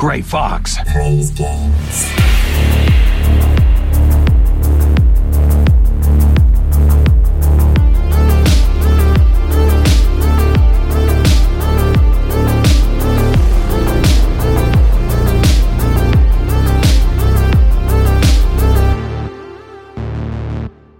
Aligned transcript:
Grey 0.00 0.22
Fox. 0.22 0.78
Praise 0.90 1.30
games. 1.30 2.06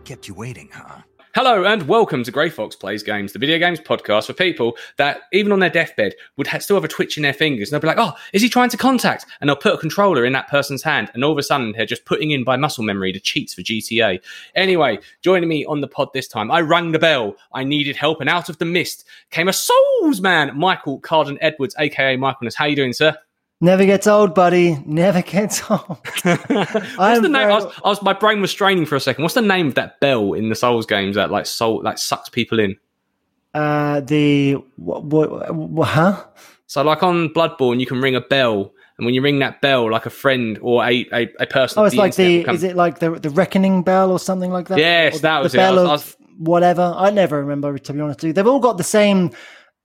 Kept 0.04 0.28
you 0.28 0.34
waiting, 0.34 0.68
huh? 0.74 1.00
Hello 1.42 1.64
and 1.64 1.88
welcome 1.88 2.22
to 2.22 2.30
Grey 2.30 2.50
Fox 2.50 2.76
Plays 2.76 3.02
Games, 3.02 3.32
the 3.32 3.38
video 3.38 3.58
games 3.58 3.80
podcast 3.80 4.26
for 4.26 4.34
people 4.34 4.76
that, 4.98 5.22
even 5.32 5.52
on 5.52 5.60
their 5.60 5.70
deathbed, 5.70 6.14
would 6.36 6.46
ha- 6.46 6.58
still 6.58 6.76
have 6.76 6.84
a 6.84 6.88
twitch 6.88 7.16
in 7.16 7.22
their 7.22 7.32
fingers. 7.32 7.72
And 7.72 7.72
they'll 7.72 7.80
be 7.80 7.96
like, 7.96 7.96
oh, 7.98 8.14
is 8.34 8.42
he 8.42 8.50
trying 8.50 8.68
to 8.68 8.76
contact? 8.76 9.24
And 9.40 9.48
they'll 9.48 9.56
put 9.56 9.72
a 9.72 9.78
controller 9.78 10.26
in 10.26 10.34
that 10.34 10.50
person's 10.50 10.82
hand. 10.82 11.10
And 11.14 11.24
all 11.24 11.32
of 11.32 11.38
a 11.38 11.42
sudden, 11.42 11.72
they're 11.72 11.86
just 11.86 12.04
putting 12.04 12.30
in 12.30 12.44
by 12.44 12.58
muscle 12.58 12.84
memory 12.84 13.10
the 13.10 13.20
cheats 13.20 13.54
for 13.54 13.62
GTA. 13.62 14.20
Anyway, 14.54 14.98
joining 15.22 15.48
me 15.48 15.64
on 15.64 15.80
the 15.80 15.88
pod 15.88 16.10
this 16.12 16.28
time, 16.28 16.50
I 16.50 16.60
rang 16.60 16.92
the 16.92 16.98
bell. 16.98 17.36
I 17.54 17.64
needed 17.64 17.96
help. 17.96 18.20
And 18.20 18.28
out 18.28 18.50
of 18.50 18.58
the 18.58 18.66
mist 18.66 19.06
came 19.30 19.48
a 19.48 19.54
Souls 19.54 20.20
man, 20.20 20.54
Michael 20.58 21.00
Carden 21.00 21.38
Edwards, 21.40 21.74
aka 21.78 22.18
Michaelness. 22.18 22.54
How 22.54 22.66
you 22.66 22.76
doing, 22.76 22.92
sir? 22.92 23.16
Never 23.62 23.84
gets 23.84 24.06
old, 24.06 24.34
buddy. 24.34 24.82
Never 24.86 25.20
gets 25.22 25.62
old. 25.70 25.98
What's 26.24 26.24
the 26.24 27.28
name? 27.28 27.36
I 27.36 27.48
was, 27.48 27.64
I 27.84 27.88
was, 27.88 28.02
my 28.02 28.14
brain 28.14 28.40
was 28.40 28.50
straining 28.50 28.86
for 28.86 28.96
a 28.96 29.00
second. 29.00 29.22
What's 29.22 29.34
the 29.34 29.42
name 29.42 29.68
of 29.68 29.74
that 29.74 30.00
bell 30.00 30.32
in 30.32 30.48
the 30.48 30.54
Souls 30.54 30.86
games 30.86 31.16
that 31.16 31.30
like 31.30 31.44
soul 31.46 31.82
like 31.82 31.98
sucks 31.98 32.28
people 32.30 32.58
in? 32.58 32.76
Uh, 33.52 34.00
the 34.00 34.54
what, 34.76 35.04
what, 35.04 35.54
what? 35.54 35.88
Huh? 35.88 36.24
So, 36.68 36.82
like 36.82 37.02
on 37.02 37.28
Bloodborne, 37.30 37.80
you 37.80 37.86
can 37.86 38.00
ring 38.00 38.14
a 38.14 38.20
bell, 38.20 38.72
and 38.96 39.04
when 39.04 39.12
you 39.12 39.20
ring 39.20 39.40
that 39.40 39.60
bell, 39.60 39.90
like 39.90 40.06
a 40.06 40.10
friend 40.10 40.58
or 40.62 40.82
a 40.84 41.06
a, 41.12 41.28
a 41.40 41.46
person, 41.46 41.80
Oh, 41.80 41.84
it's 41.84 41.94
the 41.94 42.00
like 42.00 42.14
the. 42.14 42.44
come- 42.44 42.54
Is 42.54 42.62
it 42.62 42.76
like 42.76 43.00
the 43.00 43.10
the 43.10 43.28
reckoning 43.30 43.82
bell 43.82 44.10
or 44.10 44.18
something 44.20 44.50
like 44.52 44.68
that? 44.68 44.78
Yes, 44.78 45.16
Or 45.16 45.18
that 45.20 45.42
was 45.42 45.52
the 45.52 45.58
it. 45.58 45.62
I 45.62 45.64
bell 45.66 45.74
was- 45.74 45.84
of 45.84 45.90
was- 45.90 46.16
whatever. 46.38 46.94
I 46.96 47.10
never 47.10 47.38
remember 47.40 47.76
to 47.76 47.92
be 47.92 48.00
honest. 48.00 48.20
They've 48.20 48.46
all 48.46 48.60
got 48.60 48.78
the 48.78 48.84
same. 48.84 49.32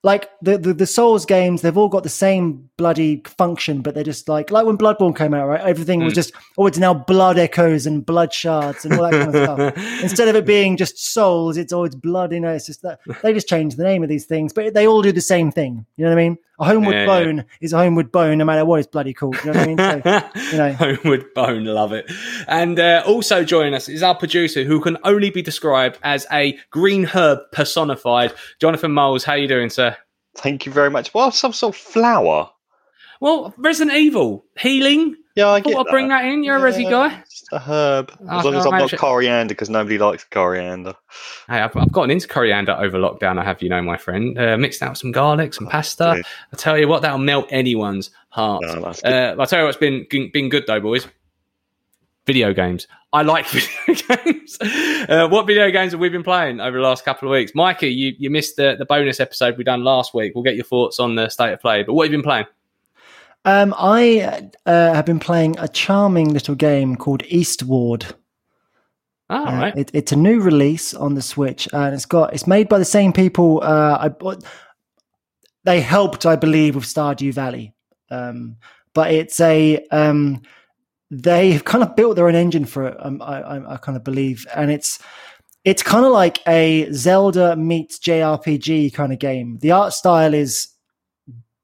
Like 0.06 0.30
the, 0.40 0.58
the 0.60 0.72
the 0.74 0.86
Souls 0.86 1.26
games, 1.26 1.62
they've 1.62 1.76
all 1.82 1.90
got 1.90 2.04
the 2.04 2.10
same 2.10 2.70
bloody 2.78 3.24
function, 3.26 3.82
but 3.82 3.96
they're 3.96 4.04
just 4.14 4.30
like 4.30 4.52
like 4.52 4.66
when 4.68 4.78
Bloodborne 4.78 5.16
came 5.18 5.34
out, 5.34 5.48
right? 5.48 5.62
Everything 5.62 6.00
Hmm. 6.02 6.06
was 6.06 6.14
just 6.14 6.32
oh, 6.60 6.68
it's 6.68 6.78
now 6.78 6.94
blood 6.94 7.40
echoes 7.40 7.88
and 7.88 8.06
blood 8.06 8.32
shards 8.32 8.86
and 8.86 8.94
all 8.94 9.02
that 9.10 9.14
kind 9.20 9.36
of 9.36 9.44
stuff. 9.44 9.84
instead 10.04 10.28
of 10.28 10.36
it 10.36 10.46
being 10.46 10.78
just 10.78 10.96
souls, 11.14 11.58
it's 11.58 11.74
always 11.74 11.96
blood. 11.96 12.32
You 12.34 12.40
know, 12.42 12.54
it's 12.54 12.68
just 12.68 12.84
that 12.84 13.00
they 13.24 13.34
just 13.34 13.48
change 13.50 13.76
the 13.78 13.84
name 13.84 14.04
of 14.04 14.10
these 14.10 14.26
things, 14.26 14.54
but 14.54 14.76
they 14.76 14.86
all 14.88 15.02
do 15.02 15.12
the 15.12 15.22
same 15.22 15.52
thing. 15.52 15.88
You 15.98 16.06
know 16.06 16.12
what 16.12 16.20
I 16.20 16.24
mean? 16.24 16.38
A 16.58 16.66
homeward 16.66 16.96
Yeah, 16.96 17.02
yeah. 17.02 17.06
bone 17.06 17.46
is 17.60 17.74
a 17.74 17.78
homeward 17.78 18.12
bone, 18.12 18.38
no 18.38 18.46
matter 18.46 18.64
what. 18.64 18.80
It's 18.80 18.88
bloody 18.88 19.14
cool. 19.14 19.36
You 19.44 19.52
know 19.52 19.60
what 19.60 19.60
I 19.60 19.68
mean? 19.68 19.78
So, 19.78 20.30
you 20.52 20.58
know. 20.58 20.74
Homeward 20.74 21.34
Bone, 21.34 21.66
love 21.66 21.92
it. 21.92 22.10
And 22.48 22.80
uh, 22.80 23.04
also 23.06 23.44
joining 23.44 23.74
us 23.74 23.90
is 23.90 24.02
our 24.02 24.16
producer, 24.16 24.64
who 24.64 24.80
can 24.80 24.98
only 25.04 25.30
be 25.30 25.42
described 25.42 26.00
as 26.04 26.26
a 26.32 26.58
green 26.72 27.06
herb 27.06 27.40
personified, 27.52 28.34
Jonathan 28.62 28.92
Moles. 28.92 29.26
How 29.26 29.34
are 29.34 29.38
you 29.38 29.48
doing, 29.50 29.70
sir? 29.70 29.98
Thank 30.38 30.66
you 30.66 30.72
very 30.72 30.90
much. 30.90 31.14
Well, 31.14 31.32
some 31.32 31.54
sort 31.54 31.76
of 31.76 31.82
flower. 31.82 32.50
Well, 33.20 33.54
Resident 33.58 33.96
Evil 33.98 34.46
healing. 34.58 35.16
Yeah, 35.36 35.52
I 35.52 35.60
Thought 35.60 35.70
get 35.70 35.78
I'd 35.80 35.86
bring 35.92 36.08
that 36.08 36.24
in. 36.24 36.46
You're 36.46 36.56
a 36.56 36.72
resi 36.72 36.90
guy. 36.90 37.22
Just 37.30 37.48
a 37.52 37.60
herb. 37.60 38.10
I- 38.30 38.40
As 38.40 38.46
long 38.46 38.56
as 38.56 38.66
I 38.66 38.70
I'm 38.70 38.80
not 38.80 38.96
coriander, 38.98 39.54
because 39.54 39.70
nobody 39.70 39.98
likes 39.98 40.24
coriander. 40.24 40.94
Hey, 41.50 41.60
I've, 41.60 41.76
I've 41.76 41.92
gotten 41.92 42.10
into 42.12 42.28
coriander 42.30 42.72
over 42.72 42.98
lockdown. 42.98 43.38
I 43.38 43.44
have, 43.44 43.62
you 43.62 43.68
know, 43.68 43.82
my 43.82 43.98
friend. 43.98 44.40
Uh, 44.40 44.58
mixed 44.58 44.82
out 44.82 44.98
some 44.98 45.12
garlic, 45.12 45.54
some 45.54 45.68
pasta. 45.68 46.14
dear. 46.16 46.24
I 46.54 46.56
tell 46.56 46.78
you 46.78 46.88
what, 46.88 47.02
that'll 47.02 47.18
melt 47.18 47.48
anyone's 47.50 48.12
heart. 48.30 48.64
No. 48.64 48.86
Uh, 49.04 49.36
I'll 49.38 49.46
tell 49.46 49.60
you 49.60 49.66
what's 49.66 49.78
been 49.78 50.06
been 50.10 50.48
good 50.48 50.64
though, 50.68 50.80
boys. 50.80 51.06
Video 52.26 52.54
games. 52.54 52.88
I 53.12 53.22
like 53.22 53.46
video 53.50 54.16
games. 54.24 54.58
Uh, 54.62 55.28
what 55.28 55.46
video 55.46 55.70
games 55.70 55.92
have 55.92 56.00
we 56.02 56.08
been 56.10 56.24
playing 56.24 56.60
over 56.62 56.78
the 56.78 56.84
last 56.84 57.04
couple 57.06 57.28
of 57.28 57.34
weeks? 57.34 57.54
Mikey, 57.54 57.90
you, 57.90 58.14
you 58.18 58.30
missed 58.30 58.56
the, 58.56 58.76
the 58.80 58.86
bonus 58.86 59.20
episode 59.20 59.58
we 59.58 59.64
done 59.64 59.84
last 59.84 60.14
week. 60.14 60.34
We'll 60.34 60.44
get 60.44 60.56
your 60.56 60.66
thoughts 60.66 61.00
on 61.00 61.16
the 61.16 61.30
state 61.30 61.54
of 61.54 61.60
play. 61.62 61.84
But 61.84 61.94
what 61.94 62.06
have 62.06 62.12
you 62.14 62.18
been 62.18 62.24
playing? 62.24 62.46
Um, 63.46 63.74
I 63.78 64.50
uh, 64.66 64.94
have 64.94 65.06
been 65.06 65.20
playing 65.20 65.56
a 65.60 65.68
charming 65.68 66.34
little 66.34 66.56
game 66.56 66.96
called 66.96 67.24
Eastward. 67.28 68.06
All 69.30 69.48
Uh, 69.48 69.52
right. 69.62 69.78
it, 69.78 69.92
it's 69.94 70.12
a 70.12 70.16
new 70.16 70.40
release 70.42 70.94
on 70.94 71.14
the 71.16 71.22
Switch, 71.22 71.68
and 71.74 71.94
it's 71.96 72.06
got 72.06 72.34
it's 72.34 72.48
made 72.48 72.68
by 72.70 72.78
the 72.80 72.86
same 72.86 73.14
people. 73.14 73.62
Uh, 73.64 73.98
I 74.00 74.10
bought- 74.10 74.44
they 75.64 75.82
helped, 75.82 76.26
I 76.26 76.36
believe, 76.36 76.76
with 76.76 76.84
Stardew 76.86 77.34
Valley, 77.34 77.74
um, 78.12 78.58
but 78.94 79.12
it's 79.12 79.40
a 79.40 79.84
um, 79.92 80.42
they've 81.10 81.64
kind 81.64 81.84
of 81.84 81.96
built 81.96 82.16
their 82.16 82.28
own 82.28 82.36
engine 82.36 82.66
for 82.66 82.88
it. 82.88 82.98
Um, 83.00 83.22
I, 83.22 83.42
I, 83.42 83.74
I 83.74 83.78
kind 83.78 83.96
of 83.96 84.04
believe, 84.04 84.46
and 84.56 84.72
it's 84.72 85.00
it's 85.64 85.82
kind 85.82 86.06
of 86.06 86.12
like 86.12 86.40
a 86.48 86.92
Zelda 86.92 87.56
meets 87.56 87.98
JRPG 88.00 88.94
kind 88.94 89.12
of 89.12 89.18
game. 89.20 89.58
The 89.62 89.72
art 89.72 89.94
style 89.94 90.34
is 90.36 90.68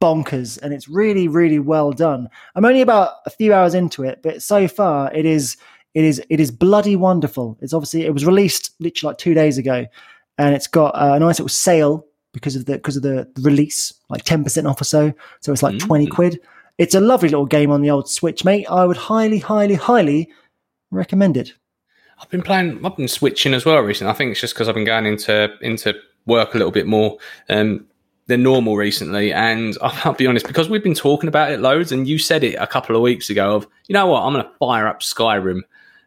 bonkers, 0.02 0.60
and 0.62 0.74
it's 0.74 0.90
really, 0.90 1.28
really 1.28 1.60
well 1.60 1.92
done. 1.92 2.28
I'm 2.56 2.66
only 2.66 2.82
about 2.82 3.14
a 3.26 3.30
few 3.30 3.54
hours 3.54 3.74
into 3.74 4.04
it, 4.04 4.20
but 4.24 4.42
so 4.42 4.68
far 4.68 5.14
it 5.14 5.26
is 5.26 5.56
it 5.94 6.04
is 6.04 6.22
it 6.30 6.40
is 6.40 6.52
bloody 6.52 6.96
wonderful. 6.96 7.58
It's 7.62 7.74
obviously 7.74 8.02
it 8.06 8.14
was 8.14 8.26
released 8.26 8.72
literally 8.80 9.12
like 9.12 9.18
two 9.18 9.34
days 9.34 9.58
ago, 9.58 9.86
and 10.38 10.56
it's 10.56 10.68
got 10.68 10.94
a 10.96 11.20
nice 11.20 11.40
little 11.40 11.50
sale 11.50 12.06
because 12.34 12.56
of 12.56 12.66
the 12.66 12.74
because 12.74 12.98
of 12.98 13.04
the 13.04 13.28
release, 13.42 13.94
like 14.10 14.24
ten 14.24 14.44
percent 14.44 14.68
off 14.68 14.82
or 14.82 14.86
so. 14.86 15.14
So 15.42 15.52
it's 15.54 15.64
like 15.64 15.76
Mm. 15.76 16.10
quid. 16.10 16.40
It's 16.78 16.96
a 16.96 17.00
lovely 17.02 17.30
little 17.30 17.46
game 17.46 17.70
on 17.70 17.82
the 17.82 17.92
old 17.92 18.10
Switch, 18.10 18.44
mate. 18.44 18.66
I 18.70 18.86
would 18.86 18.98
highly, 18.98 19.38
highly, 19.38 19.76
highly 19.76 20.30
recommend 20.90 21.38
it. 21.38 21.54
I've 22.20 22.30
been 22.30 22.42
playing. 22.42 22.84
I've 22.86 22.96
been 22.98 23.08
switching 23.08 23.54
as 23.54 23.66
well 23.66 23.80
recently. 23.80 24.12
I 24.12 24.16
think 24.16 24.32
it's 24.32 24.42
just 24.42 24.54
because 24.54 24.68
I've 24.68 24.76
been 24.76 24.86
going 24.86 25.06
into 25.06 25.50
into 25.62 25.94
work 26.26 26.54
a 26.54 26.58
little 26.58 26.72
bit 26.72 26.88
more 26.88 27.18
um, 27.50 27.86
than 28.28 28.44
normal 28.44 28.78
recently. 28.78 29.34
And 29.34 29.78
I'll 29.82 30.14
be 30.14 30.28
honest, 30.28 30.48
because 30.48 30.70
we've 30.70 30.84
been 30.84 30.94
talking 30.94 31.28
about 31.28 31.52
it 31.52 31.60
loads, 31.60 31.92
and 31.92 32.08
you 32.08 32.18
said 32.18 32.44
it 32.44 32.56
a 32.56 32.68
couple 32.68 32.96
of 32.96 33.02
weeks 33.02 33.30
ago. 33.30 33.56
Of 33.56 33.68
you 33.88 33.94
know 33.94 34.08
what, 34.08 34.24
I'm 34.24 34.34
going 34.34 34.46
to 34.46 34.52
fire 34.60 34.88
up 34.88 35.02
Skyrim, 35.02 35.62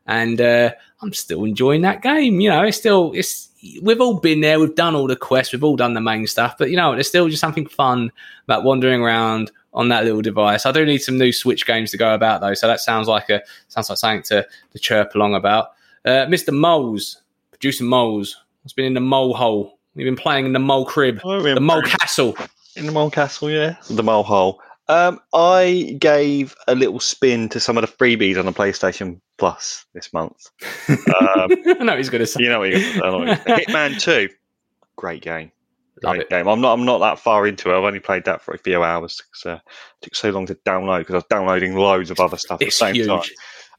and 0.06 0.40
uh, 0.40 0.72
I'm 1.00 1.12
still 1.12 1.44
enjoying 1.44 1.82
that 1.82 2.02
game. 2.02 2.40
You 2.40 2.50
know, 2.50 2.62
it's 2.62 2.78
still 2.78 3.12
it's 3.14 3.48
we've 3.82 4.00
all 4.00 4.20
been 4.20 4.40
there. 4.40 4.60
We've 4.60 4.74
done 4.74 4.94
all 4.94 5.06
the 5.06 5.16
quests. 5.16 5.52
We've 5.52 5.64
all 5.64 5.76
done 5.76 5.94
the 5.94 6.00
main 6.00 6.26
stuff. 6.26 6.56
But 6.58 6.70
you 6.70 6.76
know, 6.76 6.92
there's 6.92 7.08
still 7.08 7.28
just 7.28 7.40
something 7.40 7.66
fun 7.66 8.10
about 8.44 8.64
wandering 8.64 9.02
around 9.02 9.50
on 9.72 9.88
that 9.88 10.04
little 10.04 10.22
device. 10.22 10.66
I 10.66 10.72
do 10.72 10.84
need 10.84 10.98
some 10.98 11.18
new 11.18 11.32
Switch 11.32 11.66
games 11.66 11.90
to 11.90 11.96
go 11.96 12.14
about 12.14 12.40
though. 12.40 12.54
So 12.54 12.66
that 12.66 12.80
sounds 12.80 13.08
like 13.08 13.28
a 13.30 13.42
sounds 13.68 13.88
like 13.88 13.98
something 13.98 14.22
to 14.24 14.46
to 14.72 14.78
chirp 14.78 15.14
along 15.14 15.34
about. 15.34 15.72
Uh, 16.04 16.26
Mr. 16.26 16.52
Moles, 16.52 17.22
producer 17.50 17.84
Moles, 17.84 18.36
what's 18.62 18.72
been 18.72 18.86
in 18.86 18.94
the 18.94 19.00
mole 19.00 19.34
hole. 19.34 19.78
We've 19.94 20.04
been 20.06 20.16
playing 20.16 20.46
in 20.46 20.52
the 20.52 20.58
mole 20.58 20.84
crib, 20.86 21.20
Oh, 21.24 21.40
the 21.40 21.60
mole 21.60 21.82
castle. 21.82 22.36
in 22.76 22.86
the 22.86 22.92
mole 22.92 23.10
castle, 23.10 23.50
yeah, 23.50 23.76
the 23.90 24.02
mole 24.02 24.22
hole. 24.24 24.60
Um, 24.88 25.18
I 25.32 25.96
gave 25.98 26.54
a 26.68 26.74
little 26.74 27.00
spin 27.00 27.48
to 27.50 27.60
some 27.60 27.78
of 27.78 27.82
the 27.82 27.88
freebies 27.96 28.38
on 28.38 28.44
the 28.44 28.52
PlayStation 28.52 29.20
Plus 29.38 29.86
this 29.94 30.12
month. 30.12 30.50
Um, 30.88 30.98
I 31.16 31.76
know 31.84 31.96
he's 31.96 32.10
going 32.10 32.20
to 32.20 32.26
say. 32.26 32.42
you 32.42 32.48
know 32.50 32.58
what 32.58 32.70
you're 32.70 32.80
gonna 32.80 32.92
say, 32.92 33.00
I 33.00 33.10
know 33.10 33.18
what 33.18 33.26
you're 33.28 33.36
gonna 33.36 33.58
say. 33.58 33.64
Hitman 33.68 34.00
Two, 34.00 34.28
great 34.96 35.22
game. 35.22 35.50
Love 36.02 36.16
Great 36.16 36.22
it. 36.22 36.28
game. 36.30 36.48
I'm 36.48 36.60
not. 36.60 36.72
I'm 36.74 36.84
not 36.84 36.98
that 36.98 37.18
far 37.20 37.46
into 37.46 37.70
it. 37.70 37.78
I've 37.78 37.84
only 37.84 38.00
played 38.00 38.24
that 38.24 38.42
for 38.42 38.52
a 38.52 38.58
few 38.58 38.82
hours. 38.82 39.22
'cause, 39.32 39.46
uh, 39.52 39.54
it 39.56 39.62
took 40.02 40.14
so 40.16 40.30
long 40.30 40.44
to 40.46 40.54
download 40.66 40.98
because 40.98 41.14
I 41.14 41.18
was 41.18 41.24
downloading 41.30 41.76
loads 41.76 42.10
of 42.10 42.18
other 42.20 42.36
stuff 42.36 42.60
at 42.60 42.66
the 42.66 42.70
same 42.70 42.94
huge. 42.96 43.06
time. 43.06 43.22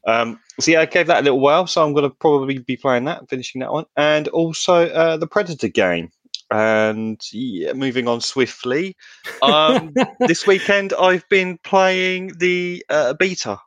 Um, 0.06 0.38
so 0.60 0.70
yeah, 0.70 0.80
I 0.80 0.86
gave 0.86 1.08
that 1.08 1.20
a 1.20 1.24
little 1.24 1.40
while, 1.40 1.66
so 1.66 1.84
I'm 1.84 1.92
going 1.92 2.08
to 2.08 2.14
probably 2.20 2.58
be 2.58 2.76
playing 2.76 3.04
that, 3.06 3.28
finishing 3.28 3.60
that 3.60 3.72
one, 3.72 3.84
and 3.96 4.28
also 4.28 4.88
uh, 4.88 5.16
the 5.16 5.26
Predator 5.26 5.68
game. 5.68 6.10
And 6.52 7.20
yeah, 7.32 7.72
moving 7.72 8.06
on 8.06 8.20
swiftly, 8.20 8.94
um, 9.42 9.92
this 10.20 10.46
weekend 10.46 10.92
I've 10.98 11.28
been 11.28 11.58
playing 11.64 12.34
the 12.38 12.84
uh, 12.88 13.14
beta. 13.14 13.58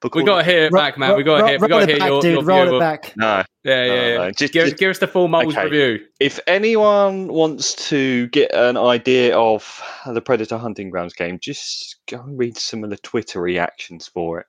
for 0.00 0.10
We 0.14 0.20
Call 0.20 0.24
got 0.26 0.38
to 0.38 0.44
hear 0.44 0.66
it 0.66 0.72
back, 0.72 0.96
man. 0.96 1.10
ro- 1.10 1.16
We 1.16 1.24
got 1.24 1.38
to 1.38 1.42
ro- 1.42 1.48
hear. 1.48 1.58
We 1.58 1.62
roll 1.62 1.68
got 1.68 1.80
to 1.80 1.86
hear 1.86 1.98
back, 1.98 2.08
your, 2.08 2.20
dude. 2.22 2.32
your 2.34 2.44
Roll 2.44 2.64
view 2.66 2.76
it 2.76 2.78
back. 2.78 3.12
No, 3.16 3.42
Yeah, 3.64 3.84
yeah, 3.84 3.86
No, 3.86 3.94
yeah. 3.94 4.16
no, 4.18 4.30
just- 4.30 4.52
give, 4.52 4.64
just- 4.66 4.78
give 4.78 4.90
us 4.90 4.98
the 5.00 5.08
full 5.08 5.26
moles 5.26 5.56
Okay. 5.56 5.64
review. 5.64 6.06
if 6.20 6.38
anyone 6.46 7.26
wants 7.32 7.74
to 7.88 8.28
get 8.28 8.54
an 8.54 8.76
idea 8.76 9.36
of 9.36 9.82
the 10.06 10.20
Predator 10.20 10.56
Hunting 10.56 10.88
Grounds 10.90 11.14
game, 11.14 11.40
just 11.40 11.96
go 12.08 12.20
and 12.20 12.38
read 12.38 12.56
some 12.56 12.84
of 12.84 12.90
the 12.90 12.96
Twitter 12.98 13.40
reactions 13.42 14.06
for 14.06 14.38
it. 14.40 14.46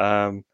Um, 0.00 0.44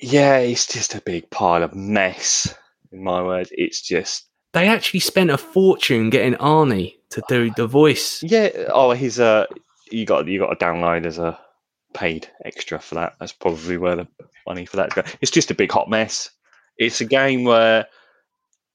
yeah, 0.00 0.38
it's 0.38 0.66
just 0.66 0.94
a 0.94 1.00
big 1.00 1.30
pile 1.30 1.62
of 1.62 1.74
mess. 1.74 2.54
In 2.92 3.02
my 3.02 3.22
words, 3.22 3.50
it's 3.52 3.82
just 3.82 4.28
They 4.52 4.66
actually 4.68 5.00
spent 5.00 5.30
a 5.30 5.38
fortune 5.38 6.10
getting 6.10 6.34
Arnie 6.34 6.94
to 7.10 7.22
do 7.28 7.50
the 7.56 7.66
voice. 7.66 8.22
yeah. 8.22 8.48
Oh, 8.72 8.92
he's 8.92 9.20
uh, 9.20 9.46
you 9.90 10.04
got 10.06 10.26
you 10.26 10.38
got 10.38 10.58
to 10.58 10.64
download 10.64 11.06
as 11.06 11.18
a 11.18 11.38
paid 11.94 12.28
extra 12.44 12.78
for 12.78 12.94
that. 12.96 13.14
That's 13.18 13.32
probably 13.32 13.76
where 13.76 13.96
the 13.96 14.08
money 14.46 14.64
for 14.66 14.76
that. 14.76 14.94
Go. 14.94 15.02
It's 15.20 15.30
just 15.30 15.50
a 15.50 15.54
big 15.54 15.70
hot 15.72 15.88
mess. 15.90 16.30
It's 16.76 17.00
a 17.00 17.04
game 17.04 17.44
where 17.44 17.86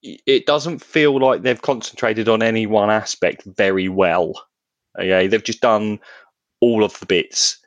it 0.02 0.44
doesn't 0.46 0.84
feel 0.84 1.18
like 1.18 1.42
they've 1.42 1.62
concentrated 1.62 2.28
on 2.28 2.42
any 2.42 2.66
one 2.66 2.90
aspect 2.90 3.42
very 3.44 3.88
well. 3.88 4.34
Okay, 4.98 5.26
they've 5.26 5.42
just 5.42 5.60
done 5.62 5.98
all 6.60 6.84
of 6.84 6.98
the 7.00 7.06
bits 7.06 7.58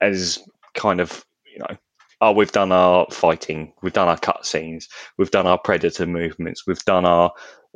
as 0.00 0.38
kind 0.74 1.00
of 1.00 1.24
you 1.52 1.58
know, 1.60 1.76
oh, 2.20 2.32
we've 2.32 2.52
done 2.52 2.72
our 2.72 3.06
fighting, 3.10 3.72
we've 3.82 3.92
done 3.92 4.08
our 4.08 4.18
cutscenes, 4.18 4.84
we've 5.16 5.30
done 5.30 5.46
our 5.46 5.58
predator 5.58 6.06
movements, 6.06 6.66
we've 6.66 6.84
done 6.84 7.04
our 7.06 7.32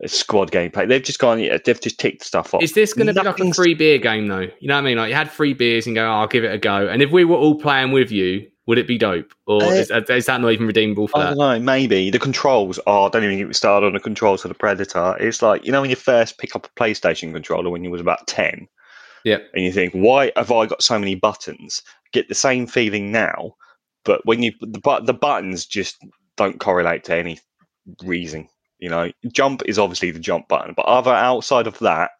squad 0.06 0.50
gameplay. 0.50 0.88
They've 0.88 1.02
just 1.02 1.19
gone, 1.19 1.38
yeah, 1.38 1.58
they've 1.64 1.81
just 1.81 1.99
ticked 2.00 2.25
stuff 2.25 2.52
off. 2.55 2.62
Is 2.62 2.73
this 2.73 2.93
going 2.93 3.06
to 3.06 3.14
be 3.14 3.23
like 3.23 3.38
a 3.38 3.52
free 3.55 3.75
beer 3.75 3.99
game 3.99 4.26
though? 4.26 4.49
You 4.58 4.69
know 4.69 4.75
what 4.75 4.81
I 4.81 4.85
mean? 4.85 4.96
Like 4.99 5.08
you 5.11 5.14
had 5.14 5.31
free 5.31 5.55
beers 5.55 5.87
and 5.87 5.94
go, 5.94 6.05
oh, 6.06 6.12
I'll 6.14 6.26
give 6.26 6.44
it 6.44 6.52
a 6.52 6.58
go. 6.58 6.88
And 6.88 7.00
if 7.00 7.11
we 7.11 7.25
were 7.25 7.37
all 7.37 7.58
playing 7.58 7.93
with 7.93 8.11
you, 8.11 8.46
would 8.67 8.79
it 8.79 8.88
be 8.88 8.96
dope? 8.99 9.32
Or 9.46 9.62
Uh, 9.62 9.67
is, 9.69 9.91
is 9.91 10.26
that 10.26 10.41
not 10.41 10.50
even 10.52 10.67
redeemable 10.67 11.06
for 11.08 11.19
I 11.19 11.20
that? 11.25 11.29
don't 11.31 11.38
know. 11.38 11.58
Maybe 11.61 12.11
the 12.11 12.19
controls 12.19 12.79
are. 12.87 13.11
Don't 13.11 13.23
even 13.23 13.37
get 13.38 13.47
me 13.47 13.52
started 13.55 13.87
on 13.87 13.93
the 13.93 14.00
controls 14.00 14.43
for 14.43 14.49
the 14.49 14.55
Predator. 14.55 15.17
It's 15.20 15.43
like 15.43 15.64
you 15.67 15.70
know 15.70 15.82
when 15.82 15.90
you 15.90 15.97
first 15.97 16.38
pick 16.38 16.56
up 16.56 16.67
a 16.67 16.81
PlayStation 16.81 17.32
controller 17.32 17.69
when 17.70 17.85
you 17.85 17.90
was 17.90 18.00
about 18.00 18.26
ten, 18.26 18.67
Yep. 19.25 19.43
and 19.55 19.64
you 19.64 19.70
think, 19.73 19.93
why 19.93 20.32
have 20.37 20.50
I 20.50 20.64
got 20.67 20.82
so 20.82 20.99
many 20.99 21.14
buttons? 21.14 21.82
Get 22.12 22.29
the 22.29 22.35
same 22.35 22.67
feeling 22.67 23.12
now, 23.12 23.55
but 24.04 24.24
when 24.24 24.42
you 24.42 24.52
the 24.60 24.80
but 24.80 25.06
the 25.06 25.14
buttons 25.14 25.66
just 25.66 25.96
don't 26.36 26.60
correlate 26.60 27.04
to 27.04 27.14
any 27.14 27.40
reason. 28.02 28.48
You 28.78 28.90
know, 28.90 29.10
jump 29.32 29.62
is 29.66 29.78
obviously 29.78 30.10
the 30.10 30.18
jump 30.18 30.48
button, 30.48 30.74
but 30.74 30.86
other 30.86 31.12
outside 31.12 31.66
of 31.66 31.78
that, 31.78 32.10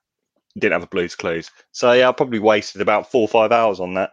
didn't 0.59 0.73
have 0.73 0.83
a 0.83 0.87
blues 0.87 1.15
clues. 1.15 1.51
So 1.73 1.93
yeah, 1.93 2.09
I 2.09 2.13
probably 2.13 2.39
wasted 2.39 2.81
about 2.81 3.11
four 3.11 3.23
or 3.23 3.29
five 3.29 3.53
hours 3.53 3.81
on 3.81 3.95
that. 3.95 4.13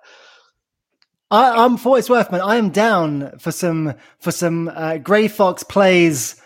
I, 1.29 1.63
I'm 1.63 1.77
for 1.77 1.97
it's 1.97 2.09
worth, 2.09 2.31
man. 2.31 2.41
I 2.41 2.57
am 2.57 2.71
down 2.71 3.37
for 3.39 3.51
some 3.51 3.93
for 4.19 4.31
some 4.31 4.69
uh, 4.73 4.97
Grey 4.97 5.27
Fox 5.27 5.63
plays 5.63 6.40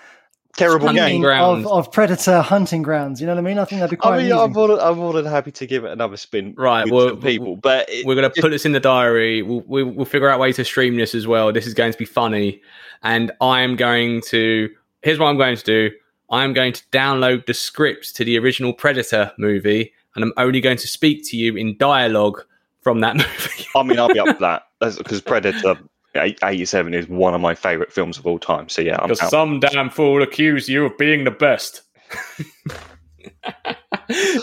Terrible 0.57 0.87
Hunting 0.87 1.05
game. 1.05 1.21
ground. 1.21 1.65
of, 1.65 1.71
of 1.71 1.91
Predator 1.91 2.41
hunting 2.41 2.81
grounds. 2.81 3.19
You 3.19 3.27
know 3.27 3.33
what 3.33 3.39
I 3.39 3.43
mean? 3.43 3.59
I 3.59 3.65
think 3.65 3.81
that'd 3.81 3.91
be 3.91 3.97
quite 3.97 4.19
I 4.19 4.23
mean. 4.23 4.31
I'm 4.31 4.53
more, 4.53 4.69
than- 4.69 4.79
I'm 4.79 4.97
more 4.97 5.13
than 5.13 5.25
happy 5.25 5.51
to 5.51 5.67
give 5.67 5.83
it 5.83 5.91
another 5.91 6.15
spin. 6.15 6.53
Right, 6.57 6.85
with 6.85 6.93
well, 6.93 7.09
some 7.09 7.21
people, 7.21 7.57
but 7.57 7.89
it, 7.89 8.05
We're 8.05 8.15
going 8.15 8.31
to 8.31 8.41
put 8.41 8.49
this 8.49 8.65
in 8.65 8.71
the 8.71 8.79
diary. 8.79 9.41
We'll, 9.41 9.63
we'll, 9.67 9.85
we'll 9.87 10.05
figure 10.05 10.29
out 10.29 10.39
ways 10.39 10.55
to 10.55 10.65
stream 10.65 10.95
this 10.95 11.13
as 11.13 11.27
well. 11.27 11.51
This 11.51 11.67
is 11.67 11.73
going 11.73 11.91
to 11.91 11.97
be 11.97 12.05
funny. 12.05 12.61
And 13.03 13.31
I'm 13.41 13.75
going 13.75 14.21
to, 14.27 14.69
here's 15.01 15.19
what 15.19 15.27
I'm 15.27 15.37
going 15.37 15.57
to 15.57 15.63
do 15.63 15.91
I'm 16.29 16.53
going 16.53 16.73
to 16.73 16.83
download 16.91 17.45
the 17.45 17.53
script 17.53 18.15
to 18.15 18.25
the 18.25 18.39
original 18.39 18.73
Predator 18.73 19.31
movie, 19.37 19.93
and 20.15 20.23
I'm 20.23 20.33
only 20.37 20.61
going 20.61 20.77
to 20.77 20.87
speak 20.87 21.27
to 21.29 21.37
you 21.37 21.55
in 21.55 21.77
dialogue 21.77 22.43
from 22.81 23.01
that 23.01 23.15
movie. 23.17 23.67
I 23.75 23.83
mean, 23.83 23.99
I'll 23.99 24.07
be 24.09 24.19
up 24.19 24.37
for 24.37 24.41
that 24.41 24.63
because 24.79 25.21
Predator 25.21 25.71
eight- 25.71 25.77
87 26.15 26.93
is 26.93 27.07
one 27.07 27.33
of 27.33 27.41
my 27.41 27.55
favorite 27.55 27.91
films 27.91 28.17
of 28.17 28.25
all 28.25 28.39
time. 28.39 28.69
So 28.69 28.81
yeah, 28.81 28.97
I'm 28.99 29.09
Because 29.09 29.29
some 29.29 29.59
damn 29.59 29.89
fool 29.89 30.21
accused 30.21 30.69
you 30.69 30.85
of 30.85 30.97
being 30.97 31.23
the 31.23 31.31
best. 31.31 31.81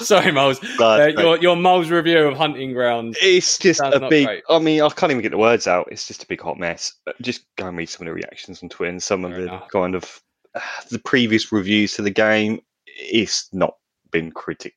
Sorry, 0.02 0.32
Moles. 0.32 0.60
Uh, 0.78 1.10
your, 1.16 1.38
your 1.38 1.56
Miles 1.56 1.90
review 1.90 2.26
of 2.26 2.36
Hunting 2.36 2.72
Ground. 2.72 3.16
it's 3.20 3.58
just 3.58 3.80
a 3.80 4.08
big. 4.08 4.26
great. 4.26 4.42
I 4.48 4.58
mean, 4.58 4.82
I 4.82 4.88
can't 4.88 5.12
even 5.12 5.22
get 5.22 5.30
the 5.30 5.38
words 5.38 5.66
out. 5.66 5.88
It's 5.90 6.06
just 6.06 6.22
a 6.24 6.26
big 6.26 6.40
hot 6.40 6.58
mess. 6.58 6.92
Uh, 7.06 7.12
Just 7.20 7.44
go 7.56 7.68
and 7.68 7.76
read 7.76 7.88
some 7.88 8.06
of 8.06 8.10
the 8.10 8.14
reactions 8.14 8.62
on 8.62 8.68
Twitter 8.68 8.90
and 8.90 9.02
some 9.02 9.24
of 9.24 9.32
the 9.32 9.44
enough. 9.44 9.68
kind 9.68 9.94
of 9.94 10.20
uh, 10.54 10.60
the 10.90 10.98
previous 10.98 11.52
reviews 11.52 11.94
to 11.94 12.02
the 12.02 12.10
game. 12.10 12.60
It's 12.86 13.48
not 13.52 13.76
been 14.10 14.30
critic 14.32 14.74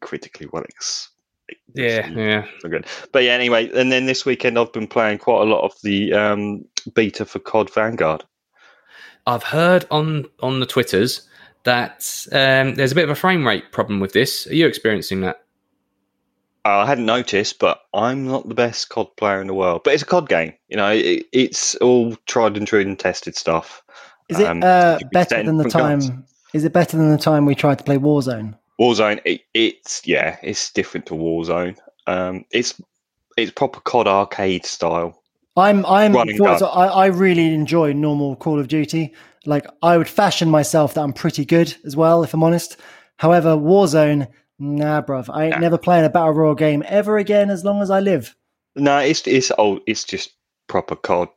critically 0.00 0.48
well. 0.52 0.64
Ex- 0.64 1.10
Yeah, 1.74 1.98
received. 1.98 2.16
yeah. 2.18 2.46
so 2.60 2.68
good. 2.68 2.86
But 3.12 3.24
yeah, 3.24 3.32
anyway, 3.32 3.70
and 3.74 3.92
then 3.92 4.06
this 4.06 4.24
weekend 4.24 4.58
I've 4.58 4.72
been 4.72 4.86
playing 4.88 5.18
quite 5.18 5.42
a 5.42 5.44
lot 5.44 5.64
of 5.64 5.72
the 5.82 6.12
um, 6.12 6.64
beta 6.94 7.24
for 7.24 7.38
COD 7.38 7.72
Vanguard. 7.72 8.24
I've 9.26 9.42
heard 9.42 9.86
on 9.90 10.26
on 10.40 10.60
the 10.60 10.66
twitters 10.66 11.28
that 11.64 12.26
um, 12.32 12.74
there's 12.76 12.92
a 12.92 12.94
bit 12.94 13.04
of 13.04 13.10
a 13.10 13.14
frame 13.14 13.46
rate 13.46 13.72
problem 13.72 14.00
with 14.00 14.12
this. 14.12 14.46
Are 14.46 14.54
you 14.54 14.66
experiencing 14.66 15.20
that? 15.22 15.42
I 16.64 16.86
hadn't 16.86 17.06
noticed, 17.06 17.58
but 17.58 17.82
I'm 17.94 18.26
not 18.26 18.48
the 18.48 18.54
best 18.54 18.88
COD 18.90 19.16
player 19.16 19.40
in 19.40 19.46
the 19.46 19.54
world. 19.54 19.82
But 19.84 19.94
it's 19.94 20.02
a 20.02 20.06
COD 20.06 20.28
game, 20.28 20.52
you 20.68 20.76
know. 20.76 20.90
It, 20.90 21.26
it's 21.32 21.74
all 21.76 22.16
tried 22.26 22.56
and 22.56 22.66
true 22.66 22.80
and 22.80 22.98
tested 22.98 23.36
stuff. 23.36 23.82
Is 24.28 24.38
it 24.38 24.46
Um, 24.46 24.62
uh, 24.62 24.98
you 25.00 25.08
better 25.10 25.42
than 25.42 25.56
the 25.56 25.68
time? 25.68 26.00
guns. 26.00 26.10
Is 26.52 26.64
it 26.64 26.72
better 26.72 26.96
than 26.96 27.10
the 27.10 27.18
time 27.18 27.46
we 27.46 27.54
tried 27.54 27.78
to 27.78 27.84
play 27.84 27.96
Warzone? 27.98 28.54
Warzone, 28.80 29.20
it, 29.24 29.42
it's 29.54 30.06
yeah, 30.06 30.36
it's 30.42 30.72
different 30.72 31.06
to 31.06 31.14
Warzone. 31.14 31.76
Um, 32.06 32.44
it's 32.52 32.80
it's 33.36 33.50
proper 33.50 33.80
COD 33.80 34.06
arcade 34.06 34.64
style. 34.64 35.22
I'm 35.56 35.84
I'm 35.86 36.14
and. 36.14 36.40
I, 36.40 36.86
I 36.86 37.06
really 37.06 37.52
enjoy 37.52 37.92
normal 37.92 38.36
Call 38.36 38.60
of 38.60 38.68
Duty. 38.68 39.12
Like 39.46 39.66
I 39.82 39.96
would 39.96 40.08
fashion 40.08 40.50
myself 40.50 40.94
that 40.94 41.02
I'm 41.02 41.12
pretty 41.12 41.44
good 41.44 41.74
as 41.84 41.96
well, 41.96 42.22
if 42.22 42.34
I'm 42.34 42.44
honest. 42.44 42.76
However, 43.16 43.56
Warzone, 43.56 44.28
nah, 44.58 45.02
bruv. 45.02 45.28
I 45.32 45.46
ain't 45.46 45.54
Nah. 45.56 45.60
never 45.60 45.78
playing 45.78 46.04
a 46.04 46.10
battle 46.10 46.32
royale 46.32 46.54
game 46.54 46.84
ever 46.86 47.18
again 47.18 47.50
as 47.50 47.64
long 47.64 47.82
as 47.82 47.90
I 47.90 47.98
live. 48.00 48.36
No, 48.76 48.98
it's 48.98 49.26
it's 49.26 49.50
old. 49.58 49.80
it's 49.86 50.04
just 50.04 50.30
proper 50.68 50.94
COD 50.94 51.28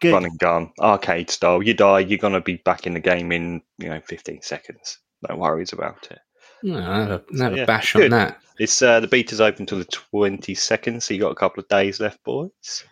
Good. 0.00 0.12
run 0.14 0.24
and 0.24 0.38
gun 0.38 0.72
arcade 0.80 1.28
style. 1.28 1.62
You 1.62 1.74
die, 1.74 2.00
you're 2.00 2.18
gonna 2.18 2.40
be 2.40 2.56
back 2.56 2.86
in 2.86 2.94
the 2.94 3.00
game 3.00 3.32
in 3.32 3.60
you 3.78 3.88
know 3.90 4.00
15 4.00 4.40
seconds. 4.40 4.98
No 5.28 5.36
worries 5.36 5.72
about 5.74 6.08
it. 6.10 6.18
No, 6.66 6.80
have 6.80 7.10
a, 7.10 7.42
have 7.42 7.52
a 7.52 7.56
yeah, 7.58 7.64
bash 7.64 7.92
good. 7.92 8.12
on 8.12 8.18
that. 8.18 8.40
It's 8.58 8.80
uh, 8.82 9.00
the 9.00 9.06
beta's 9.06 9.40
open 9.40 9.66
till 9.66 9.78
the 9.78 9.84
22nd, 9.84 11.02
so 11.02 11.12
you 11.14 11.20
got 11.20 11.30
a 11.30 11.34
couple 11.36 11.62
of 11.62 11.68
days 11.68 12.00
left, 12.00 12.22
boys. 12.24 12.84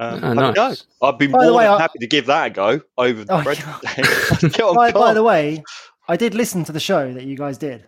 Um, 0.00 0.20
Oh, 0.24 0.34
have 0.44 0.54
go. 0.54 0.68
nice. 0.68 0.84
I'd 1.02 1.18
be 1.18 1.26
By 1.28 1.32
more 1.38 1.46
the 1.46 1.54
way, 1.54 1.64
than 1.64 1.72
I- 1.74 1.80
happy 1.80 1.98
to 2.00 2.06
give 2.06 2.26
that 2.26 2.46
a 2.46 2.50
go 2.50 2.80
over 2.98 3.22
the 3.24 3.32
Oh, 3.34 3.42
Red 3.42 3.58
God. 3.62 3.80
Get 4.40 4.60
on 4.60 4.74
by, 4.74 4.90
by 4.90 5.14
the 5.14 5.22
way, 5.22 5.62
I 6.08 6.16
did 6.16 6.34
listen 6.34 6.64
to 6.64 6.72
the 6.72 6.80
show 6.80 7.12
that 7.12 7.24
you 7.24 7.36
guys 7.36 7.58
did. 7.58 7.86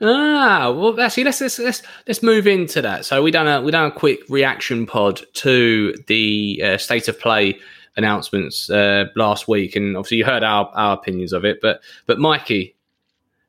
Ah, 0.00 0.72
well, 0.72 1.00
actually, 1.00 1.24
let's 1.24 1.40
let's 1.40 1.58
let's 1.58 1.82
let's 2.08 2.22
move 2.22 2.46
into 2.46 2.82
that. 2.82 3.04
So 3.04 3.22
we 3.22 3.30
done 3.30 3.46
a 3.46 3.62
we 3.62 3.70
done 3.70 3.86
a 3.86 3.92
quick 3.92 4.20
reaction 4.28 4.86
pod 4.86 5.22
to 5.34 5.94
the 6.08 6.60
uh, 6.64 6.76
state 6.78 7.06
of 7.06 7.20
play 7.20 7.58
announcements 7.96 8.68
uh, 8.70 9.04
last 9.14 9.46
week, 9.46 9.76
and 9.76 9.96
obviously 9.96 10.16
you 10.18 10.24
heard 10.24 10.42
our 10.42 10.66
our 10.74 10.94
opinions 10.94 11.32
of 11.32 11.44
it. 11.44 11.58
But 11.62 11.80
but 12.06 12.18
Mikey, 12.18 12.74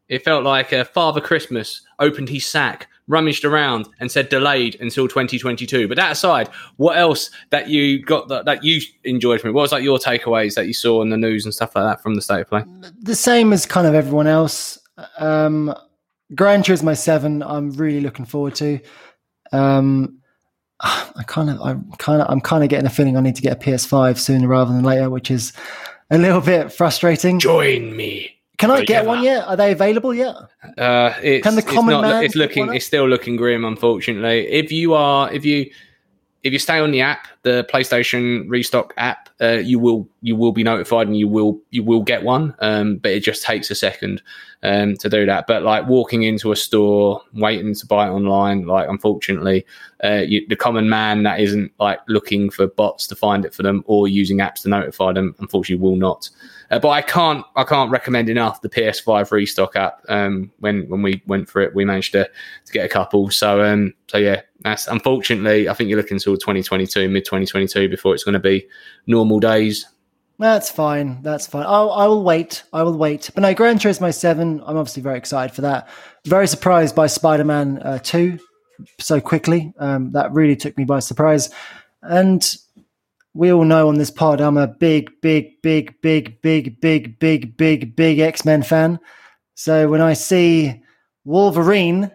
it 0.07 0.23
felt 0.23 0.43
like 0.43 0.71
uh, 0.71 0.83
Father 0.83 1.19
Christmas 1.19 1.81
opened 1.99 2.29
his 2.29 2.45
sack, 2.45 2.87
rummaged 3.07 3.43
around, 3.43 3.87
and 3.99 4.11
said 4.11 4.29
delayed 4.29 4.77
until 4.79 5.07
2022. 5.07 5.87
But 5.87 5.97
that 5.97 6.11
aside, 6.11 6.49
what 6.77 6.97
else 6.97 7.31
that 7.49 7.69
you 7.69 8.03
got 8.03 8.27
that, 8.27 8.45
that 8.45 8.63
you 8.63 8.81
enjoyed 9.03 9.41
from 9.41 9.49
it? 9.49 9.53
What 9.53 9.63
was 9.63 9.71
like 9.71 9.83
your 9.83 9.97
takeaways 9.97 10.55
that 10.55 10.67
you 10.67 10.73
saw 10.73 11.01
in 11.01 11.09
the 11.09 11.17
news 11.17 11.45
and 11.45 11.53
stuff 11.53 11.75
like 11.75 11.85
that 11.85 12.03
from 12.03 12.15
the 12.15 12.21
state 12.21 12.41
of 12.41 12.49
play? 12.49 12.63
The 13.01 13.15
same 13.15 13.51
as 13.51 13.65
kind 13.65 13.87
of 13.87 13.95
everyone 13.95 14.27
else. 14.27 14.77
Um, 15.17 15.73
Gran 16.33 16.63
Turismo 16.63 16.97
Seven, 16.97 17.43
I'm 17.43 17.71
really 17.71 18.01
looking 18.01 18.25
forward 18.25 18.55
to. 18.55 18.79
Um, 19.51 20.19
I 20.79 21.23
kind 21.25 21.49
of, 21.49 21.61
I 21.61 21.75
kind 21.97 22.21
of, 22.21 22.29
I'm 22.29 22.41
kind 22.41 22.63
of 22.63 22.69
getting 22.69 22.85
a 22.85 22.91
feeling 22.91 23.17
I 23.17 23.21
need 23.21 23.35
to 23.37 23.41
get 23.41 23.53
a 23.53 23.59
PS5 23.59 24.17
sooner 24.17 24.47
rather 24.47 24.73
than 24.73 24.83
later, 24.83 25.09
which 25.09 25.31
is 25.31 25.53
a 26.11 26.17
little 26.17 26.41
bit 26.41 26.71
frustrating. 26.71 27.39
Join 27.39 27.95
me. 27.95 28.34
Can 28.57 28.71
I 28.71 28.85
get 28.85 29.05
one 29.05 29.23
yet? 29.23 29.45
Are 29.47 29.55
they 29.55 29.71
available 29.71 30.13
yet? 30.13 30.35
Uh, 30.77 31.13
it's, 31.21 31.43
Can 31.43 31.55
the 31.55 31.61
it's 31.61 31.71
common 31.71 31.93
not, 31.93 32.01
man 32.01 32.23
It's 32.23 32.35
looking. 32.35 32.73
It's 32.73 32.85
still 32.85 33.07
looking 33.07 33.35
grim, 33.35 33.65
unfortunately. 33.65 34.47
If 34.47 34.71
you 34.71 34.93
are, 34.93 35.31
if 35.31 35.45
you, 35.45 35.69
if 36.43 36.53
you 36.53 36.59
stay 36.59 36.79
on 36.79 36.91
the 36.91 37.01
app, 37.01 37.27
the 37.41 37.67
PlayStation 37.71 38.45
Restock 38.47 38.93
app, 38.97 39.29
uh, 39.41 39.57
you 39.63 39.79
will 39.79 40.07
you 40.21 40.35
will 40.35 40.51
be 40.51 40.63
notified 40.63 41.07
and 41.07 41.17
you 41.17 41.27
will 41.27 41.59
you 41.71 41.83
will 41.83 42.01
get 42.01 42.23
one. 42.23 42.55
Um, 42.59 42.97
but 42.97 43.11
it 43.11 43.21
just 43.21 43.43
takes 43.43 43.71
a 43.71 43.75
second 43.75 44.21
um, 44.63 44.95
to 44.97 45.09
do 45.09 45.25
that. 45.25 45.47
But 45.47 45.63
like 45.63 45.87
walking 45.87 46.23
into 46.23 46.51
a 46.51 46.55
store, 46.55 47.21
waiting 47.33 47.73
to 47.73 47.85
buy 47.87 48.07
it 48.07 48.11
online, 48.11 48.67
like 48.67 48.87
unfortunately, 48.87 49.65
uh, 50.03 50.23
you, 50.25 50.47
the 50.47 50.55
common 50.55 50.87
man 50.87 51.23
that 51.23 51.39
isn't 51.39 51.71
like 51.79 51.99
looking 52.07 52.49
for 52.49 52.67
bots 52.67 53.07
to 53.07 53.15
find 53.15 53.43
it 53.43 53.53
for 53.53 53.63
them 53.63 53.83
or 53.87 54.07
using 54.07 54.37
apps 54.37 54.61
to 54.61 54.69
notify 54.69 55.11
them, 55.11 55.35
unfortunately, 55.39 55.83
will 55.83 55.97
not. 55.97 56.29
Uh, 56.71 56.79
but 56.79 56.89
I 56.89 57.01
can't 57.01 57.45
I 57.55 57.63
can't 57.63 57.91
recommend 57.91 58.29
enough 58.29 58.61
the 58.61 58.69
PS5 58.69 59.31
restock 59.31 59.75
app. 59.75 60.01
Um, 60.09 60.51
when 60.59 60.87
when 60.89 61.01
we 61.01 61.21
went 61.27 61.49
for 61.49 61.61
it, 61.61 61.75
we 61.75 61.85
managed 61.85 62.13
to, 62.13 62.29
to 62.65 62.73
get 62.73 62.85
a 62.85 62.89
couple. 62.89 63.29
So 63.29 63.61
um, 63.61 63.93
so 64.07 64.17
yeah, 64.17 64.41
that's 64.61 64.87
unfortunately 64.87 65.69
I 65.69 65.73
think 65.73 65.89
you're 65.89 65.97
looking 65.97 66.15
until 66.15 66.35
2022, 66.35 67.09
mid 67.09 67.25
2022 67.25 67.89
before 67.89 68.13
it's 68.13 68.23
going 68.23 68.33
to 68.33 68.39
be 68.39 68.67
normal 69.07 69.39
days. 69.39 69.85
That's 70.37 70.69
fine. 70.69 71.21
That's 71.21 71.47
fine. 71.47 71.65
I'll, 71.65 71.91
I 71.91 72.07
will 72.07 72.23
wait. 72.23 72.63
I 72.73 72.83
will 72.83 72.97
wait. 72.97 73.31
But 73.33 73.41
no, 73.41 73.53
Gran 73.53 73.79
Turismo 73.79 74.13
7, 74.13 74.61
I'm 74.65 74.75
obviously 74.75 75.01
very 75.01 75.17
excited 75.17 75.55
for 75.55 75.61
that. 75.61 75.87
Very 76.25 76.45
surprised 76.45 76.93
by 76.93 77.07
Spider 77.07 77.45
Man 77.45 77.79
uh, 77.81 77.99
2 77.99 78.37
so 78.99 79.21
quickly. 79.21 79.73
Um, 79.77 80.11
that 80.11 80.33
really 80.33 80.55
took 80.55 80.77
me 80.77 80.83
by 80.83 80.99
surprise. 80.99 81.49
And 82.01 82.45
we 83.35 83.51
all 83.51 83.65
know 83.65 83.89
on 83.89 83.97
this 83.97 84.09
pod, 84.09 84.39
I'm 84.39 84.57
a 84.57 84.65
big, 84.65 85.11
big, 85.21 85.61
big, 85.61 86.01
big, 86.01 86.41
big, 86.41 86.79
big, 86.79 87.19
big, 87.19 87.57
big, 87.57 87.95
big 87.95 88.19
X 88.19 88.45
Men 88.45 88.63
fan. 88.63 88.97
So 89.55 89.89
when 89.89 90.01
I 90.01 90.13
see 90.13 90.81
Wolverine, 91.25 92.11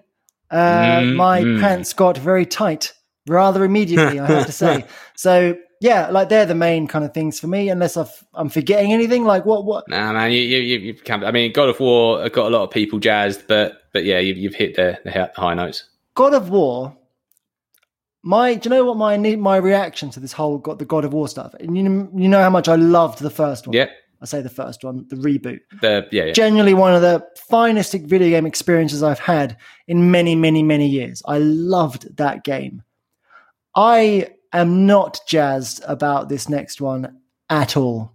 uh, 0.51 1.01
Mm, 1.01 1.17
my 1.17 1.43
mm. 1.43 1.61
pants 1.61 1.93
got 1.93 2.19
very 2.19 2.45
tight 2.45 2.93
rather 3.29 3.65
immediately, 3.65 4.19
I 4.19 4.27
have 4.27 4.47
to 4.47 4.53
say. 4.53 4.85
So 5.15 5.55
yeah, 5.83 6.09
like 6.09 6.31
they're 6.31 6.47
the 6.47 6.55
main 6.55 6.87
kind 6.87 7.05
of 7.05 7.13
things 7.13 7.39
for 7.39 7.47
me. 7.47 7.69
Unless 7.69 7.99
I've, 7.99 8.25
I'm 8.33 8.49
forgetting 8.49 8.95
anything, 8.95 9.25
like 9.25 9.45
what 9.45 9.67
what 9.67 9.87
Nah, 9.87 10.15
man, 10.15 10.33
you 10.33 10.41
you, 10.41 10.59
you, 10.59 10.79
you 10.79 10.95
can't. 10.95 11.23
I 11.25 11.31
mean, 11.31 11.53
God 11.53 11.69
of 11.69 11.79
War 11.79 12.27
got 12.31 12.47
a 12.47 12.57
lot 12.57 12.63
of 12.63 12.71
people 12.71 12.99
jazzed, 12.99 13.47
but 13.47 13.83
but 13.93 14.05
yeah, 14.05 14.19
you've, 14.19 14.39
you've 14.39 14.55
hit 14.55 14.77
the, 14.77 14.99
the 15.05 15.31
high 15.37 15.53
notes. 15.53 15.85
God 16.15 16.33
of 16.33 16.49
War. 16.49 16.97
My 18.23 18.55
do 18.55 18.69
you 18.69 18.75
know 18.75 18.85
what 18.85 18.97
my 18.97 19.17
my 19.37 19.57
reaction 19.57 20.11
to 20.11 20.21
this 20.21 20.33
whole 20.33 20.59
got 20.59 20.79
the 20.79 20.85
God 20.85 21.05
of 21.05 21.13
War 21.13 21.29
stuff? 21.29 21.55
And 21.55 21.77
you 21.77 21.83
know, 21.83 22.11
you 22.15 22.29
know 22.29 22.43
how 22.43 22.51
much 22.51 22.69
I 22.69 22.77
loved 22.77 23.21
the 23.21 23.31
first 23.31 23.67
one. 23.67 23.75
Yeah, 23.75 23.89
I 24.21 24.27
say 24.27 24.43
the 24.43 24.51
first 24.51 24.85
one, 24.85 25.07
the 25.09 25.17
reboot. 25.17 25.61
the 25.81 26.07
yeah, 26.11 26.25
yeah. 26.27 26.33
Genuinely 26.33 26.75
one 26.75 26.95
of 26.95 27.01
the 27.01 27.27
finest 27.49 27.93
video 27.93 28.29
game 28.29 28.47
experiences 28.47 29.03
I've 29.03 29.19
had 29.19 29.57
in 29.89 30.11
many, 30.11 30.35
many, 30.35 30.63
many 30.63 30.87
years. 30.87 31.23
I 31.27 31.39
loved 31.39 32.17
that 32.19 32.45
game. 32.45 32.83
I 33.75 34.29
am 34.53 34.87
not 34.87 35.21
jazzed 35.27 35.83
about 35.87 36.29
this 36.29 36.49
next 36.49 36.81
one 36.81 37.21
at 37.49 37.77
all. 37.77 38.13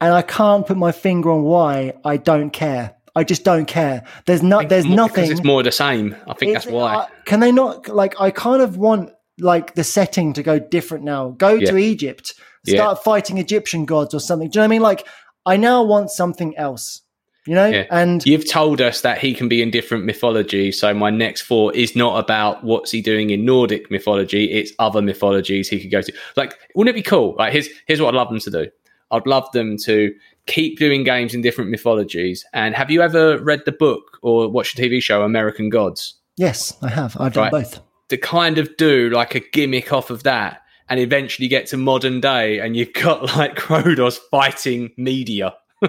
And 0.00 0.12
I 0.12 0.22
can't 0.22 0.66
put 0.66 0.76
my 0.76 0.92
finger 0.92 1.30
on 1.30 1.42
why 1.42 1.94
I 2.04 2.16
don't 2.16 2.50
care. 2.50 2.94
I 3.16 3.24
just 3.24 3.44
don't 3.44 3.66
care. 3.66 4.04
There's 4.26 4.42
not 4.42 4.68
there's 4.68 4.84
more- 4.84 5.08
because 5.08 5.16
nothing 5.18 5.32
It's 5.32 5.44
more 5.44 5.62
the 5.62 5.72
same. 5.72 6.16
I 6.26 6.34
think 6.34 6.52
that's 6.54 6.66
why. 6.66 6.94
uh, 6.94 7.06
can 7.24 7.40
they 7.40 7.52
not 7.52 7.88
like? 7.88 8.20
I 8.20 8.30
kind 8.30 8.62
of 8.62 8.76
want 8.76 9.10
like 9.40 9.74
the 9.74 9.84
setting 9.84 10.32
to 10.34 10.42
go 10.42 10.58
different 10.58 11.04
now. 11.04 11.30
Go 11.30 11.54
Yeah. 11.54 11.70
to 11.70 11.76
Egypt, 11.78 12.34
Yeah. 12.66 12.76
start 12.76 13.04
fighting 13.04 13.38
Egyptian 13.38 13.84
gods 13.84 14.12
or 14.14 14.20
something. 14.20 14.50
Do 14.50 14.58
you 14.58 14.60
know 14.60 14.64
what 14.64 14.64
I 14.66 14.76
mean? 14.76 14.82
Like, 14.82 15.06
I 15.46 15.56
now 15.56 15.82
want 15.84 16.10
something 16.10 16.56
else. 16.56 17.02
You 17.46 17.54
know, 17.54 17.66
Yeah. 17.66 17.84
and 17.90 18.26
You've 18.26 18.46
told 18.46 18.82
us 18.82 19.00
that 19.00 19.18
he 19.18 19.32
can 19.32 19.48
be 19.48 19.62
in 19.62 19.70
different 19.70 20.04
mythology. 20.04 20.70
So 20.70 20.92
my 20.92 21.08
next 21.08 21.44
thought 21.46 21.74
is 21.76 21.96
not 21.96 22.18
about 22.18 22.62
what's 22.62 22.90
he 22.90 23.00
doing 23.00 23.30
in 23.30 23.46
Nordic 23.46 23.90
mythology. 23.90 24.52
It's 24.52 24.72
other 24.78 25.00
mythologies 25.00 25.66
he 25.70 25.80
could 25.80 25.90
go 25.90 26.02
to. 26.02 26.12
Like, 26.36 26.54
wouldn't 26.74 26.94
it 26.94 26.98
be 26.98 27.02
cool? 27.02 27.36
Like, 27.38 27.52
here's 27.54 27.68
here's 27.86 28.02
what 28.02 28.08
I'd 28.14 28.18
love 28.18 28.28
them 28.28 28.40
to 28.40 28.50
do. 28.50 28.66
I'd 29.10 29.26
love 29.26 29.50
them 29.52 29.78
to 29.84 30.12
keep 30.48 30.78
doing 30.80 31.04
games 31.04 31.32
in 31.34 31.40
different 31.42 31.70
mythologies. 31.70 32.44
And 32.52 32.74
have 32.74 32.90
you 32.90 33.00
ever 33.02 33.38
read 33.38 33.62
the 33.64 33.72
book 33.72 34.18
or 34.22 34.48
watched 34.48 34.76
the 34.76 34.82
TV 34.90 35.00
show 35.00 35.22
American 35.22 35.68
Gods? 35.68 36.14
yes, 36.36 36.76
I 36.82 36.88
have. 36.88 37.16
I've 37.20 37.32
done 37.34 37.50
both. 37.50 37.80
To 38.08 38.16
kind 38.16 38.58
of 38.58 38.76
do 38.76 39.10
like 39.10 39.34
a 39.36 39.40
gimmick 39.40 39.92
off 39.92 40.10
of 40.10 40.22
that, 40.24 40.62
and 40.88 40.98
eventually 40.98 41.46
get 41.48 41.66
to 41.66 41.76
modern 41.76 42.20
day, 42.20 42.58
and 42.58 42.74
you've 42.76 42.92
got 43.04 43.36
like 43.36 43.54
Kronos 43.56 44.18
fighting 44.30 44.90
media. 44.96 45.54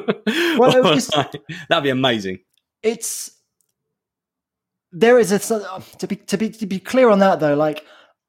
Well, 0.58 0.76
it 0.76 0.84
was 0.84 1.08
just- 1.08 1.38
that'd 1.70 1.84
be 1.84 1.90
amazing. 1.90 2.40
It's 2.84 3.32
there 4.92 5.20
is 5.20 5.32
a 5.32 5.40
to 6.00 6.08
be 6.08 6.16
to 6.18 6.38
be 6.38 6.50
to 6.50 6.66
be 6.66 6.80
clear 6.80 7.10
on 7.10 7.20
that 7.20 7.40
though. 7.40 7.56
Like, 7.56 7.86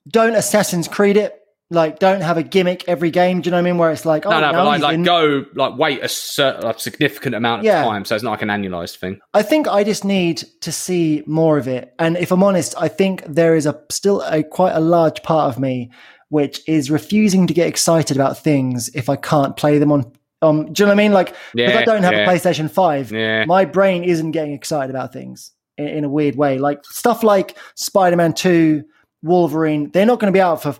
don't 0.08 0.34
Assassin's 0.34 0.88
Creed 0.88 1.16
it. 1.16 1.39
Like, 1.72 2.00
don't 2.00 2.20
have 2.20 2.36
a 2.36 2.42
gimmick 2.42 2.88
every 2.88 3.10
game. 3.12 3.40
Do 3.40 3.46
you 3.46 3.50
know 3.52 3.58
what 3.58 3.60
I 3.60 3.70
mean? 3.70 3.78
Where 3.78 3.92
it's 3.92 4.04
like, 4.04 4.26
oh, 4.26 4.30
no, 4.30 4.40
no, 4.40 4.52
but 4.52 4.64
like, 4.64 4.80
like 4.82 4.94
in- 4.94 5.02
go, 5.04 5.44
like 5.54 5.78
wait 5.78 6.02
a 6.02 6.08
certain, 6.08 6.62
like, 6.62 6.80
significant 6.80 7.36
amount 7.36 7.60
of 7.60 7.66
Yeah. 7.66 7.84
time, 7.84 8.04
so 8.04 8.14
it's 8.16 8.24
not 8.24 8.32
like 8.32 8.42
an 8.42 8.48
annualized 8.48 8.96
thing. 8.96 9.20
I 9.34 9.42
think 9.42 9.68
I 9.68 9.84
just 9.84 10.04
need 10.04 10.38
to 10.62 10.72
see 10.72 11.22
more 11.26 11.58
of 11.58 11.68
it. 11.68 11.94
And 12.00 12.16
if 12.16 12.32
I'm 12.32 12.42
honest, 12.42 12.74
I 12.76 12.88
think 12.88 13.22
there 13.26 13.54
is 13.54 13.66
a 13.66 13.80
still 13.88 14.20
a 14.22 14.42
quite 14.42 14.72
a 14.72 14.80
large 14.80 15.22
part 15.22 15.54
of 15.54 15.60
me 15.60 15.90
which 16.30 16.60
is 16.68 16.90
refusing 16.92 17.48
to 17.48 17.52
get 17.52 17.66
excited 17.66 18.16
about 18.16 18.38
things 18.38 18.88
if 18.94 19.08
I 19.08 19.16
can't 19.16 19.56
play 19.56 19.78
them 19.78 19.90
on. 19.90 20.12
Um, 20.42 20.72
do 20.72 20.82
you 20.82 20.86
know 20.86 20.92
what 20.92 21.00
I 21.00 21.02
mean? 21.02 21.12
Like, 21.12 21.34
because 21.52 21.74
I 21.74 21.84
don't 21.84 22.04
have 22.04 22.12
yeah. 22.12 22.20
a 22.20 22.28
PlayStation 22.28 22.70
Five, 22.70 23.10
Yeah, 23.12 23.44
my 23.46 23.64
brain 23.64 24.04
isn't 24.04 24.30
getting 24.30 24.54
excited 24.54 24.90
about 24.90 25.12
things 25.12 25.50
in, 25.76 25.88
in 25.88 26.04
a 26.04 26.08
weird 26.08 26.36
way. 26.36 26.58
Like 26.58 26.84
stuff 26.84 27.22
like 27.24 27.58
Spider-Man 27.74 28.32
Two, 28.34 28.84
Wolverine, 29.22 29.90
they're 29.90 30.06
not 30.06 30.20
going 30.20 30.32
to 30.32 30.36
be 30.36 30.40
out 30.40 30.62
for 30.62 30.76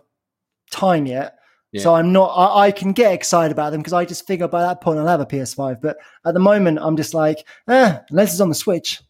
time 0.70 1.06
yet. 1.06 1.36
So 1.82 1.94
I'm 1.94 2.12
not. 2.12 2.28
I, 2.30 2.66
I 2.66 2.70
can 2.72 2.92
get 2.92 3.12
excited 3.12 3.52
about 3.52 3.70
them 3.70 3.80
because 3.80 3.92
I 3.92 4.04
just 4.04 4.26
figure 4.26 4.48
by 4.48 4.62
that 4.62 4.80
point 4.80 4.98
I'll 4.98 5.06
have 5.06 5.20
a 5.20 5.26
PS5. 5.26 5.80
But 5.80 5.98
at 6.24 6.34
the 6.34 6.40
moment, 6.40 6.80
I'm 6.80 6.96
just 6.96 7.14
like, 7.14 7.46
eh, 7.68 7.98
unless 8.10 8.32
it's 8.32 8.40
on 8.40 8.48
the 8.48 8.56
Switch. 8.56 9.00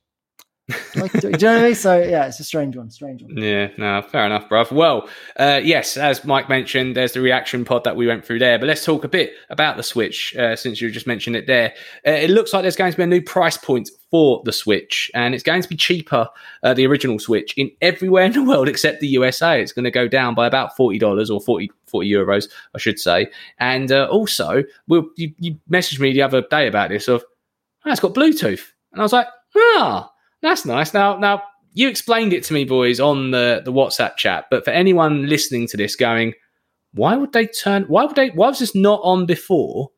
Like, 0.96 1.12
do, 1.12 1.20
do 1.20 1.28
you 1.28 1.36
know 1.38 1.52
what 1.52 1.60
I 1.60 1.62
mean? 1.64 1.74
So 1.74 1.98
yeah, 1.98 2.26
it's 2.26 2.40
a 2.40 2.44
strange 2.44 2.76
one. 2.76 2.90
Strange 2.90 3.22
one. 3.22 3.36
Yeah, 3.36 3.68
no, 3.78 4.02
fair 4.02 4.26
enough, 4.26 4.48
bruv. 4.48 4.72
Well, 4.72 5.08
uh, 5.36 5.60
yes, 5.62 5.96
as 5.96 6.24
Mike 6.24 6.48
mentioned, 6.48 6.96
there's 6.96 7.12
the 7.12 7.20
reaction 7.20 7.64
pod 7.64 7.84
that 7.84 7.96
we 7.96 8.06
went 8.06 8.24
through 8.24 8.38
there. 8.38 8.58
But 8.58 8.66
let's 8.66 8.84
talk 8.84 9.04
a 9.04 9.08
bit 9.08 9.32
about 9.48 9.76
the 9.76 9.82
Switch, 9.82 10.34
uh, 10.36 10.56
since 10.56 10.80
you 10.80 10.90
just 10.90 11.06
mentioned 11.06 11.36
it 11.36 11.46
there. 11.46 11.74
Uh, 12.06 12.12
it 12.12 12.30
looks 12.30 12.52
like 12.52 12.62
there's 12.62 12.76
going 12.76 12.90
to 12.92 12.96
be 12.96 13.02
a 13.02 13.06
new 13.06 13.22
price 13.22 13.56
point 13.56 13.90
for 14.10 14.42
the 14.44 14.52
Switch, 14.52 15.10
and 15.14 15.34
it's 15.34 15.44
going 15.44 15.62
to 15.62 15.68
be 15.68 15.76
cheaper, 15.76 16.28
uh, 16.62 16.74
the 16.74 16.86
original 16.86 17.18
Switch, 17.18 17.54
in 17.56 17.70
everywhere 17.80 18.24
in 18.24 18.32
the 18.32 18.42
world 18.42 18.68
except 18.68 19.00
the 19.00 19.08
USA. 19.08 19.62
It's 19.62 19.72
going 19.72 19.84
to 19.84 19.90
go 19.90 20.08
down 20.08 20.34
by 20.34 20.46
about 20.46 20.76
$40 20.76 21.30
or 21.30 21.40
40, 21.40 21.70
40 21.86 22.10
euros, 22.10 22.48
I 22.74 22.78
should 22.78 22.98
say. 22.98 23.30
And 23.58 23.92
uh, 23.92 24.08
also, 24.10 24.64
we'll, 24.88 25.06
you, 25.16 25.32
you 25.38 25.58
messaged 25.70 26.00
me 26.00 26.12
the 26.12 26.22
other 26.22 26.42
day 26.42 26.66
about 26.66 26.90
this 26.90 27.08
of, 27.08 27.24
oh, 27.84 27.90
it's 27.90 28.00
got 28.00 28.14
Bluetooth. 28.14 28.64
And 28.92 29.00
I 29.00 29.04
was 29.04 29.12
like, 29.12 29.28
ah, 29.56 30.10
that's 30.42 30.64
nice. 30.64 30.94
Now, 30.94 31.16
now 31.16 31.42
you 31.73 31.88
explained 31.88 32.32
it 32.32 32.44
to 32.44 32.52
me, 32.52 32.64
boys, 32.64 33.00
on 33.00 33.30
the, 33.30 33.62
the 33.64 33.73
WhatsApp 33.73 34.16
chat. 34.16 34.47
But 34.50 34.64
for 34.64 34.70
anyone 34.70 35.26
listening 35.26 35.66
to 35.68 35.76
this, 35.76 35.97
going, 35.97 36.35
why 36.92 37.16
would 37.16 37.32
they 37.32 37.47
turn? 37.47 37.85
Why 37.85 38.04
would 38.04 38.16
they? 38.16 38.30
Why 38.30 38.49
was 38.49 38.59
this 38.59 38.75
not 38.75 39.00
on 39.02 39.26
before? 39.26 39.90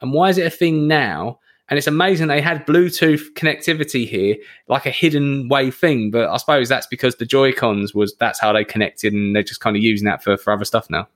And 0.00 0.12
why 0.12 0.30
is 0.30 0.38
it 0.38 0.46
a 0.46 0.50
thing 0.50 0.88
now? 0.88 1.38
And 1.68 1.78
it's 1.78 1.86
amazing 1.86 2.26
they 2.26 2.40
had 2.40 2.66
Bluetooth 2.66 3.32
connectivity 3.34 4.06
here, 4.06 4.36
like 4.68 4.84
a 4.84 4.90
hidden 4.90 5.48
way 5.48 5.70
thing. 5.70 6.10
But 6.10 6.28
I 6.28 6.36
suppose 6.36 6.68
that's 6.68 6.88
because 6.88 7.16
the 7.16 7.24
Joy 7.24 7.52
Cons 7.52 7.94
was 7.94 8.14
that's 8.16 8.40
how 8.40 8.52
they 8.52 8.64
connected, 8.64 9.12
and 9.12 9.34
they're 9.34 9.42
just 9.42 9.60
kind 9.60 9.76
of 9.76 9.82
using 9.82 10.06
that 10.06 10.22
for, 10.22 10.36
for 10.36 10.52
other 10.52 10.64
stuff 10.64 10.90
now. 10.90 11.08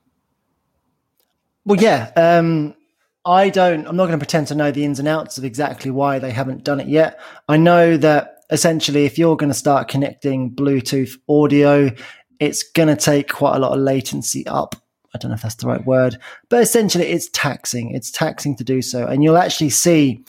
Well, 1.65 1.79
yeah. 1.79 2.11
Um, 2.15 2.75
I 3.25 3.49
don't. 3.49 3.85
I'm 3.85 3.97
not 3.97 4.05
going 4.05 4.17
to 4.17 4.25
pretend 4.25 4.47
to 4.47 4.55
know 4.55 4.71
the 4.71 4.85
ins 4.85 4.99
and 4.99 5.07
outs 5.07 5.37
of 5.37 5.43
exactly 5.43 5.91
why 5.91 6.17
they 6.17 6.31
haven't 6.31 6.63
done 6.63 6.79
it 6.79 6.87
yet. 6.87 7.19
I 7.49 7.57
know 7.57 7.97
that 7.97 8.36
essentially, 8.49 9.05
if 9.05 9.17
you're 9.17 9.37
going 9.37 9.51
to 9.51 9.57
start 9.57 9.87
connecting 9.87 10.51
Bluetooth 10.53 11.11
audio, 11.27 11.89
it's 12.39 12.63
going 12.63 12.89
to 12.89 12.95
take 12.95 13.29
quite 13.29 13.55
a 13.55 13.59
lot 13.59 13.73
of 13.73 13.79
latency 13.79 14.45
up. 14.47 14.75
I 15.15 15.17
don't 15.17 15.29
know 15.29 15.35
if 15.35 15.41
that's 15.41 15.55
the 15.55 15.67
right 15.67 15.85
word, 15.85 16.17
but 16.49 16.61
essentially, 16.61 17.05
it's 17.05 17.29
taxing. 17.29 17.95
It's 17.95 18.11
taxing 18.11 18.55
to 18.57 18.63
do 18.63 18.81
so, 18.81 19.05
and 19.05 19.23
you'll 19.23 19.37
actually 19.37 19.71
see 19.71 20.23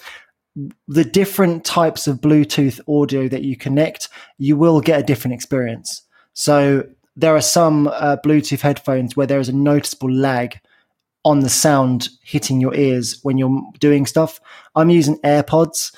the 0.89 1.05
different 1.05 1.65
types 1.65 2.07
of 2.07 2.21
Bluetooth 2.21 2.81
audio 2.89 3.29
that 3.29 3.43
you 3.43 3.57
connect. 3.57 4.09
You 4.39 4.57
will 4.57 4.81
get 4.81 5.01
a 5.01 5.05
different 5.05 5.35
experience. 5.35 6.03
So 6.33 6.85
there 7.17 7.35
are 7.35 7.41
some 7.41 7.89
uh, 7.89 8.17
Bluetooth 8.25 8.61
headphones 8.61 9.17
where 9.17 9.27
there 9.27 9.41
is 9.41 9.49
a 9.49 9.53
noticeable 9.53 10.11
lag 10.11 10.61
on 11.25 11.41
the 11.41 11.49
sound 11.49 12.09
hitting 12.23 12.61
your 12.61 12.75
ears 12.75 13.19
when 13.23 13.37
you're 13.39 13.63
doing 13.81 14.07
stuff. 14.07 14.41
I'm 14.75 14.91
using 14.91 15.19
AirPods. 15.19 15.95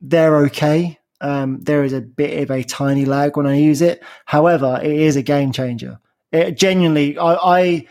They're 0.00 0.36
okay. 0.46 0.98
Um, 1.24 1.60
there 1.60 1.84
is 1.84 1.92
a 1.94 2.02
bit 2.02 2.42
of 2.42 2.50
a 2.50 2.62
tiny 2.62 3.06
lag 3.06 3.36
when 3.36 3.46
I 3.46 3.54
use 3.56 3.80
it. 3.80 4.02
However, 4.26 4.78
it 4.82 4.92
is 4.92 5.16
a 5.16 5.22
game 5.22 5.52
changer. 5.52 5.98
It 6.32 6.58
genuinely, 6.58 7.16
I, 7.16 7.34
I, 7.34 7.86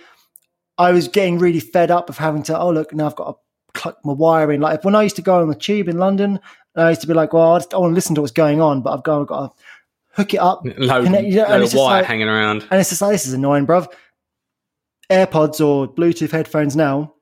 I 0.78 0.92
was 0.92 1.08
getting 1.08 1.40
really 1.40 1.60
fed 1.60 1.90
up 1.90 2.10
of 2.10 2.18
having 2.18 2.44
to. 2.44 2.60
Oh 2.60 2.70
look, 2.70 2.94
now 2.94 3.08
I've 3.08 3.16
got 3.16 3.32
to 3.32 3.80
cluck 3.80 3.98
my 4.04 4.14
wire 4.14 4.52
in. 4.52 4.62
Like 4.62 4.84
when 4.84 4.94
I 4.96 5.02
used 5.02 5.16
to 5.16 5.22
go 5.24 5.42
on 5.42 5.48
the 5.50 5.56
tube 5.56 5.88
in 5.88 5.98
London, 5.98 6.40
I 6.76 6.90
used 6.90 7.02
to 7.02 7.08
be 7.08 7.14
like, 7.16 7.34
well, 7.34 7.54
I, 7.54 7.58
just, 7.60 7.74
I 7.74 7.78
want 7.78 7.92
to 7.92 7.96
listen 7.96 8.14
to 8.16 8.22
what's 8.22 8.34
going 8.34 8.62
on, 8.62 8.82
but 8.82 8.94
I've 8.94 9.04
got, 9.04 9.22
I've 9.22 9.28
got 9.28 9.48
to 9.58 9.64
hook 10.12 10.34
it 10.36 10.40
up, 10.40 10.62
Load, 10.78 11.06
Connect- 11.06 11.28
yeah, 11.30 11.44
and 11.52 11.62
load 11.64 11.64
of 11.64 11.74
wire 11.74 11.98
like- 12.02 12.06
hanging 12.06 12.28
around. 12.30 12.68
and 12.70 12.80
it's 12.80 12.90
just 12.90 13.02
like 13.02 13.14
this 13.14 13.26
is 13.26 13.34
annoying, 13.34 13.66
bruv. 13.66 13.88
AirPods 15.10 15.60
or 15.66 15.88
Bluetooth 15.88 16.32
headphones 16.32 16.76
now, 16.76 17.14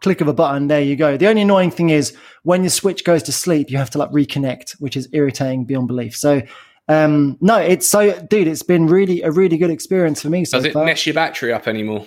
click 0.00 0.20
of 0.20 0.28
a 0.28 0.32
button, 0.32 0.68
there 0.68 0.80
you 0.80 0.96
go. 0.96 1.16
The 1.16 1.26
only 1.28 1.42
annoying 1.42 1.70
thing 1.70 1.90
is 1.90 2.16
when 2.42 2.62
your 2.62 2.70
switch 2.70 3.04
goes 3.04 3.22
to 3.24 3.32
sleep, 3.32 3.70
you 3.70 3.78
have 3.78 3.90
to 3.90 3.98
like 3.98 4.10
reconnect, 4.10 4.72
which 4.80 4.96
is 4.96 5.08
irritating 5.12 5.64
beyond 5.64 5.88
belief. 5.88 6.16
So 6.16 6.42
um 6.88 7.36
no, 7.40 7.56
it's 7.56 7.86
so 7.86 8.18
dude, 8.26 8.46
it's 8.46 8.62
been 8.62 8.86
really 8.86 9.22
a 9.22 9.30
really 9.30 9.56
good 9.56 9.70
experience 9.70 10.22
for 10.22 10.30
me 10.30 10.44
so 10.44 10.58
Does 10.58 10.66
it 10.66 10.72
far. 10.72 10.84
mess 10.84 11.04
your 11.06 11.14
battery 11.14 11.52
up 11.52 11.66
anymore? 11.66 12.06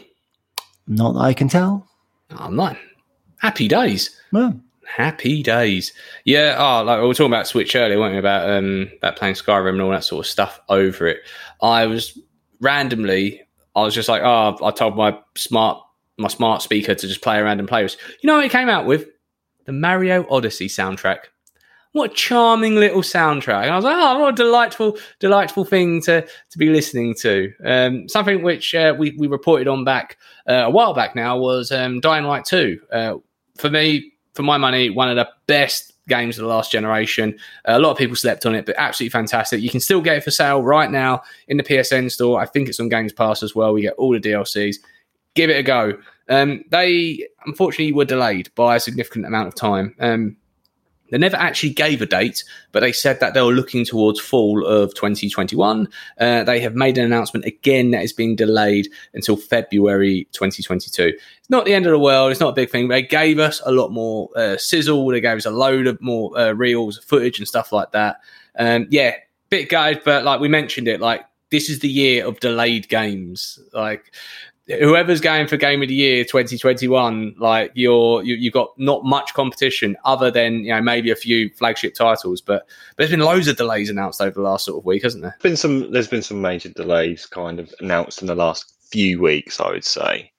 Not 0.88 1.14
that 1.14 1.20
I 1.20 1.34
can 1.34 1.50
tell. 1.50 1.88
Oh, 2.40 2.50
man. 2.50 2.78
Happy 3.38 3.68
days. 3.68 4.16
No. 4.32 4.60
Happy 4.86 5.44
days. 5.44 5.94
Yeah, 6.26 6.56
oh, 6.58 6.84
like 6.84 7.00
we 7.00 7.08
were 7.08 7.14
talking 7.14 7.32
about 7.32 7.46
Switch 7.48 7.76
earlier, 7.76 8.00
weren't 8.00 8.14
we? 8.14 8.20
About 8.20 8.50
um 8.50 8.90
about 8.98 9.16
playing 9.18 9.36
Skyrim 9.36 9.70
and 9.74 9.82
all 9.82 9.92
that 9.92 10.04
sort 10.04 10.26
of 10.26 10.30
stuff 10.30 10.60
over 10.68 11.08
it. 11.08 11.20
I 11.62 11.86
was 11.86 12.18
randomly, 12.60 13.42
I 13.76 13.84
was 13.84 13.94
just 13.94 14.10
like, 14.10 14.24
oh, 14.24 14.58
I 14.64 14.72
told 14.72 14.96
my 14.98 15.18
smart 15.36 15.84
my 16.20 16.28
smart 16.28 16.62
speaker 16.62 16.94
to 16.94 17.08
just 17.08 17.22
play 17.22 17.38
around 17.38 17.60
and 17.60 17.68
play 17.68 17.84
with. 17.84 17.96
You 18.22 18.28
know 18.28 18.36
what 18.36 18.46
it 18.46 18.52
came 18.52 18.70
out 18.70 18.86
with? 18.86 19.08
The 19.66 19.72
Mario 19.72 20.26
Odyssey 20.30 20.68
soundtrack. 20.68 21.26
What 21.94 22.12
a 22.12 22.14
charming 22.14 22.76
little 22.76 23.02
soundtrack. 23.02 23.64
And 23.64 23.72
I 23.72 23.76
was 23.76 23.86
like, 23.86 23.96
oh, 23.98 24.20
what 24.20 24.34
a 24.34 24.36
delightful, 24.36 24.98
delightful 25.20 25.66
thing 25.66 26.02
to, 26.04 26.22
to 26.22 26.58
be 26.58 26.70
listening 26.70 27.16
to. 27.22 27.52
Um, 27.66 28.08
something 28.08 28.44
which 28.44 28.76
uh, 28.76 28.96
we, 28.98 29.16
we 29.18 29.28
reported 29.28 29.68
on 29.68 29.84
back 29.84 30.18
uh, 30.48 30.66
a 30.66 30.70
while 30.70 30.94
back 30.94 31.16
now 31.16 31.38
was 31.38 31.72
um, 31.72 32.00
Dying 32.00 32.26
Light 32.26 32.46
2. 32.46 32.80
Uh, 32.92 33.16
for 33.58 33.72
me, 33.72 34.14
for 34.36 34.44
my 34.44 34.58
money, 34.58 34.92
one 34.92 35.10
of 35.10 35.16
the 35.16 35.28
best 35.48 35.94
games 36.10 36.38
of 36.38 36.42
the 36.42 36.50
last 36.50 36.72
generation. 36.72 37.38
A 37.66 37.80
lot 37.80 37.92
of 37.92 37.98
people 37.98 38.16
slept 38.16 38.46
on 38.46 38.56
it, 38.56 38.66
but 38.66 38.76
absolutely 38.78 39.12
fantastic. 39.12 39.62
You 39.62 39.70
can 39.70 39.80
still 39.80 40.02
get 40.02 40.18
it 40.18 40.24
for 40.24 40.32
sale 40.32 40.62
right 40.62 40.92
now 40.92 41.22
in 41.48 41.56
the 41.56 41.64
PSN 41.64 42.12
store. 42.12 42.42
I 42.42 42.46
think 42.46 42.68
it's 42.68 42.80
on 42.80 42.90
Games 42.90 43.14
Pass 43.14 43.42
as 43.44 43.56
well. 43.56 43.74
We 43.74 43.84
get 43.84 43.94
all 43.94 44.12
the 44.12 44.20
DLCs. 44.20 44.78
Give 45.40 45.50
it 45.50 45.58
a 45.58 45.64
go. 45.64 45.98
Um, 46.28 46.66
they 46.70 47.26
unfortunately 47.46 47.94
were 47.94 48.04
delayed 48.04 48.54
by 48.56 48.76
a 48.76 48.80
significant 48.82 49.26
amount 49.26 49.48
of 49.48 49.56
time. 49.56 49.96
Um, 49.98 50.36
They 51.12 51.18
never 51.18 51.38
actually 51.38 51.70
gave 51.70 52.02
a 52.02 52.06
date, 52.06 52.44
but 52.74 52.82
they 52.82 52.92
said 52.92 53.22
that 53.22 53.34
they 53.34 53.42
were 53.42 53.54
looking 53.54 53.86
towards 53.86 54.20
fall 54.20 54.66
of 54.66 54.94
2021. 54.96 55.88
Uh, 56.20 56.44
they 56.44 56.60
have 56.60 56.76
made 56.76 56.98
an 56.98 57.06
announcement 57.06 57.46
again 57.46 57.92
that 57.92 58.04
is 58.04 58.12
being 58.14 58.36
delayed 58.36 58.90
until 59.14 59.38
February 59.38 60.28
2022. 60.34 61.14
It's 61.16 61.50
not 61.50 61.64
the 61.64 61.74
end 61.74 61.86
of 61.86 61.94
the 61.94 62.00
world. 62.00 62.32
It's 62.32 62.42
not 62.42 62.50
a 62.50 62.62
big 62.62 62.70
thing. 62.70 62.90
They 62.90 63.02
gave 63.02 63.40
us 63.40 63.62
a 63.66 63.72
lot 63.72 63.92
more 63.92 64.30
uh, 64.36 64.58
sizzle. 64.58 65.08
They 65.08 65.22
gave 65.22 65.38
us 65.38 65.46
a 65.46 65.52
load 65.52 65.88
of 65.88 66.02
more 66.02 66.38
uh, 66.38 66.52
reels, 66.52 67.00
footage, 67.00 67.40
and 67.40 67.48
stuff 67.48 67.72
like 67.72 67.92
that. 67.94 68.18
Um, 68.60 68.88
yeah, 68.92 69.16
bit 69.50 69.70
gutted, 69.70 70.02
but 70.04 70.26
like 70.26 70.42
we 70.42 70.50
mentioned 70.50 70.90
it, 70.90 71.00
like 71.00 71.22
this 71.50 71.70
is 71.70 71.80
the 71.80 71.90
year 71.90 72.28
of 72.28 72.40
delayed 72.40 72.88
games. 72.90 73.58
Like 73.74 74.14
whoever's 74.78 75.20
going 75.20 75.48
for 75.48 75.58
game 75.58 75.82
of 75.82 75.88
the 75.88 75.96
year 75.96 76.24
2021 76.24 77.36
like 77.40 77.72
you're 77.74 78.24
you, 78.24 78.36
you've 78.36 78.54
got 78.54 78.70
not 78.78 79.04
much 79.04 79.34
competition 79.34 79.98
other 80.06 80.30
than 80.30 80.64
you 80.64 80.74
know 80.74 80.82
maybe 80.82 81.10
a 81.10 81.16
few 81.16 81.50
flagship 81.56 81.96
titles 81.96 82.42
but, 82.42 82.68
but 82.68 82.98
there's 82.98 83.10
been 83.10 83.20
loads 83.20 83.48
of 83.48 83.58
delays 83.58 83.90
announced 83.90 84.22
over 84.22 84.32
the 84.32 84.42
last 84.42 84.66
sort 84.66 84.78
of 84.78 84.86
week 84.86 85.04
hasn't 85.04 85.24
there? 85.24 85.36
Been 85.42 85.58
some 85.58 85.92
there's 85.92 86.08
been 86.08 86.22
some 86.22 86.42
major 86.42 86.70
delays 86.70 87.26
kind 87.26 87.60
of 87.60 87.74
announced 87.80 88.22
in 88.22 88.28
the 88.28 88.36
last 88.36 88.74
few 88.92 89.22
weeks 89.22 89.60
i 89.60 89.70
would 89.70 89.86
say. 89.86 90.32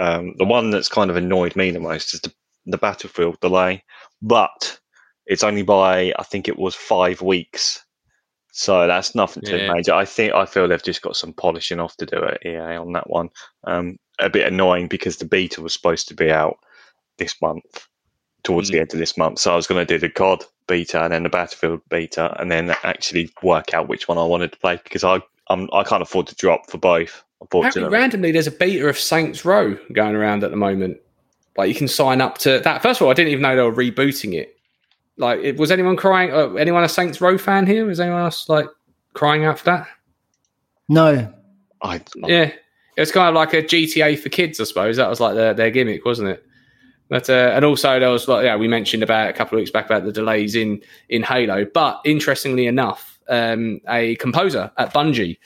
Um, 0.00 0.34
the 0.38 0.44
one 0.44 0.70
that's 0.70 0.88
kind 0.88 1.10
of 1.10 1.16
annoyed 1.16 1.56
me 1.56 1.70
the 1.70 1.80
most 1.80 2.14
is 2.14 2.20
the, 2.20 2.32
the 2.66 2.78
battlefield 2.78 3.40
delay 3.40 3.82
but 4.22 4.78
it's 5.26 5.42
only 5.42 5.62
by 5.62 6.12
i 6.18 6.22
think 6.22 6.48
it 6.48 6.58
was 6.58 6.74
five 6.74 7.20
weeks 7.20 7.84
so 8.58 8.88
that's 8.88 9.14
nothing 9.14 9.44
too 9.44 9.56
yeah. 9.56 9.72
major. 9.72 9.94
I 9.94 10.04
think 10.04 10.34
I 10.34 10.44
feel 10.44 10.66
they've 10.66 10.82
just 10.82 11.00
got 11.00 11.14
some 11.14 11.32
polishing 11.32 11.78
off 11.78 11.96
to 11.98 12.06
do 12.06 12.24
at 12.24 12.44
EA 12.44 12.76
on 12.76 12.92
that 12.94 13.08
one. 13.08 13.30
Um, 13.62 14.00
a 14.18 14.28
bit 14.28 14.48
annoying 14.48 14.88
because 14.88 15.18
the 15.18 15.26
beta 15.26 15.62
was 15.62 15.72
supposed 15.72 16.08
to 16.08 16.14
be 16.14 16.28
out 16.32 16.58
this 17.18 17.40
month, 17.40 17.86
towards 18.42 18.68
mm. 18.68 18.72
the 18.72 18.80
end 18.80 18.92
of 18.92 18.98
this 18.98 19.16
month. 19.16 19.38
So 19.38 19.52
I 19.52 19.56
was 19.56 19.68
going 19.68 19.86
to 19.86 19.94
do 19.94 20.00
the 20.00 20.12
COD 20.12 20.44
beta 20.66 21.04
and 21.04 21.12
then 21.12 21.22
the 21.22 21.28
Battlefield 21.28 21.82
beta, 21.88 22.34
and 22.40 22.50
then 22.50 22.74
actually 22.82 23.30
work 23.44 23.74
out 23.74 23.88
which 23.88 24.08
one 24.08 24.18
I 24.18 24.24
wanted 24.24 24.50
to 24.50 24.58
play 24.58 24.80
because 24.82 25.04
I 25.04 25.20
I'm, 25.46 25.68
I 25.72 25.84
can't 25.84 26.02
afford 26.02 26.26
to 26.26 26.34
drop 26.34 26.68
for 26.68 26.78
both. 26.78 27.22
Unfortunately, 27.40 27.96
randomly, 27.96 28.32
there's 28.32 28.48
a 28.48 28.50
beta 28.50 28.88
of 28.88 28.98
Saints 28.98 29.44
Row 29.44 29.78
going 29.92 30.16
around 30.16 30.42
at 30.42 30.50
the 30.50 30.56
moment. 30.56 30.98
Like 31.56 31.68
you 31.68 31.76
can 31.76 31.86
sign 31.86 32.20
up 32.20 32.38
to 32.38 32.58
that. 32.58 32.82
First 32.82 33.00
of 33.00 33.04
all, 33.04 33.12
I 33.12 33.14
didn't 33.14 33.30
even 33.30 33.42
know 33.42 33.54
they 33.54 33.62
were 33.62 33.72
rebooting 33.72 34.34
it. 34.34 34.57
Like, 35.18 35.58
was 35.58 35.70
anyone 35.70 35.96
crying? 35.96 36.32
Uh, 36.32 36.54
anyone 36.54 36.84
a 36.84 36.88
Saints 36.88 37.20
Row 37.20 37.36
fan 37.36 37.66
here? 37.66 37.84
Was 37.84 38.00
anyone 38.00 38.22
else 38.22 38.48
like 38.48 38.66
crying 39.14 39.44
out 39.44 39.58
for 39.58 39.64
that? 39.66 39.88
No. 40.88 41.32
I, 41.82 42.00
yeah, 42.16 42.50
it 42.96 43.00
was 43.00 43.12
kind 43.12 43.28
of 43.28 43.34
like 43.34 43.52
a 43.52 43.62
GTA 43.62 44.18
for 44.18 44.28
kids, 44.28 44.60
I 44.60 44.64
suppose. 44.64 44.96
That 44.96 45.08
was 45.08 45.20
like 45.20 45.34
their, 45.34 45.54
their 45.54 45.70
gimmick, 45.70 46.04
wasn't 46.04 46.30
it? 46.30 46.44
But 47.08 47.30
uh, 47.30 47.52
and 47.54 47.64
also 47.64 47.98
there 47.98 48.10
was 48.10 48.28
like 48.28 48.44
yeah, 48.44 48.56
we 48.56 48.68
mentioned 48.68 49.02
about 49.02 49.30
a 49.30 49.32
couple 49.32 49.56
of 49.56 49.60
weeks 49.60 49.70
back 49.70 49.86
about 49.86 50.04
the 50.04 50.12
delays 50.12 50.54
in 50.54 50.82
in 51.08 51.22
Halo. 51.22 51.64
But 51.64 52.00
interestingly 52.04 52.66
enough, 52.66 53.18
um, 53.28 53.80
a 53.88 54.16
composer 54.16 54.70
at 54.76 54.92
Bungie 54.92 55.38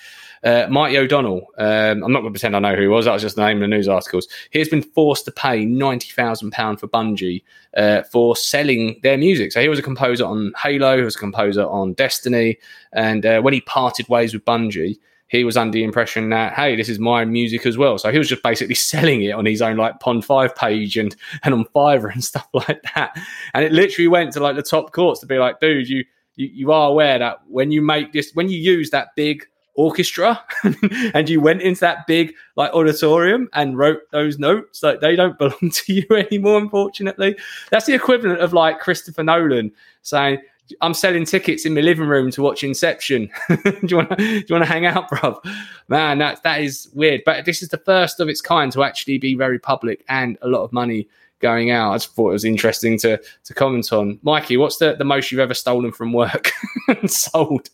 uh, 0.44 0.66
O'Donnell, 0.70 1.46
um, 1.58 2.02
I'm 2.02 2.12
not 2.12 2.20
going 2.20 2.24
to 2.24 2.30
pretend 2.30 2.56
I 2.56 2.58
know 2.58 2.74
who 2.74 2.82
he 2.82 2.88
was. 2.88 3.04
That 3.04 3.12
was 3.12 3.22
just 3.22 3.36
the 3.36 3.46
name 3.46 3.58
of 3.58 3.62
the 3.62 3.68
news 3.68 3.88
articles. 3.88 4.26
He 4.50 4.58
has 4.58 4.68
been 4.68 4.82
forced 4.82 5.24
to 5.26 5.32
pay 5.32 5.64
ninety 5.64 6.10
thousand 6.10 6.50
pound 6.50 6.80
for 6.80 6.88
Bungie 6.88 7.42
uh, 7.76 8.02
for 8.02 8.36
selling 8.36 8.98
their 9.02 9.16
music. 9.16 9.52
So 9.52 9.60
he 9.60 9.68
was 9.68 9.78
a 9.78 9.82
composer 9.82 10.24
on 10.24 10.52
Halo. 10.62 10.96
He 10.96 11.02
was 11.02 11.16
a 11.16 11.18
composer 11.18 11.66
on 11.66 11.94
Destiny. 11.94 12.58
And 12.92 13.24
uh, 13.24 13.40
when 13.40 13.54
he 13.54 13.60
parted 13.60 14.08
ways 14.08 14.34
with 14.34 14.44
Bungie, 14.44 14.98
he 15.28 15.44
was 15.44 15.56
under 15.56 15.72
the 15.72 15.84
impression 15.84 16.28
that 16.30 16.54
hey, 16.54 16.76
this 16.76 16.88
is 16.88 16.98
my 16.98 17.24
music 17.24 17.64
as 17.64 17.78
well. 17.78 17.96
So 17.98 18.10
he 18.10 18.18
was 18.18 18.28
just 18.28 18.42
basically 18.42 18.74
selling 18.76 19.22
it 19.22 19.32
on 19.32 19.46
his 19.46 19.62
own 19.62 19.76
like 19.76 20.00
Pond 20.00 20.24
Five 20.24 20.56
page 20.56 20.96
and 20.96 21.14
and 21.44 21.54
on 21.54 21.64
Fiverr 21.74 22.12
and 22.12 22.24
stuff 22.32 22.48
like 22.52 22.82
that. 22.94 23.16
And 23.54 23.64
it 23.64 23.72
literally 23.72 24.08
went 24.08 24.32
to 24.32 24.40
like 24.40 24.56
the 24.56 24.62
top 24.62 24.92
courts 24.92 25.20
to 25.20 25.26
be 25.26 25.38
like, 25.38 25.60
dude, 25.60 25.88
you 25.88 26.04
you, 26.36 26.48
you 26.52 26.72
are 26.72 26.88
aware 26.88 27.18
that 27.18 27.40
when 27.46 27.70
you 27.70 27.82
make 27.82 28.12
this, 28.12 28.32
when 28.34 28.48
you 28.48 28.58
use 28.58 28.90
that 28.90 29.08
big 29.16 29.46
orchestra 29.74 30.42
and 31.14 31.28
you 31.28 31.40
went 31.40 31.62
into 31.62 31.80
that 31.80 32.06
big 32.06 32.34
like 32.56 32.72
auditorium 32.72 33.48
and 33.54 33.78
wrote 33.78 34.02
those 34.10 34.38
notes. 34.38 34.82
Like 34.82 35.00
they 35.00 35.16
don't 35.16 35.38
belong 35.38 35.70
to 35.70 35.92
you 35.92 36.06
anymore 36.10 36.58
unfortunately. 36.58 37.36
That's 37.70 37.86
the 37.86 37.94
equivalent 37.94 38.40
of 38.40 38.52
like 38.52 38.80
christopher 38.80 39.22
nolan 39.22 39.72
saying 40.02 40.38
i'm 40.80 40.94
selling 40.94 41.24
tickets 41.24 41.66
in 41.66 41.74
my 41.74 41.80
living 41.80 42.06
room 42.06 42.30
to 42.30 42.42
watch 42.42 42.62
inception. 42.62 43.30
Do 43.48 43.86
you 43.88 43.96
want 43.96 44.18
to 44.18 44.64
hang 44.64 44.86
out 44.86 45.08
bro 45.08 45.40
man 45.88 46.18
that 46.18 46.42
that 46.42 46.60
is 46.60 46.88
weird. 46.94 47.22
But 47.24 47.44
this 47.44 47.62
is 47.62 47.68
the 47.68 47.78
first 47.78 48.20
of 48.20 48.28
its 48.28 48.40
kind 48.40 48.70
to 48.72 48.82
actually 48.82 49.18
be 49.18 49.34
very 49.34 49.58
public 49.58 50.04
and 50.08 50.38
a 50.42 50.48
lot 50.48 50.62
of 50.62 50.72
money 50.72 51.08
going 51.40 51.72
out. 51.72 51.92
I 51.92 51.96
just 51.96 52.14
thought 52.14 52.30
it 52.30 52.34
was 52.34 52.44
interesting 52.44 52.98
to 52.98 53.20
to 53.44 53.54
comment 53.54 53.92
on. 53.92 54.18
Mikey 54.22 54.58
what's 54.58 54.76
the, 54.76 54.94
the 54.96 55.04
most 55.04 55.32
you've 55.32 55.40
ever 55.40 55.54
stolen 55.54 55.92
from 55.92 56.12
work 56.12 56.52
and 56.88 57.10
sold? 57.10 57.70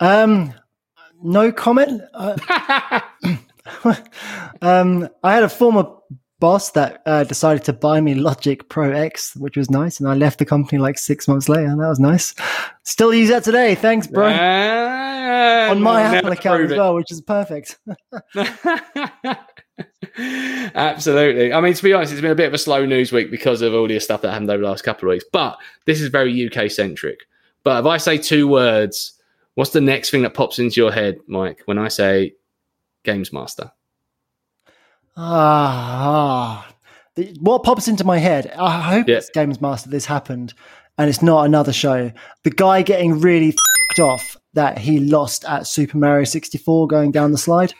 Um 0.00 0.54
no 1.22 1.52
comment. 1.52 2.02
Uh, 2.14 3.00
um, 4.62 5.08
I 5.22 5.34
had 5.34 5.42
a 5.42 5.48
former 5.48 5.86
boss 6.40 6.70
that 6.72 7.02
uh, 7.04 7.24
decided 7.24 7.64
to 7.64 7.72
buy 7.72 8.00
me 8.00 8.14
Logic 8.14 8.68
Pro 8.68 8.92
X, 8.92 9.34
which 9.36 9.56
was 9.56 9.70
nice, 9.70 9.98
and 10.00 10.08
I 10.08 10.14
left 10.14 10.38
the 10.38 10.44
company 10.44 10.78
like 10.78 10.98
six 10.98 11.26
months 11.26 11.48
later. 11.48 11.66
and 11.66 11.80
That 11.80 11.88
was 11.88 12.00
nice. 12.00 12.34
Still 12.84 13.12
use 13.12 13.28
that 13.30 13.44
today. 13.44 13.74
Thanks, 13.74 14.06
bro. 14.06 14.26
Uh, 14.28 15.68
On 15.70 15.82
my 15.82 16.02
Apple 16.02 16.32
account 16.32 16.62
as 16.62 16.70
well, 16.76 16.94
which 16.94 17.10
is 17.10 17.20
perfect. 17.20 17.78
Absolutely. 20.74 21.52
I 21.52 21.60
mean, 21.60 21.74
to 21.74 21.82
be 21.82 21.92
honest, 21.92 22.12
it's 22.12 22.22
been 22.22 22.30
a 22.30 22.36
bit 22.36 22.48
of 22.48 22.54
a 22.54 22.58
slow 22.58 22.86
news 22.86 23.12
week 23.12 23.30
because 23.30 23.62
of 23.62 23.74
all 23.74 23.86
the 23.86 23.98
stuff 24.00 24.22
that 24.22 24.30
happened 24.32 24.50
over 24.50 24.62
the 24.62 24.68
last 24.68 24.82
couple 24.84 25.08
of 25.08 25.12
weeks. 25.12 25.24
But 25.32 25.58
this 25.86 26.00
is 26.00 26.08
very 26.08 26.48
UK 26.50 26.70
centric. 26.70 27.20
But 27.62 27.80
if 27.80 27.86
I 27.86 27.98
say 27.98 28.18
two 28.18 28.48
words 28.48 29.17
What's 29.58 29.70
the 29.70 29.80
next 29.80 30.10
thing 30.10 30.22
that 30.22 30.34
pops 30.34 30.60
into 30.60 30.80
your 30.80 30.92
head, 30.92 31.18
Mike, 31.26 31.62
when 31.64 31.78
I 31.78 31.88
say 31.88 32.34
Games 33.02 33.32
Master? 33.32 33.72
Ah, 35.16 36.72
what 37.40 37.64
pops 37.64 37.88
into 37.88 38.04
my 38.04 38.18
head? 38.18 38.52
I 38.56 38.80
hope 38.80 39.08
yeah. 39.08 39.16
it's 39.16 39.30
Games 39.30 39.60
Master. 39.60 39.90
This 39.90 40.06
happened, 40.06 40.54
and 40.96 41.10
it's 41.10 41.22
not 41.22 41.44
another 41.44 41.72
show. 41.72 42.12
The 42.44 42.50
guy 42.52 42.82
getting 42.82 43.18
really 43.18 43.52
off 43.98 44.36
that 44.52 44.78
he 44.78 45.00
lost 45.00 45.44
at 45.44 45.66
Super 45.66 45.98
Mario 45.98 46.22
64 46.22 46.86
going 46.86 47.10
down 47.10 47.32
the 47.32 47.36
slide. 47.36 47.74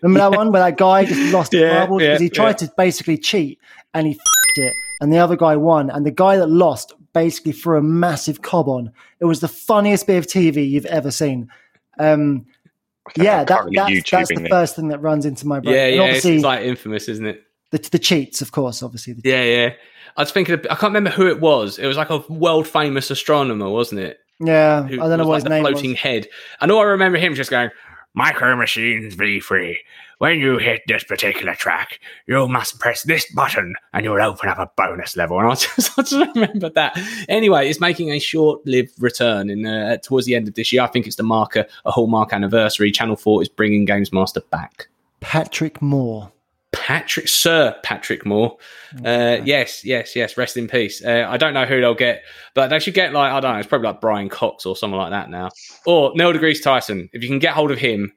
Remember 0.00 0.18
yeah. 0.18 0.30
that 0.30 0.38
one 0.38 0.50
where 0.50 0.62
that 0.62 0.78
guy 0.78 1.04
just 1.04 1.30
lost 1.30 1.52
yeah, 1.52 1.80
marbles 1.80 2.00
because 2.00 2.20
he 2.22 2.30
tried 2.30 2.56
to 2.56 2.72
basically 2.78 3.18
cheat 3.18 3.58
and 3.92 4.06
he 4.06 4.18
it, 4.56 4.72
and 5.02 5.12
the 5.12 5.18
other 5.18 5.36
guy 5.36 5.56
won, 5.56 5.90
and 5.90 6.06
the 6.06 6.10
guy 6.10 6.38
that 6.38 6.46
lost 6.46 6.94
basically 7.12 7.52
threw 7.52 7.78
a 7.78 7.82
massive 7.82 8.42
cob 8.42 8.68
on. 8.68 8.92
It 9.20 9.24
was 9.24 9.40
the 9.40 9.48
funniest 9.48 10.06
bit 10.06 10.18
of 10.18 10.26
TV 10.26 10.68
you've 10.68 10.86
ever 10.86 11.10
seen. 11.10 11.50
Um, 11.98 12.46
yeah, 13.16 13.44
that, 13.44 13.68
that's, 13.72 14.10
that's 14.10 14.28
the 14.28 14.44
it. 14.44 14.50
first 14.50 14.76
thing 14.76 14.88
that 14.88 15.00
runs 15.00 15.26
into 15.26 15.46
my 15.46 15.60
brain. 15.60 15.74
Yeah, 15.74 15.86
yeah, 15.88 16.02
it's, 16.04 16.24
it's, 16.24 16.44
like 16.44 16.64
infamous, 16.64 17.08
isn't 17.08 17.26
it? 17.26 17.44
The, 17.70 17.78
the 17.78 17.98
cheats, 17.98 18.42
of 18.42 18.52
course, 18.52 18.82
obviously. 18.82 19.16
yeah, 19.24 19.42
yeah. 19.42 19.72
I 20.16 20.22
was 20.22 20.30
thinking, 20.30 20.54
of, 20.54 20.60
I 20.70 20.74
can't 20.74 20.92
remember 20.92 21.10
who 21.10 21.26
it 21.26 21.40
was. 21.40 21.78
It 21.78 21.86
was 21.86 21.96
like 21.96 22.10
a 22.10 22.18
world 22.28 22.68
famous 22.68 23.10
astronomer, 23.10 23.70
wasn't 23.70 24.02
it? 24.02 24.20
Yeah, 24.40 24.82
Who, 24.82 25.00
I 25.00 25.08
don't 25.08 25.18
know 25.18 25.26
what 25.26 25.42
like 25.42 25.42
his 25.44 25.50
name 25.50 25.62
floating 25.62 25.90
was. 25.90 26.00
head. 26.00 26.28
I 26.60 26.66
know 26.66 26.78
I 26.78 26.84
remember 26.84 27.18
him 27.18 27.34
just 27.34 27.50
going, 27.50 27.70
Micro 28.14 28.54
Machines 28.56 29.14
be 29.14 29.40
free. 29.40 29.80
When 30.22 30.38
you 30.38 30.56
hit 30.58 30.82
this 30.86 31.02
particular 31.02 31.56
track, 31.56 31.98
you 32.28 32.46
must 32.46 32.78
press 32.78 33.02
this 33.02 33.26
button 33.32 33.74
and 33.92 34.04
you'll 34.04 34.22
open 34.22 34.48
up 34.48 34.58
a 34.60 34.70
bonus 34.76 35.16
level. 35.16 35.40
And 35.40 35.48
I 35.48 35.54
just, 35.56 35.98
I 35.98 36.02
just 36.02 36.36
remember 36.36 36.70
that. 36.70 36.96
Anyway, 37.28 37.68
it's 37.68 37.80
making 37.80 38.12
a 38.12 38.20
short-lived 38.20 38.92
return 39.02 39.50
in 39.50 39.66
uh, 39.66 39.96
towards 39.96 40.26
the 40.26 40.36
end 40.36 40.46
of 40.46 40.54
this 40.54 40.72
year. 40.72 40.82
I 40.82 40.86
think 40.86 41.08
it's 41.08 41.16
the 41.16 41.24
marker, 41.24 41.66
a 41.84 41.90
Hallmark 41.90 42.32
anniversary. 42.32 42.92
Channel 42.92 43.16
4 43.16 43.42
is 43.42 43.48
bringing 43.48 43.84
Games 43.84 44.12
Master 44.12 44.42
back. 44.52 44.86
Patrick 45.18 45.82
Moore. 45.82 46.30
Patrick, 46.70 47.26
Sir 47.26 47.76
Patrick 47.82 48.24
Moore. 48.24 48.56
Uh, 49.04 49.38
yes, 49.44 49.84
yes, 49.84 50.14
yes. 50.14 50.36
Rest 50.36 50.56
in 50.56 50.68
peace. 50.68 51.04
Uh, 51.04 51.26
I 51.28 51.36
don't 51.36 51.52
know 51.52 51.66
who 51.66 51.80
they'll 51.80 51.94
get, 51.94 52.22
but 52.54 52.68
they 52.68 52.78
should 52.78 52.94
get 52.94 53.12
like 53.12 53.32
I 53.32 53.40
don't 53.40 53.54
know. 53.54 53.58
It's 53.58 53.68
probably 53.68 53.88
like 53.88 54.00
Brian 54.00 54.28
Cox 54.28 54.66
or 54.66 54.76
someone 54.76 55.00
like 55.00 55.10
that 55.10 55.30
now, 55.30 55.50
or 55.84 56.12
Neil 56.14 56.32
deGrasse 56.32 56.62
Tyson. 56.62 57.10
If 57.12 57.22
you 57.22 57.28
can 57.28 57.40
get 57.40 57.54
hold 57.54 57.70
of 57.72 57.78
him, 57.78 58.12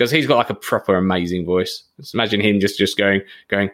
because 0.00 0.10
he's 0.10 0.26
got 0.26 0.38
like 0.38 0.48
a 0.48 0.54
proper 0.54 0.96
amazing 0.96 1.44
voice. 1.44 1.82
Just 1.98 2.14
imagine 2.14 2.40
him 2.40 2.58
just 2.58 2.78
just 2.78 2.96
going 2.96 3.20
going. 3.48 3.70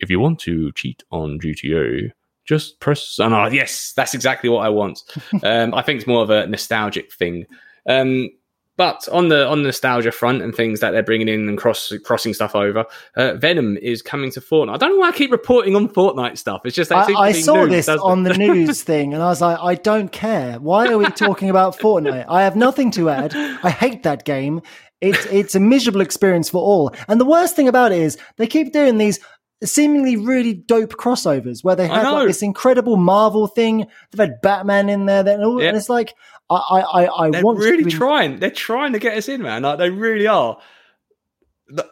If 0.00 0.10
you 0.10 0.20
want 0.20 0.38
to 0.40 0.70
cheat 0.72 1.02
on 1.10 1.40
GTA, 1.40 2.12
just 2.44 2.78
press. 2.78 3.18
And 3.18 3.32
oh, 3.32 3.46
yes, 3.46 3.94
that's 3.96 4.12
exactly 4.12 4.50
what 4.50 4.66
I 4.66 4.68
want. 4.68 5.02
um, 5.42 5.72
I 5.72 5.80
think 5.80 5.98
it's 5.98 6.06
more 6.06 6.22
of 6.22 6.28
a 6.28 6.46
nostalgic 6.46 7.10
thing. 7.10 7.46
Um, 7.88 8.28
but 8.76 9.08
on 9.08 9.28
the 9.28 9.46
on 9.46 9.62
the 9.62 9.68
nostalgia 9.68 10.12
front 10.12 10.42
and 10.42 10.54
things 10.54 10.80
that 10.80 10.90
they're 10.90 11.02
bringing 11.02 11.28
in 11.28 11.48
and 11.48 11.56
cross 11.56 11.90
crossing 12.04 12.34
stuff 12.34 12.54
over, 12.54 12.84
uh, 13.16 13.34
Venom 13.34 13.78
is 13.78 14.02
coming 14.02 14.30
to 14.32 14.40
Fortnite. 14.40 14.74
I 14.74 14.76
don't 14.76 14.90
know 14.90 14.98
why 14.98 15.08
I 15.08 15.12
keep 15.12 15.32
reporting 15.32 15.74
on 15.74 15.88
Fortnite 15.88 16.36
stuff. 16.36 16.60
It's 16.66 16.76
just 16.76 16.92
I, 16.92 17.04
I 17.14 17.32
saw 17.32 17.64
news, 17.64 17.86
this 17.86 17.88
on 17.88 18.24
the 18.24 18.34
news 18.38 18.82
thing, 18.82 19.14
and 19.14 19.22
I 19.22 19.26
was 19.28 19.40
like, 19.40 19.58
I 19.60 19.76
don't 19.76 20.12
care. 20.12 20.58
Why 20.60 20.88
are 20.88 20.98
we 20.98 21.06
talking 21.06 21.48
about 21.48 21.78
Fortnite? 21.78 22.26
I 22.28 22.42
have 22.42 22.54
nothing 22.54 22.90
to 22.92 23.08
add. 23.08 23.34
I 23.34 23.70
hate 23.70 24.02
that 24.02 24.24
game. 24.24 24.60
It's 25.00 25.26
it's 25.26 25.54
a 25.54 25.60
miserable 25.60 26.00
experience 26.00 26.48
for 26.48 26.58
all. 26.62 26.94
And 27.08 27.20
the 27.20 27.24
worst 27.26 27.54
thing 27.56 27.68
about 27.68 27.92
it 27.92 27.98
is 28.00 28.16
they 28.36 28.46
keep 28.46 28.72
doing 28.72 28.98
these 28.98 29.20
seemingly 29.64 30.16
really 30.16 30.52
dope 30.54 30.92
crossovers 30.92 31.64
where 31.64 31.74
they 31.76 31.86
had 31.88 32.08
like 32.10 32.26
this 32.28 32.42
incredible 32.42 32.96
Marvel 32.96 33.46
thing. 33.46 33.86
They've 34.10 34.28
had 34.28 34.40
Batman 34.42 34.88
in 34.88 35.06
there, 35.06 35.22
then 35.22 35.42
all, 35.42 35.60
Yeah. 35.60 35.68
and 35.68 35.76
it's 35.76 35.88
like 35.88 36.14
I 36.50 36.56
I 36.56 36.80
I, 37.04 37.24
I 37.26 37.30
They're 37.30 37.42
want 37.42 37.58
really 37.58 37.84
to. 37.84 37.90
trying. 37.90 38.38
They're 38.38 38.50
trying 38.50 38.92
to 38.94 38.98
get 38.98 39.16
us 39.16 39.28
in, 39.28 39.42
man. 39.42 39.62
Like 39.62 39.78
they 39.78 39.90
really 39.90 40.26
are. 40.26 40.58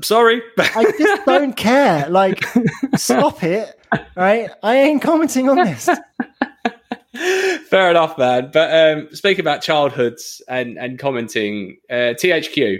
Sorry, 0.02 0.40
I 0.58 0.92
just 0.98 1.24
don't 1.26 1.56
care. 1.56 2.08
Like, 2.08 2.44
stop 2.96 3.42
it. 3.42 3.78
Right? 4.16 4.48
I 4.62 4.76
ain't 4.76 5.02
commenting 5.02 5.48
on 5.48 5.56
this. 5.56 5.88
Fair 7.68 7.90
enough, 7.90 8.18
man. 8.18 8.50
But 8.52 8.72
um, 8.98 9.08
speaking 9.14 9.40
about 9.40 9.62
childhoods 9.62 10.42
and 10.48 10.78
and 10.78 10.98
commenting, 10.98 11.78
uh, 11.90 12.14
THQ. 12.18 12.78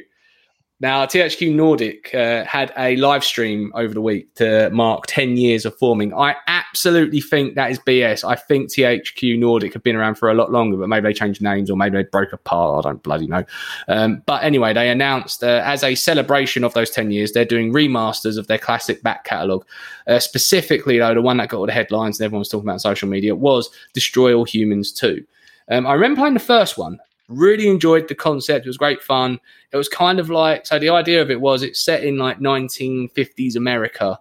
Now, 0.81 1.07
THQ 1.07 1.55
Nordic 1.55 2.13
uh, 2.15 2.45
had 2.45 2.73
a 2.77 2.97
live 2.97 3.23
stream 3.23 3.73
over 3.77 3.95
the 3.95 4.01
week 4.01 4.35
to 4.35 4.71
mark 4.71 5.05
10 5.07 5.37
years 5.37 5.65
of 5.65 5.77
forming. 5.79 6.13
I 6.13 6.35
absolutely 6.49 7.21
think 7.21 7.55
that 7.55 7.71
is 7.71 7.79
BS. 7.79 8.29
I 8.29 8.35
think 8.35 8.71
THQ 8.71 9.39
Nordic 9.39 9.73
have 9.73 9.85
been 9.85 9.95
around 9.95 10.17
for 10.17 10.31
a 10.31 10.35
lot 10.35 10.51
longer, 10.51 10.77
but 10.77 10.89
maybe 10.89 11.05
they 11.05 11.13
changed 11.13 11.41
names 11.41 11.71
or 11.71 11.77
maybe 11.77 11.97
they 11.97 12.03
broke 12.03 12.33
apart. 12.33 12.85
I 12.85 12.89
don't 12.89 13.03
bloody 13.05 13.29
know. 13.29 13.45
Um, 13.87 14.23
but 14.27 14.43
anyway, 14.43 14.73
they 14.73 14.91
announced 14.91 15.45
uh, 15.45 15.63
as 15.65 15.85
a 15.85 15.95
celebration 15.95 16.65
of 16.65 16.75
those 16.75 16.91
10 16.91 17.13
years, 17.13 17.33
they're 17.33 17.45
doing 17.45 17.73
remasters 17.73 18.37
of 18.37 18.49
their 18.49 18.59
classic 18.59 19.01
back 19.03 19.25
catalogue. 19.25 19.65
Uh, 20.09 20.19
specifically, 20.19 20.99
though, 20.99 21.15
the 21.15 21.23
one 21.23 21.37
that 21.37 21.51
got 21.51 21.59
all 21.59 21.67
the 21.67 21.73
headlines 21.73 22.19
and 22.19 22.25
everyone 22.25 22.41
was 22.41 22.49
talking 22.49 22.67
about 22.67 22.75
on 22.75 22.81
social 22.81 23.09
media 23.09 23.35
was 23.35 23.71
Destroy 23.93 24.35
All 24.35 24.45
Humans 24.45 24.93
2. 24.93 25.25
Um, 25.71 25.87
I 25.87 25.95
remember 25.95 26.21
playing 26.21 26.35
the 26.35 26.41
first 26.41 26.77
one, 26.77 26.99
really 27.29 27.69
enjoyed 27.69 28.09
the 28.09 28.15
concept. 28.15 28.67
It 28.67 28.69
was 28.69 28.77
great 28.77 29.03
fun. 29.03 29.41
It 29.73 29.77
was 29.77 29.89
kind 29.89 30.19
of 30.19 30.31
like, 30.31 30.67
so 30.67 30.79
the 30.79 30.91
idea 30.91 31.23
of 31.23 31.31
it 31.31 31.41
was 31.41 31.63
it's 31.63 31.81
set 31.81 32.05
in 32.05 32.19
like 32.19 32.39
1950s 32.39 33.57
America. 33.57 34.19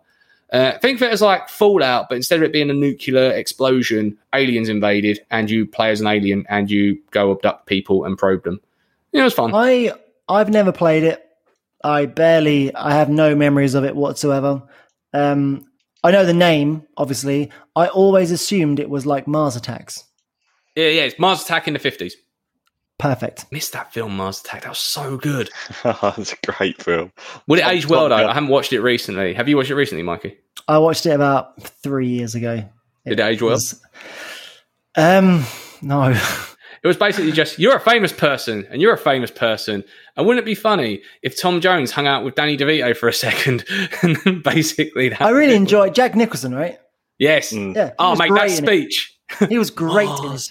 Uh, 0.51 0.77
think 0.79 0.97
of 0.97 1.03
it 1.03 1.11
as 1.11 1.21
like 1.21 1.49
Fallout, 1.49 2.09
but 2.09 2.15
instead 2.15 2.37
of 2.37 2.43
it 2.43 2.53
being 2.53 2.69
a 2.69 2.73
nuclear 2.73 3.31
explosion, 3.31 4.17
aliens 4.35 4.69
invaded, 4.69 5.19
and 5.31 5.49
you 5.49 5.65
play 5.65 5.89
as 5.89 5.99
an 5.99 6.07
alien 6.07 6.45
and 6.47 6.69
you 6.69 7.01
go 7.11 7.31
abduct 7.31 7.65
people 7.65 8.05
and 8.05 8.17
probe 8.17 8.43
them. 8.43 8.61
Yeah, 9.11 9.21
it 9.21 9.25
was 9.25 9.33
fun. 9.33 9.51
I 9.53 9.93
I've 10.29 10.49
never 10.49 10.71
played 10.71 11.03
it. 11.03 11.27
I 11.83 12.05
barely. 12.05 12.73
I 12.75 12.93
have 12.93 13.09
no 13.09 13.35
memories 13.35 13.73
of 13.73 13.83
it 13.83 13.95
whatsoever. 13.95 14.61
Um, 15.11 15.65
I 16.03 16.11
know 16.11 16.25
the 16.25 16.33
name, 16.33 16.85
obviously. 16.97 17.51
I 17.75 17.87
always 17.87 18.31
assumed 18.31 18.79
it 18.79 18.89
was 18.89 19.05
like 19.05 19.27
Mars 19.27 19.55
Attacks. 19.55 20.03
Yeah, 20.75 20.87
yeah, 20.87 21.03
it's 21.03 21.19
Mars 21.19 21.43
Attack 21.43 21.67
in 21.67 21.73
the 21.73 21.79
50s. 21.79 22.13
Perfect. 23.03 23.51
Missed 23.51 23.73
that 23.73 23.93
film, 23.93 24.15
Mars 24.15 24.39
Attack. 24.39 24.61
That 24.61 24.69
was 24.69 24.77
so 24.79 25.17
good. 25.17 25.49
That's 25.83 26.31
a 26.31 26.37
great 26.51 26.81
film. 26.81 27.11
Would 27.47 27.59
it 27.59 27.63
Top- 27.63 27.71
age 27.73 27.87
well, 27.89 28.07
though? 28.07 28.15
I 28.15 28.33
haven't 28.33 28.47
watched 28.47 28.71
it 28.71 28.79
recently. 28.79 29.33
Have 29.33 29.49
you 29.49 29.57
watched 29.57 29.71
it 29.71 29.75
recently, 29.75 30.03
Mikey? 30.03 30.37
I 30.69 30.77
watched 30.77 31.05
it 31.05 31.09
about 31.11 31.61
three 31.83 32.07
years 32.07 32.33
ago. 32.33 32.63
Did 33.05 33.19
it 33.19 33.23
age 33.23 33.41
well? 33.41 33.51
was- 33.51 33.81
um, 34.95 35.43
no. 35.81 36.11
It 36.11 36.87
was 36.87 36.95
basically 36.95 37.33
just 37.33 37.59
you're 37.59 37.75
a 37.75 37.79
famous 37.81 38.13
person 38.13 38.65
and 38.69 38.81
you're 38.81 38.93
a 38.93 38.97
famous 38.97 39.31
person. 39.31 39.83
And 40.15 40.25
wouldn't 40.25 40.43
it 40.43 40.45
be 40.45 40.55
funny 40.55 41.01
if 41.23 41.37
Tom 41.41 41.59
Jones 41.59 41.91
hung 41.91 42.07
out 42.07 42.23
with 42.23 42.35
Danny 42.35 42.55
DeVito 42.55 42.95
for 42.95 43.09
a 43.09 43.13
second 43.27 43.65
and 44.01 44.15
then 44.23 44.41
basically 44.41 45.09
that 45.09 45.21
I 45.21 45.31
really 45.31 45.55
enjoyed 45.55 45.93
Jack 45.93 46.15
Nicholson. 46.15 46.55
Right? 46.55 46.79
Yes. 47.19 47.51
Mm. 47.51 47.75
Yeah. 47.75 47.87
he 47.87 47.93
Oh, 47.99 48.11
was 48.11 48.19
mate, 48.19 48.29
that 48.29 48.39
great 48.39 48.51
it. 48.51 48.57
speech. 48.57 49.09
He 49.49 49.57
was 49.57 49.71
great 49.71 50.07
in 50.09 50.31
it. 50.31 50.49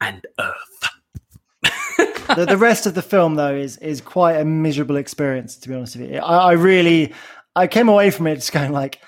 And 0.00 0.26
Earth. 0.38 0.54
The, 2.36 2.46
the 2.46 2.56
rest 2.56 2.86
of 2.86 2.94
the 2.94 3.02
film 3.02 3.34
though 3.34 3.54
is 3.54 3.76
is 3.78 4.00
quite 4.00 4.34
a 4.34 4.44
miserable 4.44 4.96
experience 4.96 5.56
to 5.56 5.68
be 5.68 5.74
honest 5.74 5.96
with 5.96 6.10
you 6.10 6.18
I, 6.18 6.50
I 6.50 6.52
really 6.52 7.12
i 7.56 7.66
came 7.66 7.88
away 7.88 8.10
from 8.10 8.26
it 8.26 8.36
just 8.36 8.52
going 8.52 8.72
like 8.72 9.00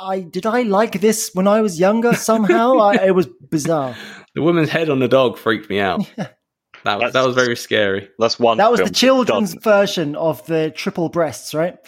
i 0.00 0.20
did 0.20 0.46
i 0.46 0.62
like 0.62 1.00
this 1.00 1.30
when 1.34 1.46
i 1.46 1.60
was 1.60 1.78
younger 1.78 2.14
somehow 2.14 2.78
I, 2.78 3.06
it 3.06 3.14
was 3.14 3.28
bizarre 3.50 3.94
The 4.34 4.42
woman's 4.42 4.70
head 4.70 4.90
on 4.90 4.98
the 4.98 5.08
dog 5.08 5.38
freaked 5.38 5.70
me 5.70 5.78
out. 5.78 6.10
That 6.84 7.00
was, 7.00 7.12
that 7.14 7.24
was 7.24 7.34
very 7.34 7.56
scary. 7.56 8.10
That's 8.18 8.38
one. 8.38 8.58
that 8.58 8.70
was 8.70 8.80
the 8.80 8.90
children's 8.90 9.54
doesn't. 9.54 9.62
version 9.62 10.16
of 10.16 10.44
the 10.44 10.70
triple 10.70 11.08
breasts 11.08 11.54
right 11.54 11.78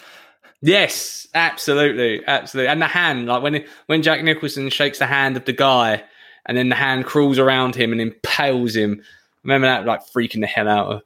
Yes, 0.61 1.27
absolutely, 1.35 2.25
absolutely. 2.25 2.69
And 2.69 2.81
the 2.81 2.87
hand, 2.87 3.27
like 3.27 3.43
when 3.43 3.65
when 3.85 4.01
Jack 4.01 4.23
Nicholson 4.23 4.69
shakes 4.69 4.99
the 4.99 5.05
hand 5.05 5.37
of 5.37 5.45
the 5.45 5.53
guy, 5.53 6.03
and 6.45 6.57
then 6.57 6.69
the 6.69 6.75
hand 6.75 7.05
crawls 7.05 7.37
around 7.37 7.75
him 7.75 7.91
and 7.91 8.01
impales 8.01 8.75
him. 8.75 9.03
Remember 9.47 9.67
that, 9.67 9.85
like 9.85 10.05
freaking 10.05 10.41
the 10.41 10.47
hell 10.47 10.67
out 10.67 10.91
of. 10.91 11.01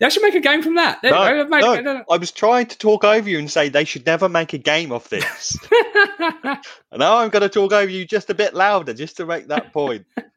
They 0.00 0.10
should 0.10 0.22
make 0.22 0.34
a 0.34 0.40
game 0.40 0.62
from 0.62 0.74
that. 0.74 1.00
There 1.00 1.12
No, 1.12 1.44
go, 1.44 1.48
made- 1.48 1.60
no, 1.62 1.74
no, 1.80 1.94
no. 1.94 2.04
I 2.10 2.18
was 2.18 2.30
trying 2.30 2.66
to 2.66 2.76
talk 2.76 3.04
over 3.04 3.26
you 3.26 3.38
and 3.38 3.50
say 3.50 3.70
they 3.70 3.86
should 3.86 4.04
never 4.04 4.28
make 4.28 4.52
a 4.52 4.58
game 4.58 4.92
of 4.92 5.08
this. 5.08 5.56
and 6.20 6.98
now 6.98 7.16
I'm 7.16 7.30
going 7.30 7.40
to 7.40 7.48
talk 7.48 7.72
over 7.72 7.90
you 7.90 8.04
just 8.04 8.28
a 8.28 8.34
bit 8.34 8.52
louder, 8.52 8.92
just 8.92 9.16
to 9.16 9.24
make 9.24 9.46
that 9.46 9.72
point. 9.72 10.04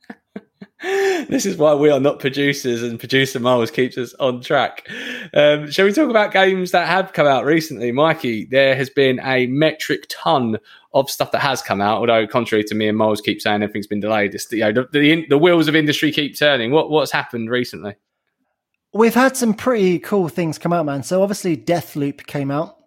this 0.84 1.46
is 1.46 1.58
why 1.58 1.74
we 1.74 1.90
are 1.90 2.00
not 2.00 2.20
producers, 2.20 2.84
and 2.84 3.00
producer 3.00 3.40
Miles 3.40 3.72
keeps 3.72 3.98
us 3.98 4.14
on 4.20 4.42
track. 4.42 4.88
Um, 5.34 5.72
shall 5.72 5.86
we 5.86 5.94
talk 5.94 6.10
about 6.10 6.34
games 6.34 6.72
that 6.72 6.88
have 6.88 7.14
come 7.14 7.26
out 7.26 7.46
recently, 7.46 7.92
Mikey? 7.92 8.46
There 8.46 8.76
has 8.76 8.90
been 8.90 9.20
a 9.24 9.48
metric 9.48 10.06
ton 10.10 10.58
of 10.94 11.10
stuff 11.10 11.32
that 11.32 11.40
has 11.40 11.62
come 11.62 11.80
out. 11.82 12.00
Although, 12.00 12.28
contrary 12.28 12.64
to 12.66 12.76
me 12.76 12.88
and 12.90 12.98
Miles 12.98 13.22
keep 13.22 13.42
saying 13.42 13.64
everything's 13.64 13.88
been 13.88 14.02
delayed, 14.02 14.36
it's, 14.36 14.52
you 14.52 14.60
know, 14.60 14.72
the, 14.74 14.88
the 14.92 15.26
the 15.30 15.38
wheels 15.38 15.68
of 15.68 15.76
industry 15.76 16.12
keep 16.12 16.38
turning. 16.38 16.72
What 16.72 16.90
what's 16.90 17.12
happened 17.12 17.50
recently? 17.50 17.96
we've 18.94 19.16
had 19.16 19.36
some 19.36 19.54
pretty 19.54 20.00
cool 20.00 20.30
things 20.30 20.58
come 20.58 20.72
out 20.72 20.86
man 20.86 21.04
so 21.04 21.22
obviously 21.22 21.58
deathloop 21.58 22.26
came 22.26 22.52
out 22.52 22.78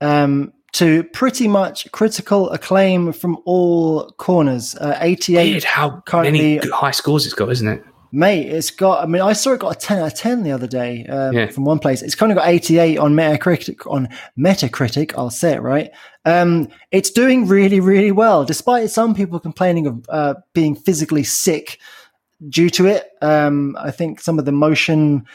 um 0.00 0.52
to 0.74 1.02
pretty 1.04 1.48
much 1.48 1.90
critical 1.92 2.50
acclaim 2.50 3.12
from 3.12 3.38
all 3.44 4.10
corners 4.18 4.74
uh, 4.76 4.96
88 5.00 5.50
Weird 5.52 5.64
how 5.64 6.00
currently- 6.06 6.56
many 6.56 6.70
high 6.70 6.90
scores 6.90 7.24
it's 7.26 7.34
got, 7.34 7.50
isn't 7.50 7.68
it? 7.68 7.84
Mate, 8.16 8.46
it's 8.46 8.70
got. 8.70 9.02
I 9.02 9.06
mean, 9.06 9.22
I 9.22 9.32
saw 9.32 9.54
it 9.54 9.58
got 9.60 9.74
a 9.74 9.78
ten 9.78 9.98
out 9.98 10.12
of 10.12 10.14
ten 10.16 10.44
the 10.44 10.52
other 10.52 10.68
day 10.68 11.04
um, 11.06 11.32
Yeah. 11.34 11.50
from 11.50 11.64
one 11.64 11.80
place. 11.80 12.00
It's 12.00 12.14
kind 12.14 12.30
of 12.30 12.38
got 12.38 12.46
eighty 12.46 12.78
eight 12.78 12.96
on 12.96 13.12
Metacritic. 13.14 13.90
On 13.90 14.08
Metacritic, 14.38 15.14
I'll 15.18 15.30
say 15.30 15.54
it 15.54 15.62
right. 15.62 15.90
Um, 16.24 16.68
it's 16.92 17.10
doing 17.10 17.48
really, 17.48 17.80
really 17.80 18.12
well, 18.12 18.44
despite 18.44 18.90
some 18.90 19.16
people 19.16 19.40
complaining 19.40 19.88
of 19.88 20.06
uh, 20.08 20.34
being 20.52 20.76
physically 20.76 21.24
sick 21.24 21.80
due 22.48 22.70
to 22.70 22.86
it. 22.86 23.10
Um, 23.20 23.76
I 23.80 23.90
think 23.90 24.20
some 24.20 24.38
of 24.38 24.44
the 24.44 24.52
motion 24.52 25.26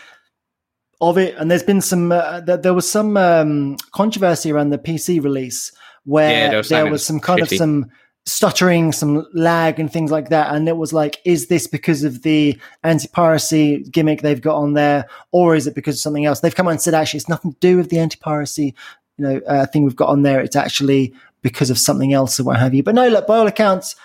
of 1.01 1.17
it, 1.17 1.35
and 1.37 1.49
there's 1.49 1.63
been 1.63 1.81
some. 1.81 2.11
Uh, 2.11 2.41
th- 2.41 2.61
there 2.61 2.73
was 2.73 2.89
some 2.89 3.15
um, 3.17 3.77
controversy 3.93 4.51
around 4.51 4.69
the 4.69 4.77
PC 4.77 5.23
release 5.23 5.71
where 6.05 6.51
Yeah, 6.51 6.57
were 6.57 6.63
there 6.63 6.83
was 6.85 6.91
was 6.91 7.05
some 7.05 7.19
kind 7.19 7.41
shitty. 7.41 7.51
of 7.53 7.57
some 7.57 7.91
stuttering, 8.25 8.91
some 8.91 9.25
lag, 9.33 9.79
and 9.79 9.91
things 9.91 10.11
like 10.11 10.29
that. 10.29 10.53
And 10.53 10.67
it 10.67 10.77
was 10.77 10.93
like, 10.93 11.19
is 11.25 11.47
this 11.47 11.67
because 11.67 12.03
of 12.03 12.21
the 12.21 12.57
anti-piracy 12.83 13.83
gimmick 13.91 14.21
they've 14.21 14.41
got 14.41 14.55
on 14.55 14.73
there, 14.73 15.07
or 15.31 15.55
is 15.55 15.67
it 15.67 15.75
because 15.75 15.95
of 15.95 16.01
something 16.01 16.25
else? 16.25 16.41
They've 16.41 16.53
come 16.55 16.67
out 16.67 16.71
and 16.71 16.81
said 16.81 16.93
actually 16.93 17.19
it's 17.19 17.29
nothing 17.29 17.53
to 17.53 17.59
do 17.59 17.77
with 17.77 17.89
the 17.89 17.99
anti-piracy, 17.99 18.75
you 19.17 19.25
know, 19.25 19.41
uh, 19.47 19.65
thing 19.67 19.83
we've 19.83 19.95
got 19.95 20.09
on 20.09 20.21
there. 20.23 20.41
It's 20.41 20.55
actually 20.55 21.13
because 21.41 21.69
of 21.69 21.79
something 21.79 22.13
else 22.13 22.39
or 22.39 22.43
what 22.43 22.59
have 22.59 22.73
you. 22.73 22.83
But 22.83 22.95
no, 22.95 23.07
look, 23.07 23.25
by 23.25 23.37
all 23.37 23.47
accounts, 23.47 23.95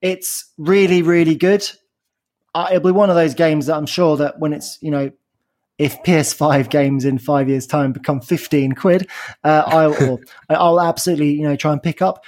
it's 0.00 0.46
really, 0.56 1.02
really 1.02 1.34
good. 1.34 1.68
Uh, 2.54 2.68
it'll 2.70 2.88
be 2.88 2.92
one 2.92 3.10
of 3.10 3.16
those 3.16 3.34
games 3.34 3.66
that 3.66 3.76
I'm 3.76 3.86
sure 3.86 4.16
that 4.16 4.38
when 4.40 4.52
it's 4.54 4.78
you 4.80 4.90
know 4.90 5.10
if 5.78 6.02
PS5 6.02 6.70
games 6.70 7.04
in 7.04 7.18
five 7.18 7.48
years' 7.48 7.66
time 7.66 7.92
become 7.92 8.20
15 8.20 8.72
quid, 8.72 9.08
uh, 9.44 9.62
I'll, 9.66 10.18
I'll 10.50 10.80
absolutely, 10.80 11.30
you 11.30 11.42
know, 11.42 11.56
try 11.56 11.72
and 11.72 11.82
pick 11.82 12.02
up. 12.02 12.24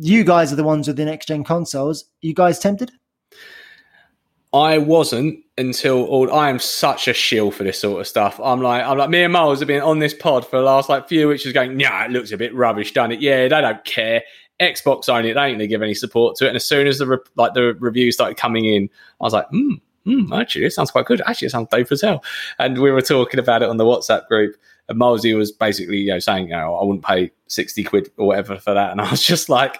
You 0.00 0.24
guys 0.24 0.52
are 0.52 0.56
the 0.56 0.64
ones 0.64 0.86
with 0.86 0.96
the 0.96 1.04
next 1.04 1.26
gen 1.26 1.44
consoles. 1.44 2.04
You 2.20 2.34
guys 2.34 2.58
tempted? 2.58 2.92
I 4.52 4.78
wasn't 4.78 5.44
until 5.58 6.04
all, 6.04 6.32
I 6.32 6.48
am 6.48 6.58
such 6.58 7.06
a 7.06 7.12
shill 7.12 7.50
for 7.50 7.64
this 7.64 7.80
sort 7.80 8.00
of 8.00 8.06
stuff. 8.06 8.40
I'm 8.42 8.62
like, 8.62 8.82
I'm 8.82 8.96
like, 8.96 9.10
me 9.10 9.22
and 9.22 9.32
Miles 9.32 9.58
have 9.58 9.68
been 9.68 9.82
on 9.82 9.98
this 9.98 10.14
pod 10.14 10.46
for 10.46 10.58
the 10.58 10.62
last 10.62 10.88
like 10.88 11.08
few 11.08 11.28
weeks, 11.28 11.42
just 11.42 11.54
going, 11.54 11.78
yeah, 11.78 12.04
it 12.04 12.10
looks 12.10 12.32
a 12.32 12.36
bit 12.36 12.54
rubbish, 12.54 12.92
doesn't 12.92 13.12
it? 13.12 13.20
Yeah, 13.20 13.42
they 13.42 13.60
don't 13.60 13.84
care. 13.84 14.22
Xbox 14.60 15.08
only, 15.08 15.32
they 15.32 15.40
ain't 15.40 15.58
gonna 15.58 15.66
give 15.66 15.82
any 15.82 15.94
support 15.94 16.36
to 16.36 16.46
it. 16.46 16.48
And 16.48 16.56
as 16.56 16.64
soon 16.64 16.86
as 16.86 16.98
the 16.98 17.06
re- 17.06 17.18
like 17.36 17.54
the 17.54 17.74
reviews 17.78 18.14
started 18.14 18.36
coming 18.36 18.64
in, 18.64 18.88
I 19.20 19.24
was 19.24 19.32
like, 19.32 19.48
hmm, 19.50 19.74
hmm, 20.08 20.32
actually, 20.32 20.64
it 20.64 20.72
sounds 20.72 20.90
quite 20.90 21.06
good. 21.06 21.20
Actually, 21.26 21.46
it 21.46 21.50
sounds 21.50 21.68
dope 21.70 21.92
as 21.92 22.00
hell. 22.00 22.24
And 22.58 22.80
we 22.80 22.90
were 22.90 23.02
talking 23.02 23.38
about 23.38 23.62
it 23.62 23.68
on 23.68 23.76
the 23.76 23.84
WhatsApp 23.84 24.26
group. 24.26 24.56
And 24.88 24.98
Milesy 24.98 25.36
was 25.36 25.52
basically, 25.52 25.98
you 25.98 26.12
know, 26.12 26.18
saying, 26.18 26.48
you 26.48 26.56
know, 26.56 26.76
I 26.76 26.84
wouldn't 26.84 27.04
pay 27.04 27.30
60 27.48 27.84
quid 27.84 28.10
or 28.16 28.28
whatever 28.28 28.58
for 28.58 28.72
that. 28.72 28.90
And 28.90 29.00
I 29.00 29.10
was 29.10 29.22
just 29.26 29.48
like, 29.48 29.78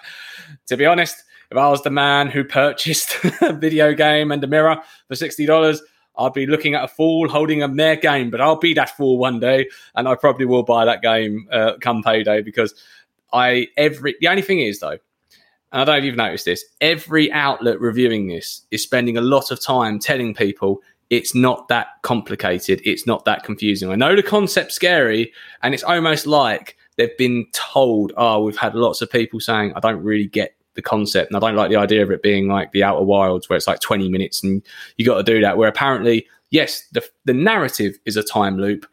to 0.66 0.76
be 0.76 0.86
honest, 0.86 1.24
if 1.50 1.56
I 1.56 1.68
was 1.68 1.82
the 1.82 1.90
man 1.90 2.28
who 2.28 2.44
purchased 2.44 3.16
a 3.40 3.54
video 3.54 3.94
game 3.94 4.30
and 4.30 4.44
a 4.44 4.46
mirror 4.46 4.76
for 5.06 5.14
$60, 5.14 5.78
I'd 6.18 6.32
be 6.34 6.46
looking 6.46 6.74
at 6.74 6.84
a 6.84 6.88
fool 6.88 7.28
holding 7.28 7.62
a 7.62 7.68
mere 7.68 7.96
game, 7.96 8.28
but 8.28 8.40
I'll 8.40 8.56
be 8.56 8.74
that 8.74 8.96
fool 8.96 9.18
one 9.18 9.40
day. 9.40 9.68
And 9.94 10.08
I 10.08 10.14
probably 10.14 10.44
will 10.44 10.64
buy 10.64 10.84
that 10.84 11.00
game 11.00 11.48
uh, 11.50 11.74
come 11.80 12.02
payday 12.02 12.42
because 12.42 12.74
I, 13.32 13.68
every, 13.76 14.16
the 14.20 14.28
only 14.28 14.42
thing 14.42 14.58
is 14.58 14.80
though, 14.80 14.98
and 15.72 15.82
I 15.82 15.84
don't 15.84 15.94
know 15.94 15.98
if 15.98 16.04
you've 16.04 16.16
noticed 16.16 16.44
this, 16.44 16.64
every 16.80 17.30
outlet 17.32 17.80
reviewing 17.80 18.28
this 18.28 18.62
is 18.70 18.82
spending 18.82 19.16
a 19.16 19.22
lot 19.22 19.50
of 19.50 19.60
time 19.62 19.98
telling 19.98 20.34
people 20.34 20.80
it's 21.10 21.34
not 21.34 21.68
that 21.68 21.88
complicated, 22.02 22.80
it's 22.84 23.06
not 23.06 23.24
that 23.24 23.42
confusing. 23.42 23.90
I 23.90 23.94
know 23.94 24.14
the 24.14 24.22
concept's 24.22 24.74
scary, 24.74 25.32
and 25.62 25.74
it's 25.74 25.82
almost 25.82 26.26
like 26.26 26.76
they've 26.96 27.16
been 27.16 27.46
told, 27.52 28.12
oh, 28.16 28.42
we've 28.42 28.56
had 28.56 28.74
lots 28.74 29.00
of 29.00 29.10
people 29.10 29.40
saying, 29.40 29.72
I 29.74 29.80
don't 29.80 30.02
really 30.02 30.26
get 30.26 30.54
the 30.74 30.82
concept 30.82 31.30
and 31.30 31.36
I 31.36 31.40
don't 31.40 31.56
like 31.56 31.70
the 31.70 31.76
idea 31.76 32.04
of 32.04 32.10
it 32.12 32.22
being 32.22 32.46
like 32.46 32.70
the 32.70 32.84
Outer 32.84 33.02
Wilds 33.02 33.48
where 33.48 33.56
it's 33.56 33.66
like 33.66 33.80
20 33.80 34.08
minutes 34.08 34.44
and 34.44 34.62
you 34.96 35.04
got 35.04 35.16
to 35.16 35.24
do 35.24 35.40
that. 35.40 35.56
Where 35.56 35.68
apparently, 35.68 36.26
yes, 36.50 36.86
the, 36.92 37.02
the 37.24 37.32
narrative 37.32 37.98
is 38.04 38.16
a 38.16 38.22
time 38.22 38.58
loop, 38.58 38.86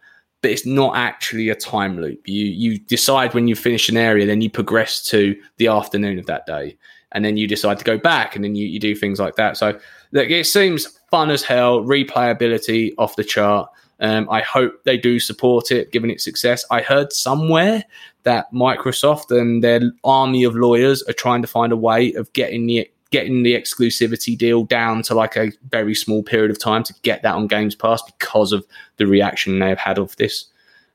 but 0.45 0.51
it's 0.51 0.63
not 0.67 0.95
actually 0.95 1.49
a 1.49 1.55
time 1.55 1.99
loop. 1.99 2.21
You 2.27 2.45
you 2.45 2.77
decide 2.77 3.33
when 3.33 3.47
you 3.47 3.55
finish 3.55 3.89
an 3.89 3.97
area, 3.97 4.27
then 4.27 4.41
you 4.41 4.49
progress 4.51 5.01
to 5.05 5.35
the 5.57 5.65
afternoon 5.65 6.19
of 6.19 6.27
that 6.27 6.45
day, 6.45 6.77
and 7.13 7.25
then 7.25 7.35
you 7.35 7.47
decide 7.47 7.79
to 7.79 7.83
go 7.83 7.97
back, 7.97 8.35
and 8.35 8.45
then 8.45 8.53
you, 8.53 8.67
you 8.67 8.79
do 8.79 8.93
things 8.93 9.19
like 9.19 9.37
that. 9.37 9.57
So 9.57 9.79
it 10.13 10.45
seems 10.45 10.99
fun 11.09 11.31
as 11.31 11.41
hell, 11.41 11.79
replayability 11.81 12.93
off 12.99 13.15
the 13.15 13.23
chart. 13.23 13.71
Um, 13.99 14.29
I 14.29 14.41
hope 14.41 14.83
they 14.83 14.97
do 14.97 15.19
support 15.19 15.71
it, 15.71 15.91
given 15.91 16.11
its 16.11 16.23
success. 16.23 16.63
I 16.69 16.81
heard 16.81 17.11
somewhere 17.11 17.83
that 18.21 18.45
Microsoft 18.53 19.31
and 19.31 19.63
their 19.63 19.81
army 20.03 20.43
of 20.43 20.55
lawyers 20.55 21.01
are 21.09 21.13
trying 21.13 21.41
to 21.41 21.47
find 21.47 21.73
a 21.73 21.77
way 21.77 22.13
of 22.13 22.31
getting 22.33 22.67
the 22.67 22.87
getting 23.15 23.43
the 23.43 23.53
exclusivity 23.53 24.37
deal 24.37 24.65
down 24.65 25.01
to 25.01 25.15
like 25.15 25.37
a 25.37 25.53
very 25.69 25.95
small 25.95 26.21
period 26.21 26.51
of 26.51 26.59
time 26.59 26.83
to 26.83 26.93
get 27.01 27.23
that 27.23 27.33
on 27.33 27.47
Games 27.47 27.73
Pass 27.73 28.01
because 28.01 28.51
of 28.51 28.65
the 28.97 29.07
reaction 29.07 29.59
they 29.59 29.69
have 29.69 29.77
had 29.79 29.97
of 29.97 30.13
this. 30.17 30.47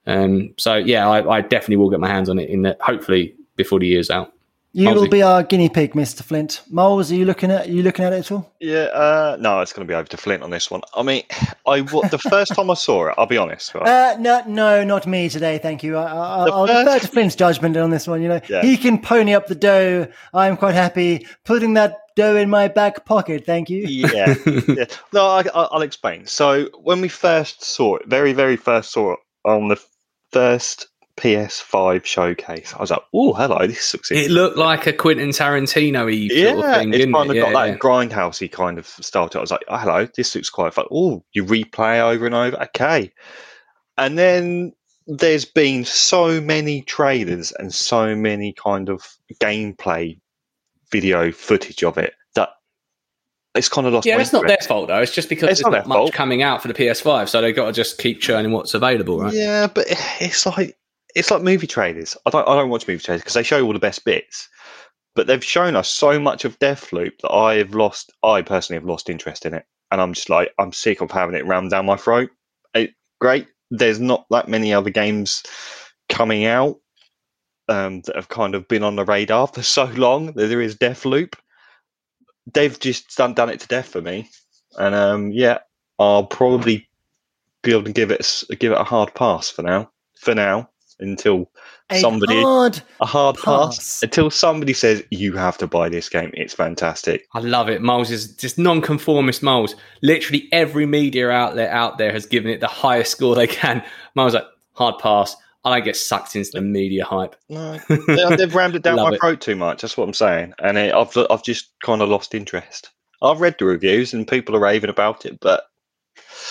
Um, 0.06 0.52
so 0.58 0.76
yeah, 0.76 1.08
I, 1.08 1.36
I, 1.36 1.40
definitely 1.40 1.76
will 1.76 1.88
get 1.88 1.98
my 1.98 2.08
hands 2.08 2.28
on 2.28 2.38
it 2.38 2.50
in 2.50 2.60
that 2.62 2.78
hopefully 2.82 3.34
before 3.56 3.78
the 3.78 3.86
year's 3.86 4.10
out. 4.10 4.34
You 4.72 4.90
will 4.90 5.08
be 5.08 5.22
our 5.22 5.42
guinea 5.42 5.68
pig, 5.68 5.96
Mister 5.96 6.22
Flint. 6.22 6.62
Moles, 6.70 7.10
are 7.10 7.16
you 7.16 7.24
looking 7.24 7.50
at? 7.50 7.66
Are 7.66 7.70
you 7.70 7.82
looking 7.82 8.04
at 8.04 8.12
it 8.12 8.18
at 8.18 8.30
all? 8.30 8.52
Yeah, 8.60 8.84
uh, 8.84 9.36
no, 9.40 9.60
it's 9.60 9.72
going 9.72 9.84
to 9.84 9.90
be 9.90 9.96
over 9.96 10.08
to 10.08 10.16
Flint 10.16 10.44
on 10.44 10.50
this 10.50 10.70
one. 10.70 10.82
I 10.94 11.02
mean, 11.02 11.24
I 11.66 11.80
the 11.80 12.20
first 12.30 12.54
time 12.54 12.70
I 12.70 12.74
saw 12.74 13.08
it, 13.08 13.14
I'll 13.18 13.26
be 13.26 13.36
honest. 13.36 13.74
Right? 13.74 13.88
Uh, 13.88 14.16
no, 14.20 14.44
no, 14.46 14.84
not 14.84 15.08
me 15.08 15.28
today. 15.28 15.58
Thank 15.58 15.82
you. 15.82 15.96
I, 15.96 16.44
will 16.44 16.68
first... 16.68 16.84
defer 16.84 16.98
to 17.00 17.08
Flint's 17.08 17.34
judgment 17.34 17.76
on 17.76 17.90
this 17.90 18.06
one. 18.06 18.22
You 18.22 18.28
know, 18.28 18.40
yeah. 18.48 18.62
he 18.62 18.76
can 18.76 19.00
pony 19.02 19.34
up 19.34 19.48
the 19.48 19.56
dough. 19.56 20.06
I'm 20.32 20.56
quite 20.56 20.76
happy 20.76 21.26
putting 21.44 21.74
that 21.74 21.99
dough 22.16 22.36
in 22.36 22.50
my 22.50 22.68
back 22.68 23.04
pocket. 23.04 23.44
Thank 23.44 23.70
you. 23.70 23.86
yeah, 23.86 24.34
yeah. 24.68 24.84
No, 25.12 25.26
I, 25.26 25.68
will 25.72 25.82
explain. 25.82 26.26
So 26.26 26.68
when 26.82 27.00
we 27.00 27.08
first 27.08 27.62
saw 27.62 27.96
it, 27.96 28.06
very, 28.06 28.32
very 28.32 28.56
first 28.56 28.92
saw 28.92 29.14
it 29.14 29.18
on 29.44 29.68
the 29.68 29.80
first 30.32 30.88
PS5 31.16 32.04
showcase. 32.04 32.72
I 32.74 32.80
was 32.80 32.90
like, 32.90 33.02
"Oh, 33.12 33.34
hello, 33.34 33.66
this 33.66 33.92
looks." 33.92 34.10
It 34.10 34.30
looked 34.30 34.56
like 34.56 34.86
a 34.86 34.92
Quentin 34.92 35.30
Tarantino-y 35.30 36.10
yeah, 36.10 36.52
sort 36.52 36.64
of 36.64 36.74
thing, 36.76 36.94
it's 36.94 37.12
kind 37.12 37.26
it? 37.26 37.30
of 37.30 37.36
yeah, 37.36 37.42
got 37.42 37.52
yeah. 37.52 37.72
that 37.72 37.78
grindhousey 37.78 38.50
kind 38.50 38.78
of 38.78 38.86
style 38.86 39.28
to 39.28 39.38
it. 39.38 39.40
I 39.40 39.42
was 39.42 39.50
like, 39.50 39.64
"Oh, 39.68 39.76
hello, 39.76 40.08
this 40.16 40.34
looks 40.34 40.50
quite 40.50 40.72
fun." 40.72 40.86
Oh, 40.90 41.22
you 41.32 41.44
replay 41.44 42.00
over 42.00 42.26
and 42.26 42.34
over, 42.34 42.62
okay. 42.62 43.12
And 43.98 44.18
then 44.18 44.72
there's 45.06 45.44
been 45.44 45.84
so 45.84 46.40
many 46.40 46.82
trailers 46.82 47.52
and 47.52 47.74
so 47.74 48.14
many 48.14 48.54
kind 48.54 48.88
of 48.88 49.16
gameplay 49.42 50.18
video 50.90 51.32
footage 51.32 51.82
of 51.82 51.98
it 51.98 52.14
that 52.34 52.50
it's 53.54 53.68
kind 53.68 53.86
of 53.86 53.92
lost. 53.92 54.06
Yeah, 54.06 54.20
it's 54.20 54.32
not 54.32 54.46
their 54.46 54.58
fault 54.58 54.88
though. 54.88 55.00
It's 55.00 55.12
just 55.12 55.28
because 55.28 55.50
it's 55.50 55.62
there's 55.62 55.72
not, 55.72 55.78
not 55.78 55.88
much 55.88 55.96
fault. 55.96 56.12
coming 56.12 56.42
out 56.42 56.62
for 56.62 56.68
the 56.68 56.74
PS5, 56.74 57.28
so 57.28 57.40
they've 57.40 57.54
got 57.54 57.66
to 57.66 57.72
just 57.72 57.98
keep 57.98 58.20
churning 58.20 58.52
what's 58.52 58.74
available, 58.74 59.20
right? 59.20 59.32
Yeah, 59.32 59.66
but 59.66 59.86
it's 60.20 60.46
like 60.46 60.76
it's 61.14 61.30
like 61.30 61.42
movie 61.42 61.66
trailers. 61.66 62.16
I 62.26 62.30
don't 62.30 62.46
I 62.46 62.54
don't 62.54 62.70
watch 62.70 62.86
movie 62.86 63.02
trailers 63.02 63.22
because 63.22 63.34
they 63.34 63.42
show 63.42 63.64
all 63.64 63.72
the 63.72 63.78
best 63.78 64.04
bits, 64.04 64.48
but 65.14 65.26
they've 65.26 65.44
shown 65.44 65.76
us 65.76 65.88
so 65.88 66.18
much 66.20 66.44
of 66.44 66.58
Deathloop 66.58 67.18
that 67.22 67.32
I 67.32 67.56
have 67.56 67.74
lost. 67.74 68.12
I 68.22 68.42
personally 68.42 68.78
have 68.78 68.88
lost 68.88 69.10
interest 69.10 69.44
in 69.44 69.54
it, 69.54 69.64
and 69.90 70.00
I'm 70.00 70.14
just 70.14 70.30
like 70.30 70.52
I'm 70.58 70.72
sick 70.72 71.00
of 71.00 71.10
having 71.10 71.34
it 71.34 71.46
rammed 71.46 71.70
down 71.70 71.86
my 71.86 71.96
throat. 71.96 72.30
It, 72.74 72.94
great, 73.20 73.48
there's 73.70 74.00
not 74.00 74.26
that 74.30 74.48
many 74.48 74.72
other 74.72 74.90
games 74.90 75.42
coming 76.08 76.44
out 76.44 76.76
um, 77.70 78.00
that 78.02 78.16
have 78.16 78.28
kind 78.28 78.54
of 78.54 78.68
been 78.68 78.82
on 78.82 78.96
the 78.96 79.04
radar 79.04 79.46
for 79.46 79.62
so 79.62 79.84
long 79.84 80.32
that 80.32 80.48
there 80.48 80.60
is 80.60 80.76
Death 80.76 81.04
Loop. 81.04 81.36
They've 82.52 82.78
just 82.78 83.16
done 83.16 83.34
done 83.34 83.50
it 83.50 83.60
to 83.60 83.68
death 83.68 83.88
for 83.88 84.00
me, 84.00 84.28
and 84.78 84.94
um, 84.94 85.30
yeah, 85.30 85.58
I'll 85.98 86.26
probably 86.26 86.88
be 87.62 87.72
able 87.72 87.84
to 87.84 87.92
give 87.92 88.10
it 88.10 88.44
a, 88.50 88.56
give 88.56 88.72
it 88.72 88.80
a 88.80 88.84
hard 88.84 89.14
pass 89.14 89.50
for 89.50 89.62
now. 89.62 89.90
For 90.16 90.34
now, 90.34 90.68
until 90.98 91.50
a 91.90 91.98
somebody 91.98 92.42
hard 92.42 92.82
a 93.00 93.06
hard 93.06 93.36
pass. 93.36 93.76
pass. 93.76 94.02
until 94.02 94.30
somebody 94.30 94.72
says 94.72 95.02
you 95.10 95.34
have 95.34 95.58
to 95.58 95.66
buy 95.66 95.88
this 95.88 96.08
game. 96.08 96.30
It's 96.34 96.54
fantastic. 96.54 97.26
I 97.34 97.40
love 97.40 97.68
it. 97.68 97.82
Miles 97.82 98.10
is 98.10 98.34
just 98.36 98.58
non-conformist. 98.58 99.42
Miles, 99.42 99.74
literally 100.02 100.48
every 100.52 100.86
media 100.86 101.30
outlet 101.30 101.70
out 101.70 101.98
there 101.98 102.12
has 102.12 102.26
given 102.26 102.50
it 102.50 102.60
the 102.60 102.66
highest 102.66 103.12
score 103.12 103.34
they 103.34 103.46
can. 103.46 103.82
Miles 104.14 104.34
like 104.34 104.46
hard 104.72 104.98
pass. 104.98 105.36
I 105.64 105.80
get 105.80 105.96
sucked 105.96 106.36
into 106.36 106.50
the 106.52 106.60
media 106.62 107.04
hype. 107.04 107.36
No, 107.48 107.78
they, 107.88 108.36
they've 108.36 108.54
rammed 108.54 108.76
it 108.76 108.82
down 108.82 108.96
my 108.96 109.10
it. 109.12 109.20
throat 109.20 109.40
too 109.40 109.56
much. 109.56 109.82
That's 109.82 109.96
what 109.96 110.04
I'm 110.08 110.14
saying, 110.14 110.54
and 110.62 110.78
it, 110.78 110.94
I've 110.94 111.16
I've 111.30 111.42
just 111.44 111.70
kind 111.84 112.00
of 112.02 112.08
lost 112.08 112.34
interest. 112.34 112.90
I've 113.22 113.40
read 113.40 113.56
the 113.58 113.66
reviews 113.66 114.14
and 114.14 114.26
people 114.26 114.56
are 114.56 114.60
raving 114.60 114.88
about 114.88 115.26
it, 115.26 115.38
but 115.40 115.64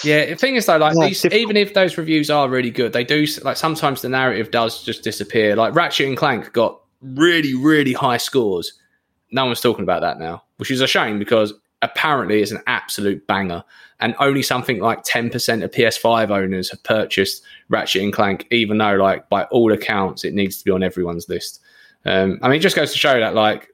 Yeah, 0.04 0.26
the 0.28 0.36
thing 0.36 0.56
is 0.56 0.67
though, 0.67 0.78
like 0.78 0.95
these, 0.95 1.26
even 1.26 1.58
if 1.58 1.74
those 1.74 1.98
reviews 1.98 2.30
are 2.30 2.48
really 2.48 2.69
good, 2.69 2.93
they 2.93 3.04
do 3.04 3.26
like 3.43 3.58
sometimes 3.58 4.02
the 4.04 4.10
narrative 4.10 4.52
does 4.52 4.84
just 4.84 5.04
disappear. 5.04 5.56
Like 5.56 5.74
Ratchet 5.74 6.08
and 6.08 6.15
Clank 6.17 6.54
got 6.54 6.80
really, 7.02 7.56
really 7.56 7.93
high 7.93 8.17
scores. 8.17 8.74
No 9.32 9.45
one's 9.45 9.62
talking 9.62 9.84
about 9.84 10.02
that 10.02 10.19
now, 10.19 10.43
which 10.58 10.69
is 10.69 10.82
a 10.82 10.88
shame 10.88 11.17
because 11.17 11.54
apparently 11.82 12.42
it's 12.42 12.52
an 12.52 12.62
absolute 12.68 13.26
banger, 13.28 13.63
and 14.00 14.15
only 14.20 14.42
something 14.42 14.80
like 14.80 15.04
ten 15.04 15.30
percent 15.30 15.63
of 15.63 15.72
PS5 15.72 16.30
owners 16.30 16.70
have 16.72 16.84
purchased 16.84 17.44
Ratchet 17.70 18.04
and 18.04 18.13
Clank, 18.13 18.48
even 18.52 18.78
though, 18.78 18.96
like 18.96 19.30
by 19.30 19.44
all 19.46 19.72
accounts, 19.72 20.24
it 20.24 20.34
needs 20.34 20.58
to 20.58 20.65
be 20.65 20.72
on 20.72 20.84
everyone's 20.84 21.30
list. 21.30 21.62
Um, 22.06 22.39
I 22.42 22.48
mean, 22.48 22.58
it 22.58 22.62
just 22.62 22.76
goes 22.76 22.92
to 22.92 22.98
show 22.98 23.20
that, 23.20 23.36
like, 23.36 23.70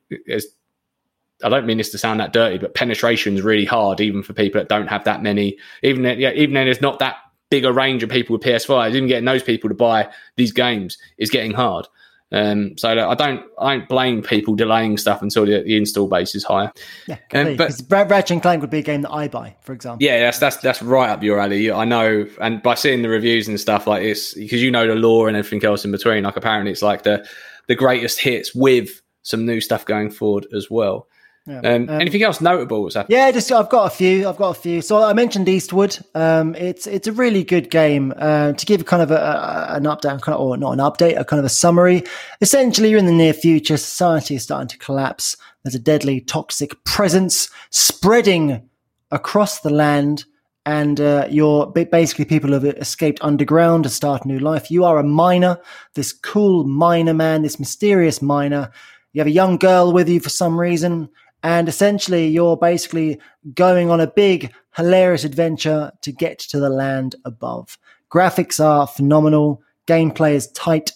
I 1.43 1.49
don't 1.49 1.65
mean 1.65 1.77
this 1.77 1.91
to 1.91 1.97
sound 1.97 2.19
that 2.19 2.33
dirty, 2.33 2.57
but 2.57 2.73
penetration 2.73 3.35
is 3.35 3.41
really 3.41 3.65
hard, 3.65 3.99
even 4.01 4.23
for 4.23 4.33
people 4.33 4.59
that 4.59 4.69
don't 4.69 4.87
have 4.87 5.03
that 5.03 5.21
many. 5.21 5.57
Even 5.83 6.03
then, 6.03 6.19
yeah, 6.19 6.31
even 6.31 6.53
then, 6.53 6.65
there's 6.65 6.81
not 6.81 6.99
that 6.99 7.17
big 7.49 7.65
a 7.65 7.73
range 7.73 8.03
of 8.03 8.09
people 8.09 8.35
with 8.35 8.45
PS5s. 8.45 8.95
Even 8.95 9.07
getting 9.07 9.25
those 9.25 9.43
people 9.43 9.69
to 9.69 9.75
buy 9.75 10.09
these 10.37 10.51
games 10.51 10.97
is 11.17 11.29
getting 11.29 11.51
hard. 11.51 11.87
Um, 12.31 12.77
so 12.77 12.89
I 12.89 12.95
don't, 13.15 13.43
I 13.59 13.77
don't 13.77 13.87
blame 13.87 14.21
people 14.23 14.55
delaying 14.55 14.97
stuff 14.97 15.21
until 15.21 15.45
the, 15.45 15.61
the 15.63 15.77
install 15.77 16.07
base 16.07 16.33
is 16.35 16.43
higher. 16.43 16.71
Yeah, 17.07 17.17
Um, 17.33 17.55
but- 17.55 17.79
Ratchet 17.89 18.31
and 18.31 18.41
Clank 18.41 18.61
would 18.61 18.69
be 18.71 18.79
a 18.79 18.83
game 18.83 19.01
that 19.03 19.11
I 19.11 19.27
buy, 19.27 19.55
for 19.61 19.73
example. 19.73 20.03
Yeah, 20.05 20.19
that's 20.19 20.39
that's 20.39 20.57
that's 20.57 20.81
right 20.81 21.09
up 21.09 21.21
your 21.23 21.39
alley. 21.39 21.71
I 21.71 21.85
know, 21.85 22.25
and 22.41 22.61
by 22.63 22.75
seeing 22.75 23.03
the 23.03 23.09
reviews 23.09 23.47
and 23.47 23.59
stuff 23.59 23.87
like 23.87 24.01
this, 24.01 24.33
because 24.33 24.61
you 24.61 24.71
know 24.71 24.87
the 24.87 24.95
lore 24.95 25.27
and 25.27 25.37
everything 25.37 25.63
else 25.63 25.85
in 25.85 25.91
between. 25.91 26.23
Like 26.23 26.35
apparently, 26.35 26.71
it's 26.71 26.81
like 26.81 27.03
the 27.03 27.25
the 27.67 27.75
greatest 27.75 28.19
hits 28.19 28.53
with 28.55 29.01
some 29.21 29.45
new 29.45 29.61
stuff 29.61 29.85
going 29.85 30.09
forward 30.09 30.47
as 30.55 30.69
well. 30.69 31.07
Yeah. 31.47 31.59
Um, 31.59 31.89
Um, 31.89 32.01
anything 32.01 32.23
else 32.23 32.41
notable? 32.41 32.81
What's 32.81 32.95
happening? 32.95 33.17
Yeah, 33.17 33.31
just 33.31 33.51
I've 33.51 33.69
got 33.69 33.85
a 33.85 33.95
few. 33.95 34.27
I've 34.27 34.37
got 34.37 34.57
a 34.57 34.59
few. 34.59 34.81
So 34.81 35.03
I 35.03 35.13
mentioned 35.13 35.47
Eastward. 35.47 35.97
Um, 36.15 36.55
it's 36.55 36.87
it's 36.87 37.07
a 37.07 37.11
really 37.11 37.43
good 37.43 37.69
game. 37.69 38.13
Uh, 38.17 38.53
to 38.53 38.65
give 38.65 38.85
kind 38.85 39.03
of 39.03 39.11
a, 39.11 39.15
a, 39.15 39.75
an 39.75 39.83
update, 39.83 40.21
kind 40.21 40.35
of, 40.35 40.41
or 40.41 40.57
not 40.57 40.71
an 40.71 40.79
update, 40.79 41.19
a 41.19 41.23
kind 41.23 41.39
of 41.39 41.45
a 41.45 41.49
summary. 41.49 42.03
Essentially, 42.41 42.89
you're 42.89 42.99
in 42.99 43.05
the 43.05 43.11
near 43.11 43.33
future. 43.33 43.77
Society 43.77 44.35
is 44.35 44.43
starting 44.43 44.69
to 44.69 44.77
collapse. 44.79 45.37
There's 45.63 45.75
a 45.75 45.79
deadly, 45.79 46.21
toxic 46.21 46.83
presence 46.83 47.49
spreading 47.69 48.67
across 49.11 49.59
the 49.59 49.69
land, 49.69 50.25
and 50.65 50.99
uh, 50.99 51.27
you're 51.29 51.67
basically 51.67 52.25
people 52.25 52.53
have 52.53 52.65
escaped 52.65 53.19
underground 53.21 53.83
to 53.83 53.89
start 53.89 54.25
a 54.25 54.27
new 54.27 54.39
life. 54.39 54.71
You 54.71 54.83
are 54.83 54.97
a 54.97 55.03
miner, 55.03 55.59
this 55.93 56.11
cool 56.11 56.63
miner 56.63 57.13
man, 57.13 57.43
this 57.43 57.59
mysterious 57.59 58.19
miner. 58.21 58.71
You 59.13 59.21
have 59.21 59.27
a 59.27 59.31
young 59.31 59.57
girl 59.57 59.93
with 59.93 60.09
you 60.09 60.19
for 60.19 60.29
some 60.29 60.59
reason, 60.59 61.07
and 61.45 61.69
essentially 61.69 62.27
you're 62.27 62.57
basically 62.57 63.19
going 63.53 63.91
on 63.91 64.01
a 64.01 64.07
big, 64.07 64.51
hilarious 64.75 65.23
adventure 65.23 65.91
to 66.01 66.11
get 66.11 66.39
to 66.39 66.59
the 66.59 66.71
land 66.71 67.15
above. 67.23 67.77
Graphics 68.11 68.59
are 68.59 68.87
phenomenal, 68.87 69.61
gameplay 69.85 70.33
is 70.33 70.51
tight, 70.53 70.91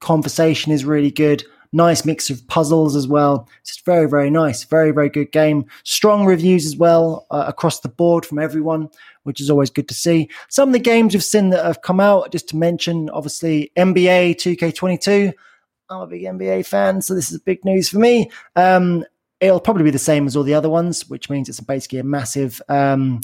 conversation 0.00 0.72
is 0.72 0.84
really 0.84 1.10
good. 1.10 1.42
Nice 1.72 2.04
mix 2.04 2.28
of 2.28 2.46
puzzles 2.48 2.96
as 2.96 3.08
well. 3.08 3.48
It's 3.62 3.80
very, 3.80 4.06
very 4.06 4.28
nice. 4.30 4.64
Very, 4.64 4.90
very 4.90 5.08
good 5.08 5.32
game. 5.32 5.64
Strong 5.84 6.26
reviews 6.26 6.66
as 6.66 6.76
well 6.76 7.26
uh, 7.30 7.44
across 7.46 7.80
the 7.80 7.88
board 7.88 8.26
from 8.26 8.38
everyone, 8.38 8.90
which 9.22 9.40
is 9.40 9.50
always 9.50 9.70
good 9.70 9.88
to 9.88 9.94
see. 9.94 10.28
Some 10.48 10.68
of 10.68 10.72
the 10.74 10.78
games 10.78 11.14
we've 11.14 11.24
seen 11.24 11.48
that 11.50 11.64
have 11.64 11.80
come 11.80 12.00
out, 12.00 12.30
just 12.30 12.48
to 12.50 12.56
mention, 12.56 13.08
obviously 13.10 13.72
NBA 13.76 14.36
2K22. 14.36 15.32
I'm 15.90 16.00
a 16.00 16.06
big 16.06 16.22
NBA 16.22 16.66
fan, 16.66 17.00
so 17.00 17.14
this 17.14 17.32
is 17.32 17.40
big 17.40 17.64
news 17.64 17.88
for 17.88 17.98
me. 17.98 18.30
Um, 18.54 19.04
it'll 19.40 19.60
probably 19.60 19.84
be 19.84 19.90
the 19.90 19.98
same 19.98 20.26
as 20.26 20.36
all 20.36 20.42
the 20.42 20.54
other 20.54 20.68
ones, 20.68 21.08
which 21.08 21.30
means 21.30 21.48
it's 21.48 21.60
basically 21.60 21.98
a 21.98 22.04
massive 22.04 22.60
um, 22.68 23.20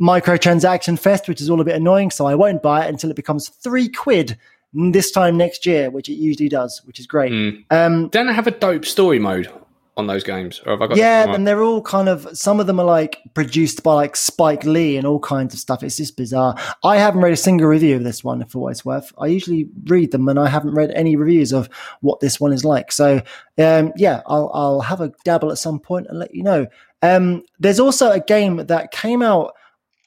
microtransaction 0.00 0.98
fest, 0.98 1.28
which 1.28 1.40
is 1.40 1.50
all 1.50 1.60
a 1.60 1.64
bit 1.64 1.76
annoying. 1.76 2.10
So 2.10 2.26
I 2.26 2.34
won't 2.34 2.62
buy 2.62 2.84
it 2.84 2.88
until 2.88 3.10
it 3.10 3.16
becomes 3.16 3.48
three 3.48 3.88
quid 3.88 4.38
this 4.72 5.10
time 5.10 5.36
next 5.36 5.66
year, 5.66 5.90
which 5.90 6.08
it 6.08 6.14
usually 6.14 6.48
does, 6.48 6.82
which 6.84 7.00
is 7.00 7.06
great. 7.06 7.32
Mm. 7.32 7.64
Um, 7.70 8.08
Don't 8.08 8.28
have 8.28 8.46
a 8.46 8.50
dope 8.50 8.84
story 8.84 9.18
mode? 9.18 9.50
On 9.96 10.06
those 10.06 10.24
games, 10.24 10.60
or 10.66 10.72
have 10.72 10.82
I 10.82 10.86
got? 10.88 10.96
yeah, 10.96 11.32
and 11.32 11.46
they're 11.46 11.62
all 11.62 11.80
kind 11.80 12.08
of 12.08 12.28
some 12.36 12.60
of 12.60 12.66
them 12.66 12.78
are 12.78 12.84
like 12.84 13.20
produced 13.34 13.82
by 13.82 13.94
like 13.94 14.16
Spike 14.16 14.64
Lee 14.64 14.96
and 14.96 15.06
all 15.06 15.18
kinds 15.18 15.54
of 15.54 15.60
stuff. 15.60 15.82
It's 15.82 15.96
just 15.96 16.16
bizarre. 16.16 16.54
I 16.84 16.98
haven't 16.98 17.22
read 17.22 17.32
a 17.32 17.36
single 17.36 17.66
review 17.66 17.96
of 17.96 18.04
this 18.04 18.22
one 18.22 18.44
for 18.46 18.58
what 18.58 18.72
it's 18.72 18.84
worth. 18.84 19.12
I 19.18 19.26
usually 19.26 19.68
read 19.84 20.12
them, 20.12 20.28
and 20.28 20.38
I 20.38 20.48
haven't 20.48 20.74
read 20.74 20.90
any 20.90 21.16
reviews 21.16 21.52
of 21.52 21.68
what 22.00 22.20
this 22.20 22.38
one 22.38 22.52
is 22.52 22.64
like. 22.64 22.92
So 22.92 23.22
um, 23.58 23.92
yeah, 23.96 24.22
I'll, 24.26 24.50
I'll 24.52 24.80
have 24.80 25.00
a 25.00 25.12
dabble 25.24 25.50
at 25.50 25.58
some 25.58 25.80
point 25.80 26.06
and 26.08 26.18
let 26.18 26.34
you 26.34 26.42
know. 26.42 26.66
Um, 27.02 27.42
there's 27.58 27.80
also 27.80 28.10
a 28.10 28.20
game 28.20 28.56
that 28.66 28.90
came 28.90 29.22
out 29.22 29.54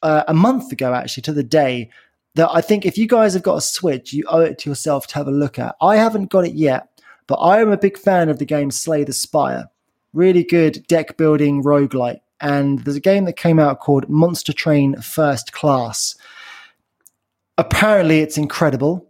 uh, 0.01 0.23
a 0.27 0.33
month 0.33 0.71
ago, 0.71 0.93
actually, 0.93 1.23
to 1.23 1.33
the 1.33 1.43
day 1.43 1.89
that 2.35 2.49
I 2.51 2.61
think 2.61 2.85
if 2.85 2.97
you 2.97 3.07
guys 3.07 3.33
have 3.33 3.43
got 3.43 3.57
a 3.57 3.61
Switch, 3.61 4.13
you 4.13 4.23
owe 4.27 4.41
it 4.41 4.59
to 4.59 4.69
yourself 4.69 5.07
to 5.07 5.15
have 5.15 5.27
a 5.27 5.31
look 5.31 5.59
at. 5.59 5.75
I 5.81 5.97
haven't 5.97 6.29
got 6.29 6.45
it 6.45 6.53
yet, 6.53 6.87
but 7.27 7.35
I 7.35 7.61
am 7.61 7.71
a 7.71 7.77
big 7.77 7.97
fan 7.97 8.29
of 8.29 8.39
the 8.39 8.45
game 8.45 8.71
Slay 8.71 9.03
the 9.03 9.13
Spire. 9.13 9.69
Really 10.13 10.43
good 10.43 10.85
deck 10.87 11.17
building 11.17 11.63
roguelite. 11.63 12.21
And 12.41 12.79
there's 12.79 12.95
a 12.95 13.01
game 13.01 13.25
that 13.25 13.35
came 13.35 13.59
out 13.59 13.79
called 13.79 14.09
Monster 14.09 14.53
Train 14.53 14.95
First 15.01 15.51
Class. 15.51 16.15
Apparently, 17.57 18.19
it's 18.19 18.37
incredible. 18.37 19.05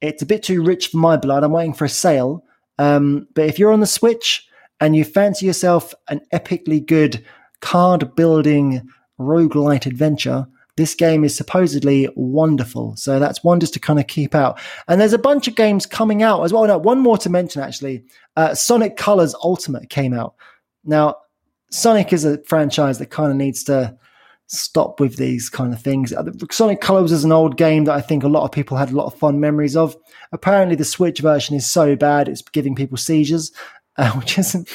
It's 0.00 0.22
a 0.22 0.26
bit 0.26 0.42
too 0.42 0.62
rich 0.62 0.88
for 0.88 0.98
my 0.98 1.16
blood. 1.16 1.42
I'm 1.42 1.52
waiting 1.52 1.74
for 1.74 1.84
a 1.84 1.88
sale. 1.88 2.44
Um, 2.78 3.26
but 3.34 3.46
if 3.46 3.58
you're 3.58 3.72
on 3.72 3.80
the 3.80 3.86
Switch 3.86 4.48
and 4.80 4.94
you 4.94 5.04
fancy 5.04 5.46
yourself 5.46 5.94
an 6.08 6.20
epically 6.32 6.84
good 6.84 7.24
card 7.60 8.14
building 8.14 8.88
roguelite 9.18 9.86
adventure, 9.86 10.46
this 10.76 10.94
game 10.94 11.24
is 11.24 11.34
supposedly 11.34 12.08
wonderful. 12.16 12.96
So 12.96 13.18
that's 13.18 13.42
one 13.42 13.60
just 13.60 13.74
to 13.74 13.80
kind 13.80 13.98
of 13.98 14.06
keep 14.06 14.34
out. 14.34 14.60
And 14.88 15.00
there's 15.00 15.12
a 15.12 15.18
bunch 15.18 15.48
of 15.48 15.54
games 15.54 15.86
coming 15.86 16.22
out 16.22 16.42
as 16.42 16.52
well. 16.52 16.80
One 16.80 17.00
more 17.00 17.18
to 17.18 17.30
mention 17.30 17.62
actually. 17.62 18.04
Uh, 18.36 18.54
Sonic 18.54 18.96
Colors 18.96 19.34
Ultimate 19.42 19.88
came 19.88 20.12
out. 20.12 20.34
Now, 20.84 21.16
Sonic 21.70 22.12
is 22.12 22.24
a 22.24 22.42
franchise 22.44 22.98
that 22.98 23.10
kind 23.10 23.30
of 23.30 23.36
needs 23.36 23.64
to 23.64 23.96
stop 24.48 25.00
with 25.00 25.16
these 25.16 25.48
kind 25.48 25.72
of 25.72 25.82
things. 25.82 26.12
Uh, 26.12 26.30
Sonic 26.50 26.80
Colors 26.80 27.10
is 27.10 27.24
an 27.24 27.32
old 27.32 27.56
game 27.56 27.84
that 27.84 27.94
I 27.94 28.00
think 28.00 28.22
a 28.22 28.28
lot 28.28 28.44
of 28.44 28.52
people 28.52 28.76
had 28.76 28.90
a 28.90 28.96
lot 28.96 29.06
of 29.06 29.18
fond 29.18 29.40
memories 29.40 29.76
of. 29.76 29.96
Apparently, 30.32 30.76
the 30.76 30.84
Switch 30.84 31.20
version 31.20 31.56
is 31.56 31.68
so 31.68 31.96
bad 31.96 32.28
it's 32.28 32.42
giving 32.42 32.74
people 32.74 32.96
seizures, 32.96 33.52
uh, 33.98 34.10
which 34.18 34.38
isn't 34.38 34.68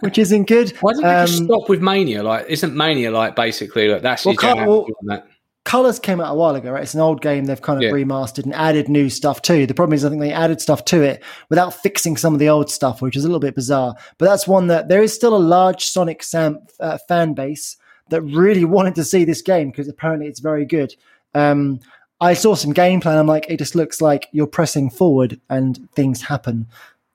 which 0.00 0.18
isn't 0.18 0.48
good. 0.48 0.70
Why 0.80 0.92
didn't 0.92 1.04
they 1.04 1.26
just 1.26 1.40
Um, 1.40 1.46
stop 1.46 1.68
with 1.68 1.80
Mania? 1.80 2.22
Like, 2.22 2.46
isn't 2.48 2.74
Mania 2.76 3.10
like 3.10 3.36
basically 3.36 3.88
like 3.88 4.02
that's 4.02 4.24
Well, 4.24 4.34
jam 4.34 4.66
well- 4.66 4.86
that? 5.06 5.26
Colors 5.64 5.98
came 5.98 6.18
out 6.18 6.32
a 6.32 6.34
while 6.34 6.54
ago, 6.54 6.70
right? 6.70 6.82
It's 6.82 6.94
an 6.94 7.00
old 7.02 7.20
game 7.20 7.44
they've 7.44 7.60
kind 7.60 7.76
of 7.76 7.82
Yeah. 7.82 7.90
remastered 7.90 8.44
and 8.44 8.54
added 8.54 8.88
new 8.88 9.10
stuff 9.10 9.42
too. 9.42 9.66
The 9.66 9.74
problem 9.74 9.92
is, 9.94 10.02
I 10.02 10.08
think 10.08 10.22
they 10.22 10.32
added 10.32 10.62
stuff 10.62 10.82
to 10.86 11.02
it 11.02 11.22
without 11.50 11.74
fixing 11.74 12.16
some 12.16 12.32
of 12.32 12.38
the 12.40 12.48
old 12.48 12.70
stuff, 12.70 13.02
which 13.02 13.16
is 13.16 13.24
a 13.24 13.28
little 13.28 13.38
bit 13.40 13.54
bizarre. 13.54 13.94
But 14.16 14.26
that's 14.26 14.48
one 14.48 14.68
that 14.68 14.88
there 14.88 15.02
is 15.02 15.12
still 15.12 15.36
a 15.36 15.38
large 15.38 15.84
Sonic 15.84 16.22
Sam, 16.22 16.60
uh, 16.80 16.96
fan 17.06 17.34
base 17.34 17.76
that 18.08 18.22
really 18.22 18.64
wanted 18.76 18.94
to 18.94 19.04
see 19.04 19.24
this 19.24 19.42
game 19.42 19.70
because 19.70 19.88
apparently 19.88 20.26
it's 20.26 20.40
very 20.40 20.64
good. 20.64 20.94
Um, 21.34 21.80
I 22.18 22.32
saw 22.32 22.54
some 22.54 22.72
gameplay 22.72 23.10
and 23.10 23.18
I'm 23.18 23.26
like, 23.26 23.44
it 23.50 23.58
just 23.58 23.74
looks 23.74 24.00
like 24.00 24.26
you're 24.32 24.46
pressing 24.46 24.88
forward 24.88 25.38
and 25.50 25.86
things 25.94 26.22
happen. 26.22 26.66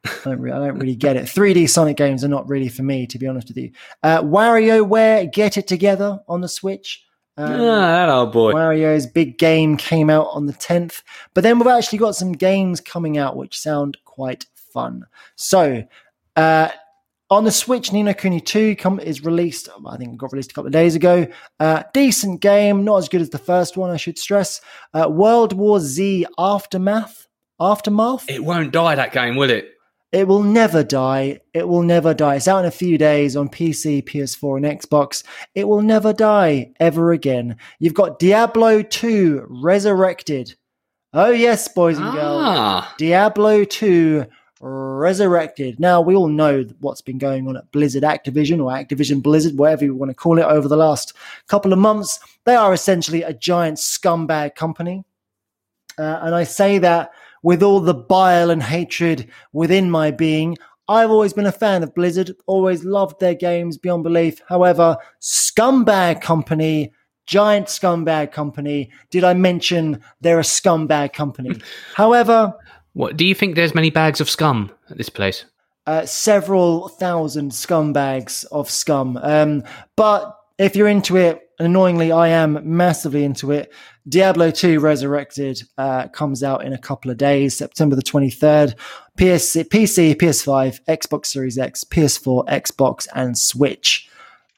I 0.06 0.12
don't, 0.26 0.40
really, 0.40 0.56
I 0.56 0.68
don't 0.68 0.80
really 0.80 0.96
get 0.96 1.16
it. 1.16 1.26
3D 1.26 1.70
Sonic 1.70 1.98
games 1.98 2.24
are 2.24 2.30
not 2.30 2.48
really 2.50 2.70
for 2.70 2.84
me, 2.84 3.08
to 3.08 3.18
be 3.18 3.28
honest 3.28 3.48
with 3.48 3.58
you. 3.58 3.72
Uh, 4.02 4.22
WarioWare, 4.22 5.32
get 5.32 5.58
it 5.58 5.68
together 5.68 6.20
on 6.28 6.42
the 6.42 6.50
Switch. 6.50 7.06
Um, 7.38 7.52
ah, 7.62 7.92
that 7.92 8.10
old 8.10 8.32
boy. 8.32 8.54
Wario's 8.54 9.08
big 9.08 9.38
game 9.38 9.78
came 9.78 10.10
out 10.10 10.28
on 10.32 10.46
the 10.46 10.54
10th, 10.54 11.02
but 11.34 11.42
then 11.42 11.58
we've 11.58 11.68
actually 11.68 12.00
got 12.00 12.16
some 12.16 12.34
games 12.34 12.80
coming 12.80 13.18
out 13.18 13.38
which 13.38 13.60
sound 13.60 13.98
quite 14.06 14.46
fun. 14.54 15.06
So, 15.36 15.84
uh, 16.36 16.70
on 17.30 17.46
the 17.46 17.52
Switch, 17.52 17.92
Ni 17.92 18.04
no 18.04 18.14
Kuni 18.14 18.40
2 18.40 18.76
come, 18.76 19.00
is 19.00 19.24
released, 19.24 19.70
I 19.88 19.98
think 19.98 20.14
it 20.14 20.18
got 20.18 20.32
released 20.32 20.52
a 20.52 20.54
couple 20.54 20.68
of 20.68 20.74
days 20.74 20.96
ago. 20.96 21.26
Uh, 21.60 21.84
decent 21.94 22.42
game, 22.42 22.84
not 22.84 22.98
as 22.98 23.10
good 23.10 23.22
as 23.22 23.32
the 23.32 23.40
first 23.40 23.78
one, 23.78 23.90
I 23.90 23.98
should 23.98 24.20
stress. 24.20 24.62
Uh, 24.94 25.08
World 25.10 25.54
War 25.54 25.80
Z 25.80 26.28
Aftermath. 26.38 27.28
Aftermath? 27.60 28.30
It 28.30 28.44
won't 28.44 28.72
die 28.72 28.96
that 28.96 29.14
game, 29.14 29.36
will 29.36 29.50
it? 29.50 29.72
It 30.14 30.28
will 30.28 30.44
never 30.44 30.84
die. 30.84 31.40
It 31.56 31.68
will 31.68 31.82
never 31.82 32.14
die. 32.14 32.36
It's 32.36 32.48
out 32.48 32.60
in 32.60 32.66
a 32.66 32.72
few 32.72 33.00
days 33.00 33.36
on 33.36 33.50
PC, 33.50 34.04
PS4, 34.04 34.58
and 34.58 34.80
Xbox. 34.80 35.24
It 35.56 35.68
will 35.68 35.82
never 35.82 36.14
die 36.14 36.72
ever 36.80 37.12
again. 37.12 37.58
You've 37.80 37.96
got 37.96 38.20
Diablo 38.20 38.84
2 38.84 39.48
Resurrected. 39.50 40.54
Oh, 41.14 41.32
yes, 41.32 41.68
boys 41.68 41.98
and 41.98 42.12
girls. 42.12 42.44
Ah, 42.44 42.94
Diablo 43.00 43.64
2 43.64 44.28
Resurrected. 44.62 45.80
Now, 45.80 46.00
we 46.00 46.14
all 46.14 46.28
know 46.28 46.64
what's 46.80 47.02
been 47.02 47.18
going 47.18 47.48
on 47.48 47.58
at 47.58 47.72
Blizzard 47.72 48.04
Activision 48.04 48.64
or 48.64 48.72
Activision 48.72 49.24
Blizzard, 49.24 49.58
whatever 49.58 49.84
you 49.84 49.96
want 49.96 50.12
to 50.12 50.16
call 50.16 50.38
it, 50.38 50.46
over 50.46 50.68
the 50.68 50.78
last 50.78 51.14
couple 51.48 51.74
of 51.74 51.80
months. 51.80 52.20
They 52.46 52.56
are 52.56 52.72
essentially 52.72 53.24
a 53.24 53.34
giant 53.34 53.80
scumbag 53.80 54.54
company. 54.54 55.06
Uh, 55.98 56.20
and 56.22 56.36
I 56.36 56.44
say 56.44 56.78
that 56.78 57.12
with 57.44 57.62
all 57.62 57.80
the 57.80 57.94
bile 57.94 58.50
and 58.50 58.64
hatred 58.64 59.30
within 59.52 59.92
my 59.92 60.10
being. 60.12 60.58
I've 60.88 61.12
always 61.12 61.34
been 61.34 61.46
a 61.46 61.52
fan 61.52 61.84
of 61.84 61.94
Blizzard, 61.94 62.32
always 62.46 62.84
loved 62.84 63.20
their 63.20 63.36
games 63.36 63.78
beyond 63.78 64.04
belief. 64.04 64.42
However, 64.50 64.98
scumbag 65.22 66.22
company, 66.22 66.92
giant 67.26 67.68
scumbag 67.68 68.32
company. 68.32 68.92
Did 69.10 69.24
I 69.24 69.34
mention 69.34 70.02
they're 70.20 70.40
a 70.40 70.44
scumbag 70.44 71.14
company? 71.14 71.62
However, 71.94 72.54
what 72.94 73.16
do 73.16 73.26
you 73.26 73.34
think? 73.36 73.56
There's 73.56 73.74
many 73.76 73.90
bags 73.92 74.20
of 74.20 74.30
scum 74.30 74.72
at 74.90 74.98
this 74.98 75.10
place. 75.10 75.46
uh, 75.86 76.06
several 76.06 76.88
thousand 76.88 77.52
scumbags 77.52 78.46
of 78.52 78.70
scum. 78.70 79.18
Um, 79.22 79.64
but 79.96 80.38
if 80.58 80.76
you're 80.76 80.88
into 80.88 81.18
it, 81.18 81.50
annoyingly, 81.60 82.12
I 82.12 82.30
am 82.30 82.60
massively 82.64 83.24
into 83.24 83.52
it. 83.52 83.74
Diablo 84.08 84.52
2 84.52 84.80
Resurrected 84.80 85.64
uh, 85.78 86.08
comes 86.10 86.44
out 86.44 86.66
in 86.66 86.74
a 86.74 86.78
couple 86.78 87.10
of 87.10 87.18
days, 87.18 87.58
September 87.58 87.96
the 87.96 88.02
23rd. 88.02 88.76
PS, 89.18 89.56
PC, 89.56 90.16
PS5, 90.16 90.80
Xbox 90.88 91.28
Series 91.28 91.58
X, 91.58 91.84
PS4, 91.84 92.48
Xbox, 92.48 93.08
and 93.16 93.38
Switch. 93.38 94.10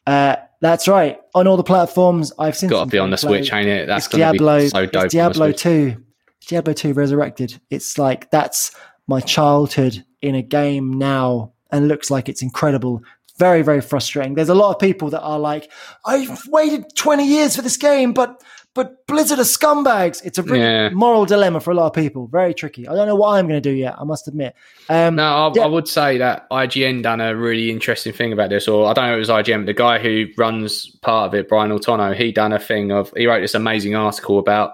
Uh, 0.08 0.36
that's 0.62 0.88
right. 0.88 1.20
On 1.34 1.48
all 1.48 1.58
the 1.58 1.64
platforms, 1.64 2.32
I've 2.40 2.58
seen. 2.58 2.70
Got 2.70 2.86
to 2.86 2.90
be 2.90 2.98
on 2.98 3.10
the 3.10 3.18
gameplay. 3.18 3.20
Switch, 3.20 3.54
ain't 3.54 3.68
it? 3.68 3.88
That's 3.88 4.06
It's 4.08 4.16
Diablo. 4.16 4.60
be 4.60 4.70
so 4.70 4.80
it's 4.92 5.14
Diablo. 5.14 5.52
2. 5.52 6.04
Diablo 6.48 6.74
2 6.74 6.94
Resurrected. 6.94 7.60
It's 7.70 7.98
like 7.98 8.30
that's 8.32 8.76
my 9.08 9.20
childhood 9.20 10.04
in 10.22 10.36
a 10.36 10.42
game 10.42 10.94
now 10.94 11.54
and 11.72 11.88
looks 11.88 12.10
like 12.10 12.30
it's 12.30 12.42
incredible. 12.42 13.02
Very, 13.38 13.62
very 13.62 13.82
frustrating. 13.82 14.34
There's 14.36 14.50
a 14.50 14.56
lot 14.56 14.72
of 14.74 14.80
people 14.80 15.10
that 15.10 15.22
are 15.22 15.40
like, 15.40 15.72
I've 16.06 16.48
waited 16.48 16.96
20 16.96 17.28
years 17.28 17.56
for 17.56 17.62
this 17.62 17.78
game, 17.78 18.14
but 18.14 18.42
but 18.74 19.08
Blizzard 19.08 19.40
are 19.40 19.44
scumbags. 19.44 20.22
It's 20.26 20.38
a 20.38 20.44
really 20.44 20.60
Yeah. 20.60 20.90
moral 20.90 21.24
dilemma 21.26 21.62
for 21.62 21.72
a 21.72 21.74
lot 21.74 21.86
of 21.88 21.94
people. 21.94 22.28
Very 22.28 22.54
tricky. 22.54 22.86
I 22.90 22.94
don't 22.94 23.08
know 23.08 23.16
what 23.16 23.30
I'm 23.30 23.48
going 23.48 23.62
to 23.62 23.70
do 23.70 23.74
yet, 23.74 23.96
I 23.98 24.04
must 24.04 24.28
admit. 24.28 24.54
Um, 24.90 25.16
No, 25.16 25.24
I, 25.24 25.52
Yeah. 25.56 25.64
I 25.64 25.68
would 25.68 25.88
say 25.88 26.18
that 26.18 26.46
IGN 26.52 27.02
done 27.02 27.22
a 27.22 27.34
really 27.34 27.72
interesting 27.72 28.12
thing 28.12 28.34
about 28.34 28.50
this, 28.50 28.68
or 28.68 28.86
I 28.88 28.92
don't 28.92 29.06
know 29.06 29.14
if 29.14 29.16
it 29.16 29.20
was 29.20 29.30
IGN, 29.30 29.62
but 29.62 29.68
the 29.68 29.74
guy 29.74 29.98
who 29.98 30.26
runs 30.38 30.88
part 31.02 31.28
of 31.28 31.34
it, 31.36 31.48
Brian 31.48 31.72
Altano, 31.72 32.14
he 32.14 32.34
done 32.34 32.52
a 32.52 32.60
thing 32.60 32.92
of 32.92 33.14
he 33.16 33.28
wrote 33.28 33.40
this 33.40 33.56
amazing 33.56 33.96
article 33.96 34.40
about 34.40 34.74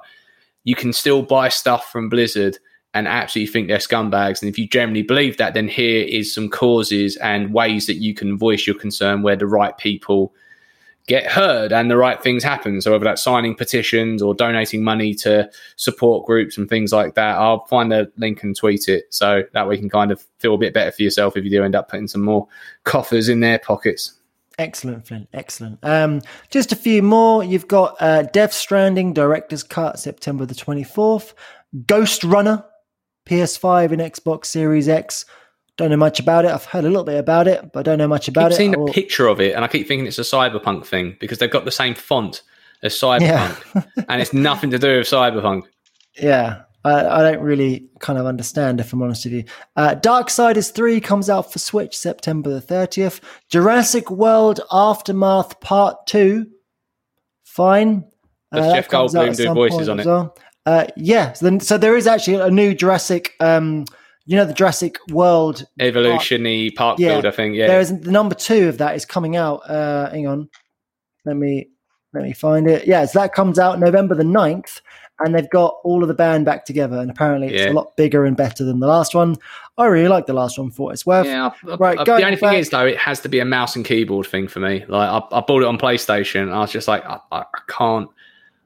you 0.64 0.74
can 0.74 0.94
still 0.94 1.22
buy 1.22 1.50
stuff 1.50 1.92
from 1.92 2.10
Blizzard 2.10 2.58
and 2.94 3.08
absolutely 3.08 3.52
think 3.52 3.68
they're 3.68 3.78
scumbags. 3.78 4.42
And 4.42 4.50
if 4.50 4.58
you 4.58 4.68
generally 4.68 5.04
believe 5.04 5.38
that, 5.38 5.54
then 5.54 5.68
here 5.68 6.04
is 6.04 6.34
some 6.34 6.50
causes 6.50 7.16
and 7.18 7.54
ways 7.54 7.88
that 7.88 7.96
you 7.96 8.14
can 8.14 8.38
voice 8.38 8.68
your 8.68 8.76
concern 8.78 9.22
where 9.22 9.36
the 9.36 9.48
right 9.48 9.78
people 9.78 10.34
get 11.08 11.26
heard 11.26 11.74
and 11.74 11.90
the 11.90 11.98
right 11.98 12.22
things 12.22 12.44
happen. 12.44 12.82
So 12.82 12.92
whether 12.92 13.06
that's 13.06 13.24
signing 13.24 13.56
petitions 13.56 14.22
or 14.22 14.34
donating 14.36 14.84
money 14.84 15.14
to 15.16 15.50
support 15.76 16.26
groups 16.26 16.58
and 16.58 16.70
things 16.70 16.92
like 16.92 17.16
that, 17.16 17.38
I'll 17.38 17.66
find 17.66 17.92
the 17.92 18.12
link 18.18 18.44
and 18.44 18.56
tweet 18.56 18.88
it. 18.88 19.06
So 19.10 19.44
that 19.54 19.68
way 19.68 19.76
you 19.76 19.82
can 19.82 19.90
kind 19.90 20.12
of 20.12 20.26
feel 20.40 20.56
a 20.56 20.58
bit 20.58 20.74
better 20.74 20.92
for 20.92 21.02
yourself 21.02 21.36
if 21.36 21.44
you 21.44 21.50
do 21.50 21.64
end 21.64 21.76
up 21.76 21.90
putting 21.90 22.08
some 22.08 22.24
more 22.24 22.48
coffers 22.84 23.30
in 23.30 23.40
their 23.40 23.60
pockets. 23.60 24.14
Excellent, 24.60 25.08
Flint. 25.08 25.28
Excellent. 25.34 25.80
Um, 25.82 26.22
just 26.50 26.72
a 26.72 26.76
few 26.76 27.02
more. 27.02 27.44
You've 27.44 27.68
got 27.68 27.96
uh, 28.00 28.24
Death 28.24 28.54
Stranding 28.54 29.14
Director's 29.14 29.64
Cut, 29.64 29.98
September 29.98 30.46
the 30.46 30.54
24th. 30.54 31.34
Ghost 31.88 32.24
Runner, 32.24 32.64
PS5 33.32 33.92
and 33.94 34.02
Xbox 34.02 34.46
Series 34.48 34.90
X. 34.90 35.26
Don't 35.78 35.90
know 35.90 35.98
much 35.98 36.20
about 36.20 36.44
it. 36.46 36.52
I've 36.52 36.66
heard 36.66 36.84
a 36.84 36.90
little 36.90 37.06
bit 37.06 37.18
about 37.18 37.48
it, 37.48 37.72
but 37.72 37.84
don't 37.84 37.98
know 37.98 38.08
much 38.08 38.28
about 38.28 38.52
it. 38.52 38.56
I've 38.56 38.58
seen 38.58 38.76
I 38.76 38.84
a 38.84 38.92
picture 38.92 39.28
of 39.28 39.40
it 39.40 39.56
and 39.56 39.64
I 39.64 39.68
keep 39.70 39.88
thinking 39.88 40.06
it's 40.06 40.20
a 40.20 40.24
cyberpunk 40.24 40.86
thing 40.86 41.16
because 41.20 41.38
they've 41.40 41.50
got 41.50 41.64
the 41.66 41.72
same 41.72 41.96
font 41.96 42.42
as 42.84 42.94
cyberpunk 42.94 43.22
Yeah. 43.76 44.04
and 44.10 44.22
it's 44.22 44.34
nothing 44.34 44.70
to 44.72 44.78
do 44.80 44.98
with 44.98 45.08
cyberpunk. 45.08 45.64
Yeah, 46.22 46.64
I, 46.84 47.06
I 47.06 47.32
don't 47.32 47.42
really 47.42 47.88
kind 48.00 48.20
of 48.20 48.26
understand 48.26 48.82
if 48.82 48.92
I'm 48.92 49.02
honest 49.02 49.24
with 49.26 49.34
you. 49.34 49.44
Uh, 49.78 49.96
Darksiders 49.96 50.74
3 50.74 51.00
comes 51.00 51.30
out 51.30 51.52
for 51.54 51.58
Switch 51.60 51.98
September 51.98 52.50
the 52.50 52.62
30th. 52.62 53.22
Jurassic 53.50 54.12
World 54.12 54.60
Aftermath 54.72 55.62
Part 55.62 56.06
2. 56.08 56.48
Fine. 57.46 58.06
Does 58.54 58.74
Jeff 58.74 58.90
Goldblum 58.90 59.38
do 59.38 59.54
voices 59.54 59.88
on 59.88 60.00
it? 60.02 60.06
well. 60.06 60.36
Uh, 60.66 60.86
yeah, 60.96 61.34
so, 61.34 61.46
then, 61.46 61.60
so 61.60 61.78
there 61.78 61.96
is 61.98 62.06
actually 62.08 62.36
a 62.36 62.52
new 62.52 62.74
Jurassic 62.74 63.34
um, 63.40 63.86
you 64.26 64.38
know 64.38 64.46
the 64.46 64.54
Jurassic 64.54 64.98
World 65.10 65.66
Evolution 65.80 66.46
Park 66.76 67.00
Yeah, 67.00 67.14
Build, 67.14 67.26
I 67.26 67.32
think. 67.32 67.56
Yeah. 67.56 67.68
There 67.68 67.80
is 67.80 68.00
the 68.02 68.12
number 68.12 68.36
two 68.36 68.70
of 68.70 68.78
that 68.78 68.96
is 68.96 69.04
coming 69.06 69.36
out. 69.36 69.68
Uh, 69.70 70.10
hang 70.12 70.28
on, 70.28 70.50
let 71.26 71.36
me 71.36 71.70
let 72.14 72.24
me 72.24 72.34
find 72.34 72.68
it. 72.68 72.86
Yeah, 72.88 73.06
so 73.06 73.20
that 73.20 73.34
comes 73.34 73.58
out 73.58 73.80
November 73.80 74.14
the 74.16 74.24
9th, 74.24 74.82
and 75.20 75.34
they've 75.34 75.50
got 75.50 75.78
all 75.84 76.04
of 76.04 76.08
the 76.10 76.14
band 76.14 76.46
back 76.46 76.66
together, 76.66 76.98
and 76.98 77.10
apparently 77.10 77.48
it's 77.48 77.64
Yeah. 77.64 77.72
a 77.72 77.74
lot 77.74 77.96
bigger 77.98 78.26
and 78.26 78.36
better 78.38 78.64
than 78.64 78.80
the 78.82 78.88
last 78.88 79.16
one. 79.16 79.38
I 79.78 79.86
really 79.86 80.10
like 80.10 80.26
the 80.28 80.34
last 80.34 80.60
one 80.60 80.70
for 80.72 80.88
what 80.88 80.94
it's 80.94 81.06
worth. 81.06 81.26
Yeah, 81.26 81.50
I- 81.68 81.72
I- 81.72 81.76
Right, 81.78 81.98
I- 82.00 82.04
the 82.04 82.24
only 82.26 82.38
thing 82.38 82.54
is 82.54 82.70
though, 82.70 82.86
it 82.86 82.98
has 82.98 83.22
to 83.22 83.30
be 83.30 83.40
a 83.40 83.46
mouse 83.46 83.76
and 83.76 83.84
keyboard 83.86 84.28
thing 84.28 84.48
for 84.48 84.60
me. 84.60 84.84
Like 84.88 85.10
I, 85.10 85.38
I 85.38 85.42
bought 85.42 85.64
it 85.64 85.68
on 85.68 85.78
PlayStation, 85.80 86.44
and 86.44 86.54
I 86.54 86.60
was 86.60 86.72
just 86.72 86.88
like, 86.88 87.04
I 87.06 87.44
can't, 87.68 88.10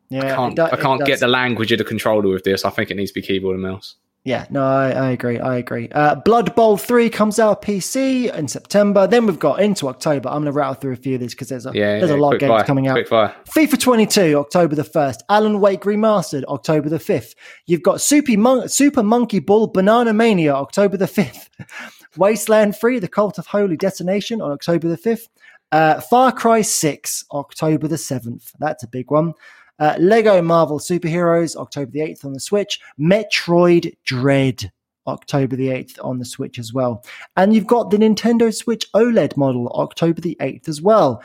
Yeah, 0.10 0.34
I 0.34 0.36
can't, 0.36 0.60
I 0.60 0.76
can't 0.76 1.06
get 1.06 1.20
the 1.20 1.28
language 1.28 1.72
of 1.72 1.78
the 1.80 1.84
controller 1.84 2.30
with 2.30 2.43
this. 2.43 2.64
I 2.64 2.70
think 2.70 2.91
it 2.91 2.95
needs 2.95 3.12
to 3.12 3.16
be 3.16 3.26
keyboard 3.26 3.56
and 3.56 3.64
mouse. 3.64 3.95
Yeah, 4.26 4.47
no, 4.49 4.66
I, 4.66 4.89
I 4.89 5.10
agree. 5.12 5.38
I 5.39 5.58
agree. 5.58 5.88
Uh, 5.91 6.16
Blood 6.16 6.56
Bowl 6.56 6.78
3 6.78 7.12
comes 7.12 7.38
out 7.38 7.62
PC 7.62 8.34
in 8.36 8.47
September. 8.47 9.06
Then 9.06 9.28
we've 9.28 9.38
got 9.38 9.62
into 9.62 9.88
October. 9.88 10.30
I'm 10.30 10.38
going 10.41 10.45
to 10.45 10.51
rattle 10.51 10.74
through 10.74 10.93
a 10.93 10.95
few 10.95 11.14
of 11.14 11.22
these 11.22 11.36
because 11.36 11.49
there's 11.49 11.68
a, 11.68 11.72
Yeah, 11.76 11.99
there's 11.99 12.10
a 12.10 12.18
lot 12.18 12.34
of 12.34 12.39
games 12.39 12.49
fire, 12.49 12.64
coming 12.64 12.88
out. 12.88 12.97
FIFA 12.97 13.80
22, 13.80 14.36
October 14.36 14.74
the 14.74 14.82
1st. 14.82 15.18
Alan 15.30 15.60
Wake 15.60 15.82
Remastered, 15.82 16.43
October 16.45 16.89
the 16.89 16.97
5th. 16.97 17.36
You've 17.68 17.84
got 17.84 18.01
Super, 18.01 18.36
Mon- 18.36 18.68
Super 18.68 19.03
Monkey 19.03 19.38
Ball 19.38 19.68
Banana 19.68 20.12
Mania, 20.12 20.56
October 20.56 20.97
the 20.97 21.06
5th. 21.06 21.47
Wasteland 22.18 22.76
3, 22.76 22.97
The 22.97 23.08
Cult 23.08 23.38
of 23.38 23.45
Holy 23.45 23.78
Detonation 23.78 24.41
on 24.41 24.51
October 24.51 24.88
the 24.88 24.97
5th. 24.97 25.28
Uh, 25.72 26.01
Far 26.01 26.32
Cry 26.32 26.62
6, 26.62 27.26
October 27.32 27.88
the 27.88 27.95
7th. 27.95 28.53
That's 28.58 28.84
a 28.84 28.88
big 28.88 29.12
one. 29.12 29.34
Uh, 29.80 29.95
Lego 29.99 30.41
Marvel 30.41 30.80
Superheroes, 30.80 31.55
October 31.55 31.91
the 31.91 31.99
8th 31.99 32.26
on 32.26 32.34
the 32.34 32.39
Switch. 32.39 32.80
Metroid 32.99 33.95
Dread, 34.05 34.71
October 35.07 35.55
the 35.55 35.67
8th 35.67 36.03
on 36.03 36.19
the 36.19 36.26
Switch 36.26 36.59
as 36.59 36.73
well. 36.73 37.03
And 37.36 37.53
you've 37.53 37.67
got 37.67 37.91
the 37.91 37.97
Nintendo 37.97 38.53
Switch 38.53 38.91
OLED 38.93 39.38
model, 39.38 39.69
October 39.69 40.21
the 40.21 40.38
8th 40.39 40.69
as 40.69 40.82
well. 40.82 41.23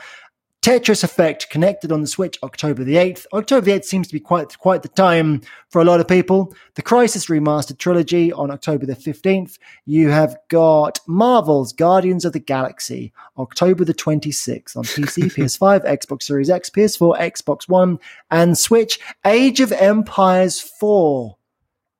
Tetris 0.61 1.03
Effect 1.03 1.49
connected 1.49 1.91
on 1.91 2.01
the 2.01 2.07
Switch 2.07 2.37
October 2.43 2.83
the 2.83 2.93
8th. 2.95 3.25
October 3.33 3.65
the 3.65 3.71
8th 3.71 3.85
seems 3.85 4.07
to 4.07 4.13
be 4.13 4.19
quite 4.19 4.55
quite 4.59 4.83
the 4.83 4.89
time 4.89 5.41
for 5.69 5.81
a 5.81 5.85
lot 5.85 5.99
of 5.99 6.07
people. 6.07 6.53
The 6.75 6.83
Crysis 6.83 7.29
Remastered 7.29 7.79
Trilogy 7.79 8.31
on 8.31 8.51
October 8.51 8.85
the 8.85 8.95
15th. 8.95 9.57
You 9.87 10.09
have 10.09 10.37
got 10.49 10.99
Marvel's 11.07 11.73
Guardians 11.73 12.25
of 12.25 12.33
the 12.33 12.39
Galaxy 12.39 13.11
October 13.39 13.83
the 13.85 13.95
26th 13.95 14.77
on 14.77 14.83
PC, 14.83 15.23
PS5, 15.35 15.83
Xbox 15.83 16.23
Series 16.23 16.51
X, 16.51 16.69
PS4, 16.69 17.17
Xbox 17.19 17.67
One, 17.67 17.97
and 18.29 18.55
Switch. 18.55 18.99
Age 19.25 19.61
of 19.61 19.71
Empires 19.71 20.59
4. 20.61 21.37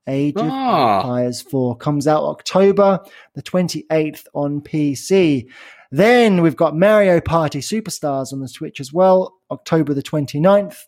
Age 0.08 0.36
of 0.36 0.48
Ah. 0.48 1.00
Empires 1.00 1.42
4 1.42 1.78
comes 1.78 2.06
out 2.06 2.24
October 2.24 3.00
the 3.34 3.42
28th 3.42 4.26
on 4.36 4.62
PC. 4.62 5.48
Then 5.92 6.42
we've 6.42 6.56
got 6.56 6.76
Mario 6.76 7.20
Party 7.20 7.60
Superstars 7.60 8.32
on 8.32 8.40
the 8.40 8.48
Switch 8.48 8.80
as 8.80 8.94
well, 8.94 9.36
October 9.52 9.94
the 9.94 10.02
29th. 10.02 10.86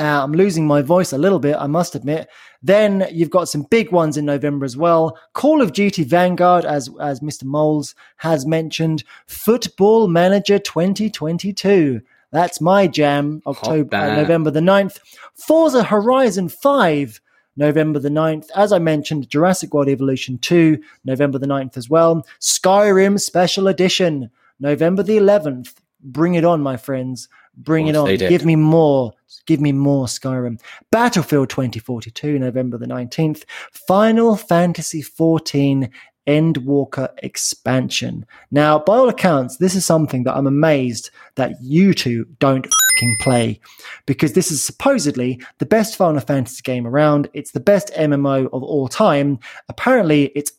Uh, 0.00 0.24
I'm 0.24 0.32
losing 0.32 0.66
my 0.66 0.82
voice 0.82 1.12
a 1.12 1.18
little 1.18 1.38
bit, 1.38 1.56
I 1.56 1.66
must 1.66 1.94
admit. 1.94 2.28
Then 2.62 3.06
you've 3.10 3.30
got 3.30 3.48
some 3.48 3.62
big 3.70 3.92
ones 3.92 4.16
in 4.16 4.24
November 4.24 4.64
as 4.64 4.76
well. 4.76 5.18
Call 5.34 5.62
of 5.62 5.72
Duty 5.72 6.04
Vanguard, 6.04 6.64
as 6.64 6.90
as 7.00 7.20
Mr. 7.20 7.44
Moles 7.44 7.94
has 8.16 8.44
mentioned. 8.46 9.04
Football 9.26 10.08
Manager 10.08 10.58
2022. 10.58 12.00
That's 12.32 12.60
my 12.60 12.86
jam. 12.86 13.42
October, 13.46 13.96
uh. 13.96 14.16
November 14.16 14.50
the 14.50 14.60
9th. 14.60 14.98
Forza 15.34 15.84
Horizon 15.84 16.48
5. 16.48 17.20
November 17.56 17.98
the 17.98 18.08
9th. 18.08 18.46
As 18.54 18.72
I 18.72 18.78
mentioned, 18.78 19.28
Jurassic 19.28 19.74
World 19.74 19.88
Evolution 19.88 20.38
2, 20.38 20.78
November 21.04 21.38
the 21.38 21.46
9th 21.46 21.76
as 21.76 21.90
well. 21.90 22.26
Skyrim 22.40 23.20
Special 23.20 23.68
Edition, 23.68 24.30
November 24.60 25.02
the 25.02 25.16
11th. 25.18 25.74
Bring 26.00 26.34
it 26.34 26.44
on, 26.44 26.62
my 26.62 26.76
friends. 26.76 27.28
Bring 27.56 27.86
it 27.86 27.96
on. 27.96 28.16
Give 28.16 28.44
me 28.44 28.56
more. 28.56 29.12
Give 29.46 29.60
me 29.60 29.72
more 29.72 30.06
Skyrim. 30.06 30.60
Battlefield 30.90 31.50
2042, 31.50 32.38
November 32.38 32.78
the 32.78 32.86
19th. 32.86 33.44
Final 33.70 34.36
Fantasy 34.36 35.02
14 35.02 35.90
Endwalker 36.26 37.08
expansion. 37.22 38.24
Now, 38.50 38.78
by 38.78 38.96
all 38.96 39.08
accounts, 39.08 39.56
this 39.56 39.74
is 39.74 39.84
something 39.84 40.22
that 40.24 40.36
I'm 40.36 40.46
amazed 40.46 41.10
that 41.34 41.60
you 41.60 41.94
two 41.94 42.26
don't 42.38 42.66
fucking 42.92 43.16
play 43.18 43.60
because 44.06 44.32
this 44.32 44.50
is 44.50 44.64
supposedly 44.64 45.40
the 45.58 45.66
best 45.66 45.96
Final 45.96 46.20
Fantasy 46.20 46.62
game 46.62 46.86
around. 46.86 47.28
It's 47.32 47.52
the 47.52 47.60
best 47.60 47.92
MMO 47.94 48.46
of 48.52 48.62
all 48.62 48.88
time. 48.88 49.38
Apparently, 49.68 50.26
it's 50.34 50.52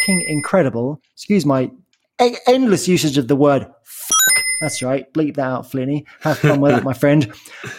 fucking 0.00 0.22
incredible. 0.22 1.00
Excuse 1.14 1.46
my 1.46 1.70
e- 2.22 2.36
endless 2.46 2.88
usage 2.88 3.18
of 3.18 3.28
the 3.28 3.36
word 3.36 3.66
fuck. 3.84 4.44
That's 4.60 4.82
right. 4.82 5.12
Bleep 5.12 5.36
that 5.36 5.46
out, 5.46 5.70
Flinny. 5.70 6.04
Have 6.20 6.38
fun 6.38 6.60
with 6.60 6.72
that, 6.72 6.84
my 6.84 6.92
friend. 6.92 7.32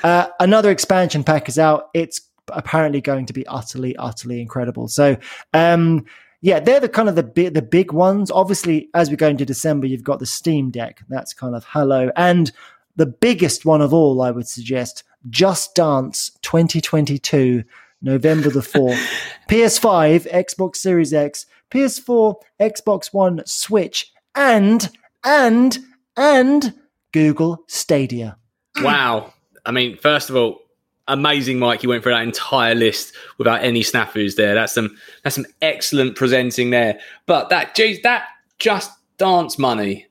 Uh, 0.03 0.27
another 0.39 0.69
expansion 0.69 1.23
pack 1.23 1.47
is 1.47 1.57
out. 1.57 1.89
It's 1.93 2.21
apparently 2.49 2.99
going 2.99 3.25
to 3.27 3.33
be 3.33 3.47
utterly, 3.47 3.95
utterly 3.95 4.41
incredible. 4.41 4.89
So, 4.89 5.15
um, 5.53 6.05
yeah, 6.41 6.59
they're 6.59 6.81
the 6.81 6.89
kind 6.89 7.07
of 7.07 7.15
the 7.15 7.23
big, 7.23 7.53
the 7.53 7.61
big 7.61 7.93
ones. 7.93 8.29
Obviously, 8.29 8.89
as 8.93 9.09
we 9.09 9.15
go 9.15 9.29
into 9.29 9.45
December, 9.45 9.87
you've 9.87 10.03
got 10.03 10.19
the 10.19 10.25
Steam 10.25 10.71
Deck. 10.71 11.01
That's 11.07 11.33
kind 11.33 11.55
of 11.55 11.63
hello, 11.65 12.11
and 12.17 12.51
the 12.95 13.05
biggest 13.05 13.65
one 13.65 13.81
of 13.81 13.93
all, 13.93 14.21
I 14.21 14.31
would 14.31 14.47
suggest, 14.47 15.03
Just 15.29 15.75
Dance 15.75 16.31
2022, 16.41 17.63
November 18.01 18.49
the 18.49 18.59
4th. 18.59 18.99
PS5, 19.49 20.31
Xbox 20.31 20.77
Series 20.77 21.13
X, 21.13 21.45
PS4, 21.71 22.35
Xbox 22.59 23.13
One, 23.13 23.41
Switch, 23.45 24.11
and, 24.35 24.89
and, 25.23 25.79
and 26.15 26.73
Google 27.11 27.63
Stadia. 27.67 28.37
Wow. 28.81 29.31
I 29.67 29.71
mean, 29.71 29.97
first 29.97 30.31
of 30.31 30.35
all, 30.35 30.59
amazing, 31.07 31.59
Mike. 31.59 31.83
You 31.83 31.89
went 31.89 32.03
through 32.03 32.13
that 32.13 32.23
entire 32.23 32.75
list 32.75 33.13
without 33.37 33.63
any 33.63 33.81
snafus 33.81 34.35
there. 34.35 34.55
That's 34.55 34.73
some 34.73 34.97
that's 35.23 35.35
some 35.35 35.45
excellent 35.61 36.15
presenting 36.15 36.71
there. 36.71 36.99
But 37.25 37.49
that 37.49 37.75
geez, 37.75 38.01
that 38.01 38.25
just 38.57 38.91
dance 39.17 39.59
money 39.59 40.07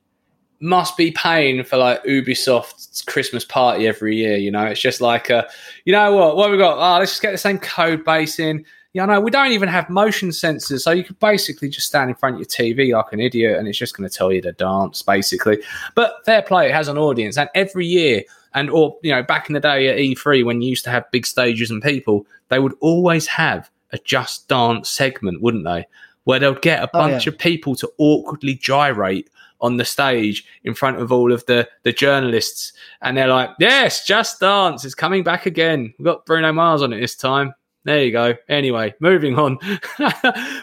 must 0.63 0.95
be 0.95 1.11
paying 1.11 1.61
for 1.63 1.75
like 1.77 2.01
Ubisoft's 2.05 3.01
Christmas 3.01 3.43
party 3.43 3.85
every 3.85 4.15
year. 4.15 4.37
You 4.37 4.49
know, 4.49 4.65
it's 4.65 4.79
just 4.79 5.01
like, 5.01 5.29
uh, 5.29 5.43
you 5.83 5.91
know 5.91 6.13
what? 6.15 6.37
What 6.37 6.43
have 6.45 6.51
we 6.53 6.57
got? 6.57 6.77
Oh, 6.77 6.99
let's 6.99 7.11
just 7.11 7.21
get 7.21 7.31
the 7.31 7.37
same 7.37 7.59
code 7.59 8.05
base 8.05 8.39
in. 8.39 8.65
Yeah, 8.93 9.05
no, 9.05 9.19
we 9.19 9.31
don't 9.31 9.51
even 9.51 9.69
have 9.69 9.89
motion 9.89 10.29
sensors, 10.29 10.81
so 10.81 10.91
you 10.91 11.03
could 11.03 11.19
basically 11.19 11.67
just 11.67 11.87
stand 11.87 12.11
in 12.11 12.15
front 12.15 12.35
of 12.35 12.39
your 12.39 12.45
TV 12.45 12.93
like 12.95 13.11
an 13.11 13.19
idiot, 13.19 13.57
and 13.57 13.67
it's 13.67 13.77
just 13.77 13.97
going 13.97 14.07
to 14.07 14.15
tell 14.15 14.31
you 14.31 14.39
to 14.43 14.51
dance, 14.51 15.01
basically. 15.01 15.57
But 15.95 16.23
fair 16.25 16.43
play, 16.43 16.67
it 16.69 16.73
has 16.73 16.87
an 16.87 16.97
audience, 16.99 17.35
and 17.37 17.49
every 17.55 17.87
year, 17.87 18.21
and 18.53 18.69
or 18.69 18.95
you 19.01 19.11
know, 19.11 19.23
back 19.23 19.49
in 19.49 19.53
the 19.55 19.59
day 19.59 19.89
at 19.89 19.97
E3 19.97 20.45
when 20.45 20.61
you 20.61 20.69
used 20.69 20.83
to 20.85 20.91
have 20.91 21.09
big 21.11 21.25
stages 21.25 21.71
and 21.71 21.81
people, 21.81 22.25
they 22.49 22.59
would 22.59 22.75
always 22.81 23.25
have 23.27 23.69
a 23.91 23.97
Just 23.97 24.47
Dance 24.47 24.89
segment, 24.89 25.41
wouldn't 25.41 25.65
they? 25.65 25.87
Where 26.25 26.37
they'll 26.39 26.53
get 26.53 26.83
a 26.83 26.89
Oh, 26.93 26.99
bunch 26.99 27.25
yeah. 27.25 27.33
of 27.33 27.39
people 27.39 27.75
to 27.77 27.91
awkwardly 27.97 28.53
gyrate 28.53 29.27
on 29.63 29.77
the 29.77 29.85
stage 29.85 30.45
in 30.63 30.75
front 30.75 30.99
of 30.99 31.11
all 31.11 31.31
of 31.33 31.43
the 31.47 31.67
the 31.81 31.91
journalists, 31.91 32.73
and 33.01 33.17
they're 33.17 33.27
like, 33.27 33.49
"Yes, 33.59 34.05
Just 34.05 34.39
Dance 34.39 34.85
is 34.85 34.93
coming 34.93 35.23
back 35.23 35.47
again. 35.47 35.93
We've 35.97 36.05
got 36.05 36.27
Bruno 36.27 36.53
Mars 36.53 36.83
on 36.83 36.93
it 36.93 36.99
this 36.99 37.15
time." 37.15 37.55
There 37.85 38.01
you 38.01 38.11
go. 38.11 38.35
Anyway, 38.47 38.93
moving 38.99 39.37
on. 39.37 39.57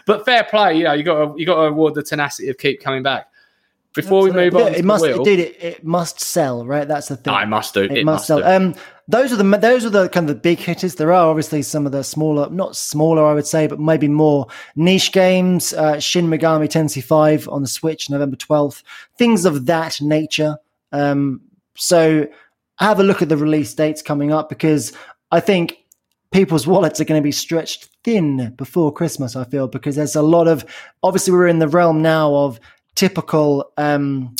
but 0.07 0.25
fair 0.25 0.43
play, 0.45 0.77
you 0.77 0.85
know, 0.85 0.93
you 0.93 1.03
got 1.03 1.33
to, 1.33 1.39
you 1.39 1.45
got 1.45 1.55
to 1.55 1.61
award 1.61 1.93
the 1.93 2.01
tenacity 2.01 2.49
of 2.49 2.57
keep 2.57 2.81
coming 2.81 3.03
back. 3.03 3.27
Before 3.93 4.23
we 4.23 4.31
move 4.31 4.55
on, 4.55 4.73
it 4.73 4.85
must, 4.85 5.03
wheel, 5.03 5.23
dude. 5.23 5.39
It, 5.39 5.61
it 5.61 5.83
must 5.83 6.21
sell, 6.21 6.65
right? 6.65 6.87
That's 6.87 7.09
the 7.09 7.17
thing. 7.17 7.33
I 7.33 7.43
must 7.45 7.73
do. 7.73 7.81
It, 7.81 7.91
It, 7.91 8.05
must 8.05 8.05
must 8.05 8.27
sell. 8.27 8.37
do. 8.39 8.45
Um, 8.45 8.75
those 9.11 9.33
are 9.33 9.35
the 9.35 9.57
those 9.57 9.85
are 9.85 9.89
the 9.89 10.07
kind 10.09 10.29
of 10.29 10.35
the 10.35 10.41
big 10.41 10.57
hitters. 10.57 10.95
There 10.95 11.11
are 11.11 11.29
obviously 11.29 11.61
some 11.61 11.85
of 11.85 11.91
the 11.91 12.03
smaller, 12.03 12.49
not 12.49 12.75
smaller, 12.75 13.25
I 13.25 13.33
would 13.33 13.45
say, 13.45 13.67
but 13.67 13.79
maybe 13.79 14.07
more 14.07 14.47
niche 14.75 15.11
games. 15.11 15.73
Uh, 15.73 15.99
Shin 15.99 16.27
Megami 16.27 16.69
Tensei 16.69 17.03
Five 17.03 17.47
on 17.49 17.61
the 17.61 17.67
Switch, 17.67 18.09
November 18.09 18.37
twelfth. 18.37 18.83
Things 19.17 19.45
of 19.45 19.65
that 19.65 20.01
nature. 20.01 20.57
Um, 20.93 21.41
so 21.75 22.27
have 22.77 22.99
a 22.99 23.03
look 23.03 23.21
at 23.21 23.29
the 23.29 23.37
release 23.37 23.73
dates 23.73 24.01
coming 24.01 24.31
up 24.31 24.49
because 24.49 24.93
I 25.31 25.41
think 25.41 25.77
people's 26.31 26.65
wallets 26.67 27.01
are 27.01 27.05
going 27.05 27.21
to 27.21 27.23
be 27.23 27.33
stretched 27.33 27.89
thin 28.03 28.53
before 28.57 28.93
Christmas. 28.93 29.35
I 29.35 29.43
feel 29.43 29.67
because 29.67 29.97
there's 29.97 30.15
a 30.15 30.21
lot 30.21 30.47
of 30.47 30.65
obviously 31.03 31.33
we're 31.33 31.47
in 31.47 31.59
the 31.59 31.67
realm 31.67 32.01
now 32.01 32.33
of 32.33 32.59
typical. 32.95 33.71
Um, 33.77 34.35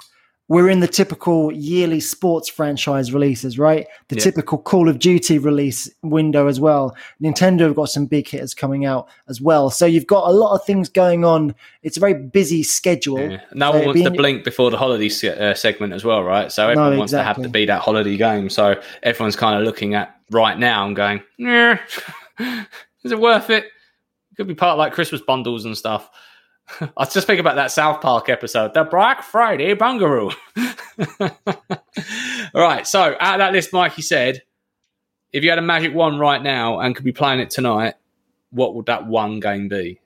we're 0.51 0.69
in 0.69 0.81
the 0.81 0.87
typical 0.87 1.49
yearly 1.53 2.01
sports 2.01 2.49
franchise 2.49 3.13
releases, 3.13 3.57
right? 3.57 3.87
The 4.09 4.15
Yeah. 4.17 4.23
typical 4.23 4.57
Call 4.57 4.89
of 4.89 4.99
Duty 4.99 5.37
release 5.37 5.89
window 6.03 6.47
as 6.47 6.59
well. 6.59 6.93
Nintendo 7.23 7.61
have 7.61 7.75
got 7.75 7.85
some 7.89 8.05
big 8.05 8.27
hitters 8.27 8.53
coming 8.53 8.83
out 8.85 9.07
as 9.29 9.39
well. 9.39 9.69
So 9.69 9.85
you've 9.85 10.07
got 10.07 10.27
a 10.27 10.33
lot 10.33 10.53
of 10.53 10.65
things 10.65 10.89
going 10.89 11.23
on. 11.23 11.55
It's 11.83 11.95
a 11.95 12.01
very 12.01 12.15
busy 12.15 12.63
schedule. 12.63 13.19
Yeah. 13.21 13.37
No 13.53 13.71
So 13.71 13.77
one 13.77 13.85
wants 13.85 13.93
being- 14.01 14.11
to 14.11 14.17
blink 14.17 14.43
before 14.43 14.69
the 14.71 14.77
holiday 14.77 15.07
se- 15.07 15.37
uh, 15.39 15.53
segment 15.53 15.93
as 15.93 16.03
well, 16.03 16.21
right? 16.21 16.51
So 16.51 16.67
everyone 16.67 16.97
wants 16.97 17.11
to 17.11 17.19
have 17.19 17.37
exactly. 17.37 17.43
to 17.43 17.49
be 17.49 17.65
that 17.67 17.81
holiday 17.81 18.17
game. 18.17 18.49
So 18.49 18.75
everyone's 19.03 19.37
kind 19.37 19.57
of 19.57 19.63
looking 19.63 19.95
at 19.95 20.13
right 20.31 20.59
now 20.59 20.85
and 20.85 20.97
going, 20.97 21.21
"Nah, 21.37 21.77
is 23.05 23.13
it 23.13 23.19
worth 23.19 23.49
it? 23.49 23.63
It 24.31 24.35
could 24.35 24.47
be 24.47 24.55
part 24.55 24.73
of 24.73 24.79
like 24.79 24.91
Christmas 24.91 25.21
bundles 25.21 25.63
and 25.63 25.77
stuff. 25.77 26.09
I 26.81 26.89
was 26.97 27.13
just 27.13 27.27
thinking 27.27 27.41
about 27.41 27.55
that 27.55 27.71
South 27.71 28.01
Park 28.01 28.29
episode, 28.29 28.73
the 28.73 28.83
Black 28.83 29.23
Friday 29.23 29.73
Bungaroo. 29.75 30.31
All 31.19 31.31
right, 32.61 32.85
so 32.87 33.15
out 33.19 33.35
of 33.35 33.39
that 33.39 33.53
list, 33.53 33.73
Mikey 33.73 34.01
said, 34.01 34.41
if 35.33 35.43
you 35.43 35.49
had 35.49 35.59
a 35.59 35.63
magic 35.63 35.93
wand 35.93 36.19
right 36.19 36.41
now 36.41 36.79
and 36.79 36.95
could 36.95 37.05
be 37.05 37.11
playing 37.11 37.39
it 37.39 37.49
tonight, 37.49 37.95
what 38.51 38.75
would 38.75 38.85
that 38.87 39.07
one 39.07 39.39
game 39.39 39.67
be? 39.69 39.99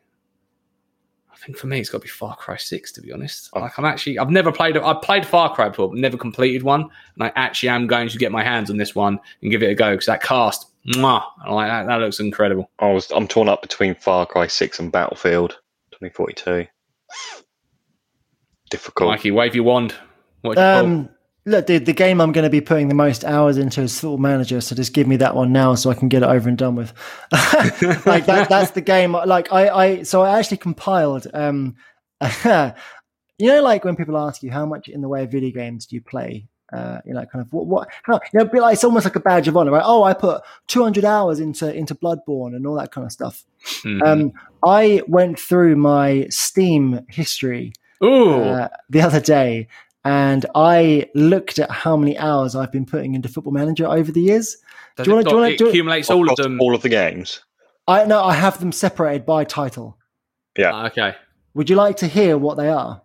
I 1.32 1.38
think 1.38 1.58
for 1.58 1.68
me, 1.68 1.80
it's 1.80 1.90
got 1.90 2.00
to 2.00 2.04
be 2.04 2.10
Far 2.10 2.36
Cry 2.36 2.58
Six. 2.58 2.92
To 2.94 3.02
be 3.02 3.12
honest, 3.12 3.50
Oh. 3.54 3.60
like 3.60 3.78
I'm 3.78 3.86
actually, 3.86 4.18
I've 4.18 4.30
never 4.30 4.52
played. 4.52 4.78
I've 4.78 5.02
played 5.02 5.26
Far 5.26 5.54
Cry 5.54 5.70
before, 5.70 5.90
but 5.90 5.98
never 5.98 6.18
completed 6.18 6.64
one, 6.64 6.82
and 6.82 7.24
I 7.24 7.32
actually 7.36 7.70
am 7.70 7.88
going 7.88 8.08
to 8.10 8.18
get 8.18 8.32
my 8.32 8.44
hands 8.44 8.70
on 8.72 8.78
this 8.78 8.96
one 8.96 9.20
and 9.42 9.52
give 9.52 9.62
it 9.62 9.70
a 9.70 9.76
go 9.76 9.92
because 9.92 10.06
that 10.06 10.24
cast, 10.24 10.68
mwah, 10.88 11.24
like 11.50 11.70
that. 11.70 11.88
That 11.88 12.00
looks 12.00 12.20
incredible. 12.20 12.70
I 12.80 12.92
was 12.92 13.12
I'm 13.12 13.28
torn 13.28 13.50
up 13.50 13.62
between 13.62 13.96
Far 13.96 14.26
Cry 14.26 14.48
Six 14.48 14.80
and 14.80 14.92
Battlefield 14.92 15.60
2042. 16.00 16.68
Difficult. 18.70 19.10
Mikey, 19.10 19.32
wave 19.32 19.56
your 19.56 19.64
wand. 19.64 19.96
What 20.42 20.56
do 20.56 20.62
you? 20.62 20.68
Um, 20.68 21.10
look, 21.46 21.66
dude, 21.66 21.86
the 21.86 21.94
game 21.94 22.20
I'm 22.20 22.32
going 22.32 22.44
to 22.44 22.50
be 22.50 22.62
putting 22.62 22.88
the 22.88 22.96
most 22.96 23.24
hours 23.24 23.58
into 23.58 23.82
is 23.82 24.00
Football 24.00 24.18
Manager. 24.18 24.62
So 24.62 24.76
just 24.76 24.94
give 24.94 25.08
me 25.08 25.18
that 25.18 25.36
one 25.36 25.52
now, 25.52 25.76
so 25.76 25.90
I 25.90 25.94
can 25.94 26.10
get 26.10 26.24
it 26.24 26.30
over 26.30 26.50
and 26.50 26.58
done 26.58 26.76
with. 26.76 26.94
like 27.32 28.26
that, 28.26 28.48
that's 28.50 28.72
the 28.72 28.82
game. 28.82 29.14
Like 29.14 29.52
I, 29.52 29.70
I, 29.70 30.04
so 30.04 30.24
I 30.24 30.38
actually 30.40 30.58
compiled. 30.58 31.28
Um, 31.34 31.76
you 33.38 33.48
know, 33.48 33.62
like 33.62 33.86
when 33.86 33.96
people 33.96 34.18
ask 34.18 34.44
you 34.44 34.52
how 34.52 34.66
much 34.66 34.88
in 34.88 35.02
the 35.02 35.10
way 35.10 35.24
of 35.24 35.32
video 35.32 35.52
games 35.52 35.86
do 35.86 35.96
you 35.96 36.02
play. 36.02 36.48
Uh, 36.74 37.00
you 37.06 37.14
know, 37.14 37.24
kind 37.28 37.46
of 37.46 37.54
what, 37.54 37.68
what, 37.68 37.88
how, 38.04 38.20
you 38.34 38.40
know, 38.40 38.50
like, 38.60 38.74
it's 38.74 38.84
almost 38.84 39.06
like 39.06 39.16
a 39.16 39.20
badge 39.20 39.48
of 39.48 39.56
honor, 39.56 39.72
right? 39.72 39.84
Oh, 39.86 40.04
I 40.04 40.14
put 40.14 40.42
200 40.68 41.06
hours 41.06 41.40
into 41.40 41.72
into 41.74 41.94
Bloodborne 41.94 42.56
and 42.56 42.66
all 42.66 42.74
that 42.76 42.92
kind 42.92 43.06
of 43.06 43.12
stuff. 43.12 43.44
Mhm. 43.84 44.02
Um, 44.04 44.32
I 44.66 45.04
went 45.08 45.40
through 45.40 45.76
my 45.76 46.26
Steam 46.32 47.06
history 47.08 47.72
Ooh, 48.04 48.34
uh, 48.34 48.68
the 48.90 49.02
other 49.02 49.20
day 49.20 49.68
and 50.04 50.46
I 50.56 51.08
looked 51.14 51.60
at 51.60 51.70
how 51.70 51.96
many 51.98 52.18
hours 52.18 52.56
I've 52.56 52.72
been 52.72 52.86
putting 52.86 53.14
into 53.14 53.30
Football 53.30 53.54
Manager 53.54 53.86
over 53.88 54.12
the 54.12 54.22
years. 54.22 54.58
Does 54.98 55.06
do 55.06 55.12
you 55.12 55.16
wanna- 55.16 55.24
do 55.26 55.30
you 55.30 55.36
wanna- 55.38 55.50
it 55.54 55.58
do 55.60 55.64
you- 55.66 55.70
accumulates 55.70 56.10
all 56.10 56.22
of 56.24 56.32
Across 56.32 56.46
them. 56.46 56.62
all 56.62 56.74
of 56.74 56.82
the 56.82 56.90
games. 56.90 57.42
I 57.88 58.06
know 58.06 58.24
I 58.24 58.34
have 58.34 58.60
them 58.60 58.72
separated 58.72 59.26
by 59.26 59.44
title. 59.44 59.98
Ah, 60.60 60.88
okay. 60.88 61.14
Would 61.54 61.70
you 61.70 61.76
like 61.76 61.98
to 61.98 62.08
hear 62.08 62.38
what 62.40 62.58
they 62.58 62.70
are? 62.70 63.02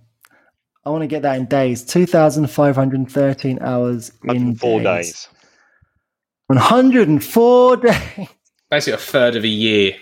I 0.85 0.89
want 0.89 1.01
to 1.03 1.07
get 1.07 1.21
that 1.23 1.39
in 1.39 1.45
days. 1.45 1.83
2,513 1.83 3.59
hours 3.61 4.09
in 4.23 4.27
104 4.27 4.79
days. 4.81 5.07
days. 5.07 5.27
104 6.55 7.77
days. 7.77 8.27
Basically, 8.69 8.93
a 8.93 8.97
third 8.97 9.35
of 9.35 9.43
a 9.43 9.47
year 9.47 9.93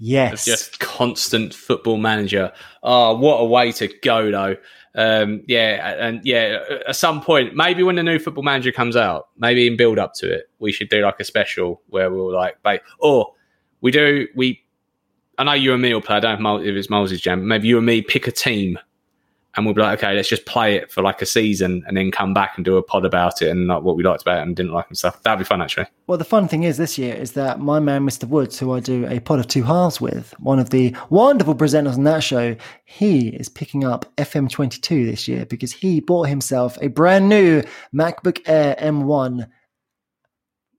Yes. 0.00 0.32
of 0.32 0.44
just 0.44 0.80
constant 0.80 1.54
football 1.54 1.96
manager. 1.96 2.52
Oh, 2.82 3.16
what 3.16 3.36
a 3.36 3.44
way 3.44 3.72
to 3.72 3.88
go, 4.02 4.30
though. 4.30 4.56
Um, 4.96 5.42
yeah, 5.48 5.96
and 5.98 6.20
yeah, 6.24 6.62
at 6.86 6.94
some 6.94 7.20
point, 7.20 7.56
maybe 7.56 7.82
when 7.82 7.96
the 7.96 8.02
new 8.02 8.18
football 8.20 8.44
manager 8.44 8.70
comes 8.70 8.94
out, 8.96 9.28
maybe 9.36 9.66
in 9.66 9.76
build 9.76 9.98
up 9.98 10.14
to 10.14 10.32
it, 10.32 10.44
we 10.60 10.70
should 10.70 10.88
do 10.88 11.00
like 11.02 11.18
a 11.18 11.24
special 11.24 11.82
where 11.88 12.10
we'll 12.12 12.32
like, 12.32 12.56
or 13.00 13.32
we 13.80 13.90
do, 13.90 14.28
we, 14.36 14.62
I 15.36 15.42
know 15.44 15.52
you 15.54 15.72
and 15.72 15.82
me 15.82 15.92
will 15.92 16.00
play, 16.00 16.16
I 16.16 16.20
don't 16.20 16.40
know 16.40 16.58
if 16.60 16.76
it's 16.76 16.88
Moses' 16.88 17.20
jam, 17.20 17.48
maybe 17.48 17.66
you 17.66 17.76
and 17.78 17.86
me 17.86 18.02
pick 18.02 18.28
a 18.28 18.30
team 18.32 18.78
and 19.56 19.64
we'll 19.64 19.74
be 19.74 19.80
like, 19.80 20.02
okay, 20.02 20.14
let's 20.14 20.28
just 20.28 20.46
play 20.46 20.76
it 20.76 20.90
for 20.90 21.02
like 21.02 21.22
a 21.22 21.26
season 21.26 21.84
and 21.86 21.96
then 21.96 22.10
come 22.10 22.34
back 22.34 22.52
and 22.56 22.64
do 22.64 22.76
a 22.76 22.82
pod 22.82 23.04
about 23.04 23.42
it 23.42 23.48
and 23.50 23.68
like 23.68 23.82
what 23.82 23.96
we 23.96 24.02
liked 24.02 24.22
about 24.22 24.38
it 24.38 24.42
and 24.42 24.56
didn't 24.56 24.72
like 24.72 24.86
and 24.88 24.98
stuff. 24.98 25.22
That'd 25.22 25.38
be 25.38 25.44
fun, 25.44 25.62
actually. 25.62 25.86
Well, 26.06 26.18
the 26.18 26.24
fun 26.24 26.48
thing 26.48 26.64
is 26.64 26.76
this 26.76 26.98
year 26.98 27.14
is 27.14 27.32
that 27.32 27.60
my 27.60 27.78
man, 27.78 28.04
Mr. 28.06 28.24
Woods, 28.28 28.58
who 28.58 28.72
I 28.74 28.80
do 28.80 29.06
a 29.06 29.20
pod 29.20 29.38
of 29.38 29.48
two 29.48 29.62
halves 29.62 30.00
with, 30.00 30.34
one 30.38 30.58
of 30.58 30.70
the 30.70 30.94
wonderful 31.10 31.54
presenters 31.54 31.94
on 31.94 32.04
that 32.04 32.22
show, 32.22 32.56
he 32.84 33.28
is 33.28 33.48
picking 33.48 33.84
up 33.84 34.14
FM22 34.16 35.06
this 35.10 35.28
year 35.28 35.46
because 35.46 35.72
he 35.72 36.00
bought 36.00 36.28
himself 36.28 36.76
a 36.82 36.88
brand 36.88 37.28
new 37.28 37.62
MacBook 37.94 38.40
Air 38.46 38.76
M1 38.80 39.48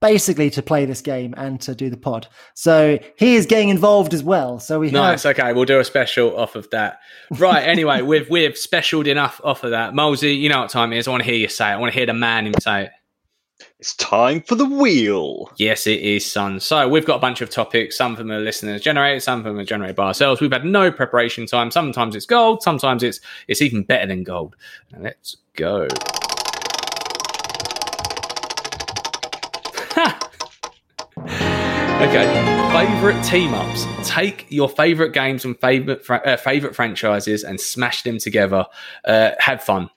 basically 0.02 0.50
to 0.52 0.62
play 0.62 0.86
this 0.86 1.02
game 1.02 1.34
and 1.38 1.60
to 1.62 1.74
do 1.76 1.90
the 1.90 1.98
pod. 1.98 2.28
So 2.54 3.00
he 3.18 3.36
is 3.36 3.46
getting 3.46 3.70
involved 3.70 4.14
as 4.14 4.24
well. 4.24 4.60
So 4.60 4.80
we 4.80 4.92
Nice. 4.92 5.24
have 5.24 5.38
Okay, 5.38 5.54
we'll 5.54 5.66
do 5.66 5.80
a 5.80 5.84
special 5.86 6.38
off 6.38 6.56
of 6.56 6.70
that. 6.72 7.00
Right. 7.32 7.64
Anyway, 7.76 8.02
we've 8.02 8.30
we've 8.30 8.58
specialed 8.58 9.08
enough 9.08 9.42
off 9.44 9.64
of 9.64 9.72
that. 9.72 9.94
Mosey, 9.96 10.34
you 10.36 10.50
know 10.50 10.62
what 10.62 10.70
time 10.70 10.94
it 10.94 10.98
is. 10.98 11.08
I 11.08 11.12
want 11.12 11.24
to 11.24 11.30
hear 11.30 11.38
you 11.38 11.48
say 11.48 11.70
it. 11.70 11.74
I 11.74 11.78
want 11.78 11.92
to 11.92 11.98
hear 11.98 12.06
the 12.06 12.14
man 12.14 12.46
him 12.48 12.54
say 12.62 12.84
it. 12.84 12.92
It's 13.80 13.96
time 13.96 14.42
for 14.42 14.56
the 14.56 14.66
wheel. 14.66 15.50
Yes, 15.58 15.88
it 15.88 16.00
is, 16.02 16.30
son. 16.30 16.60
So 16.60 16.88
we've 16.88 17.06
got 17.06 17.16
a 17.16 17.20
bunch 17.20 17.42
of 17.42 17.50
topics. 17.50 17.98
Some 17.98 18.12
of 18.12 18.18
them 18.18 18.32
are 18.32 18.40
listeners 18.40 18.82
generated. 18.82 19.24
Some 19.24 19.40
of 19.40 19.46
them 19.46 19.58
are 19.60 19.64
generated 19.66 19.96
by 19.96 20.08
ourselves. 20.08 20.42
We've 20.42 20.52
had 20.52 20.66
no 20.66 20.92
preparation 20.92 21.46
time. 21.46 21.72
Sometimes 21.72 22.16
it's 22.16 22.26
gold. 22.26 22.62
Sometimes 22.64 23.04
it's 23.04 23.20
it's 23.48 23.62
even 23.62 23.84
better 23.84 24.08
than 24.08 24.24
gold. 24.24 24.56
Now 24.92 25.00
let's 25.02 25.38
go. 25.56 25.88
Okay, 31.96 32.26
favorite 32.74 33.24
team 33.24 33.54
ups. 33.54 33.86
Take 34.04 34.48
your 34.50 34.68
favorite 34.68 35.14
games 35.14 35.46
and 35.46 35.58
favorite 35.60 36.06
fra- 36.06 36.22
uh, 36.26 36.36
favorite 36.36 36.76
franchises 36.76 37.46
and 37.46 37.60
smash 37.60 38.04
them 38.04 38.18
together. 38.18 38.66
Uh, 39.06 39.32
have 39.40 39.64
fun. 39.64 39.90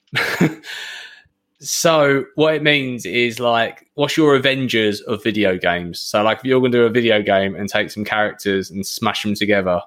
so 1.60 2.24
what 2.36 2.54
it 2.54 2.62
means 2.62 3.04
is 3.04 3.40
like, 3.40 3.90
what's 3.94 4.16
your 4.16 4.36
Avengers 4.36 5.00
of 5.02 5.24
video 5.24 5.58
games? 5.58 5.98
So 5.98 6.22
like, 6.22 6.38
if 6.38 6.44
you're 6.44 6.60
going 6.60 6.70
to 6.70 6.78
do 6.78 6.84
a 6.84 6.90
video 6.90 7.20
game 7.20 7.56
and 7.56 7.68
take 7.68 7.90
some 7.90 8.04
characters 8.04 8.70
and 8.70 8.86
smash 8.86 9.24
them 9.24 9.34
together, 9.34 9.82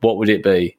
what 0.00 0.16
would 0.18 0.28
it 0.28 0.42
be? 0.42 0.76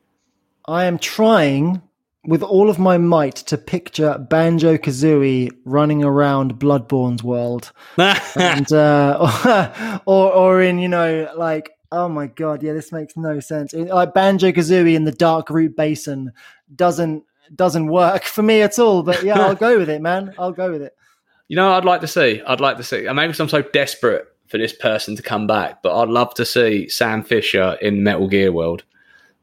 I 0.66 0.84
am 0.84 1.00
trying 1.00 1.82
with 2.26 2.44
all 2.44 2.70
of 2.70 2.78
my 2.78 2.98
might 2.98 3.36
to 3.36 3.58
picture 3.58 4.18
Banjo 4.30 4.78
Kazooie 4.78 5.52
running 5.66 6.04
around 6.04 6.60
Bloodborne's 6.60 7.24
world. 7.24 7.72
and 7.98 8.72
uh, 8.72 10.00
or 10.06 10.32
or 10.34 10.62
in 10.62 10.80
you 10.80 10.88
know 10.88 11.32
like 11.36 11.72
oh 11.92 12.08
my 12.08 12.28
god 12.28 12.64
yeah 12.64 12.72
this 12.72 12.92
makes 12.94 13.18
no 13.18 13.42
sense 13.42 13.74
like 13.74 14.14
banjo 14.14 14.50
kazooie 14.50 14.96
in 14.96 15.04
the 15.04 15.12
dark 15.12 15.50
root 15.50 15.76
basin 15.76 16.32
doesn't 16.74 17.22
doesn't 17.54 17.88
work 17.88 18.24
for 18.24 18.42
me 18.42 18.62
at 18.62 18.80
all 18.80 19.04
but 19.04 19.22
yeah 19.24 19.38
i'll 19.38 19.56
go 19.56 19.78
with 19.78 19.90
it 19.90 20.02
man 20.02 20.34
i'll 20.40 20.54
go 20.54 20.72
with 20.72 20.82
it 20.82 20.96
You 21.50 21.58
know, 21.58 21.74
I'd 21.74 21.84
like 21.84 22.00
to 22.00 22.08
see. 22.08 22.42
I'd 22.48 22.62
like 22.62 22.78
to 22.78 22.84
see. 22.84 23.08
And 23.08 23.18
maybe 23.18 23.34
I'm 23.38 23.50
so 23.50 23.62
desperate 23.62 24.26
for 24.48 24.58
this 24.58 24.72
person 24.72 25.18
to 25.18 25.22
come 25.22 25.48
back, 25.48 25.84
but 25.84 25.94
I'd 26.00 26.08
love 26.08 26.34
to 26.36 26.46
see 26.46 26.88
Sam 26.88 27.24
Fisher 27.24 27.78
in 27.82 28.04
Metal 28.04 28.30
Gear 28.30 28.54
world, 28.54 28.86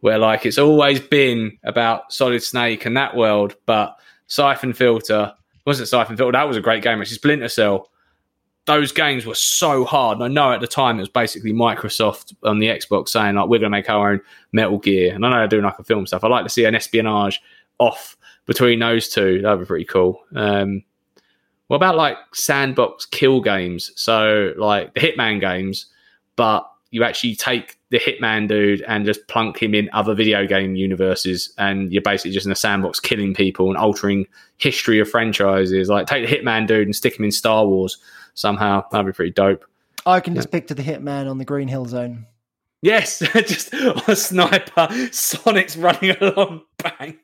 where 0.01 0.19
like 0.19 0.47
it's 0.47 0.59
always 0.59 1.01
been 1.01 1.59
about 1.65 2.13
Solid 2.13 2.43
Snake 2.43 2.87
and 2.87 2.97
that 2.97 3.17
world, 3.17 3.57
but 3.67 3.99
Siphon 4.27 4.73
Filter 4.73 5.33
wasn't 5.67 5.89
Siphon 5.89 6.17
Filter. 6.17 6.33
That 6.33 6.49
was 6.49 6.57
a 6.57 6.63
great 6.63 6.83
game. 6.83 7.01
Actually, 7.01 7.17
Splinter 7.17 7.49
Cell 7.49 7.89
those 8.69 8.93
games 8.93 9.25
were 9.25 9.35
so 9.35 9.83
hard. 9.83 10.19
And 10.19 10.25
I 10.25 10.29
know 10.29 10.53
at 10.53 10.61
the 10.61 10.67
time 10.67 10.99
it 10.99 11.01
was 11.01 11.09
basically 11.09 11.55
Microsoft 11.55 12.37
on 12.43 12.59
the 12.59 12.67
Xbox 12.67 13.09
saying 13.09 13.35
like 13.35 13.49
we're 13.49 13.59
going 13.59 13.73
to 13.73 13.77
make 13.77 13.89
our 13.89 14.13
own 14.13 14.21
Metal 14.53 14.79
Gear, 14.79 15.15
and 15.15 15.25
I 15.25 15.31
know 15.31 15.39
they're 15.39 15.49
doing 15.49 15.65
like 15.65 15.79
a 15.79 15.85
film 15.85 16.07
stuff. 16.07 16.23
I'd 16.23 16.31
like 16.31 16.45
to 16.45 16.51
see 16.51 16.67
an 16.67 16.75
espionage 16.75 17.41
off 17.79 18.17
between 18.45 18.79
those 18.79 19.09
two. 19.09 19.41
That'd 19.41 19.61
be 19.61 19.65
pretty 19.65 19.87
cool. 19.87 20.21
Um, 20.37 20.85
what 21.69 21.77
about 21.77 21.97
like 21.97 22.19
sandbox 22.35 23.07
kill 23.07 23.41
games? 23.41 23.91
So 23.97 24.53
like 24.59 24.93
the 24.93 25.01
Hitman 25.01 25.41
games, 25.41 25.87
but 26.37 26.71
you 26.91 27.05
actually 27.05 27.35
take 27.35 27.79
the 27.91 27.99
Hitman 27.99 28.49
dude 28.49 28.83
and 28.83 29.05
just 29.05 29.27
plunk 29.29 29.63
him 29.63 29.75
in 29.75 29.89
other 29.93 30.15
video 30.15 30.47
game 30.47 30.75
universes, 30.75 31.53
and 31.59 31.93
you're 31.93 32.03
basically 32.03 32.33
just 32.33 32.47
in 32.47 32.53
a 32.53 32.57
sandbox 32.57 33.01
killing 33.01 33.35
people 33.35 33.69
and 33.69 33.77
altering 33.77 34.27
history 34.59 34.99
of 35.01 35.09
franchises. 35.09 35.89
Like 35.89 36.07
take 36.07 36.29
the 36.29 36.37
Hitman 36.37 36.67
dude 36.67 36.87
and 36.87 36.97
stick 36.97 37.19
him 37.19 37.25
in 37.25 37.33
Star 37.33 37.67
Wars 37.67 37.99
somehow. 38.35 38.85
That'd 38.91 39.07
be 39.07 39.13
pretty 39.13 39.33
dope. 39.33 39.65
I 40.07 40.21
can 40.21 40.35
just 40.35 40.51
picture 40.51 40.75
the 40.75 40.83
hitman 40.83 41.31
on 41.31 41.37
the 41.39 41.45
Green 41.45 41.69
Hill 41.69 41.85
Zone. 41.85 42.27
Yes, 42.81 43.19
just 43.35 43.75
a 43.75 44.17
sniper. 44.17 44.89
Sonic's 45.13 45.77
running 45.77 46.17
along, 46.21 46.63
bang. 46.79 47.19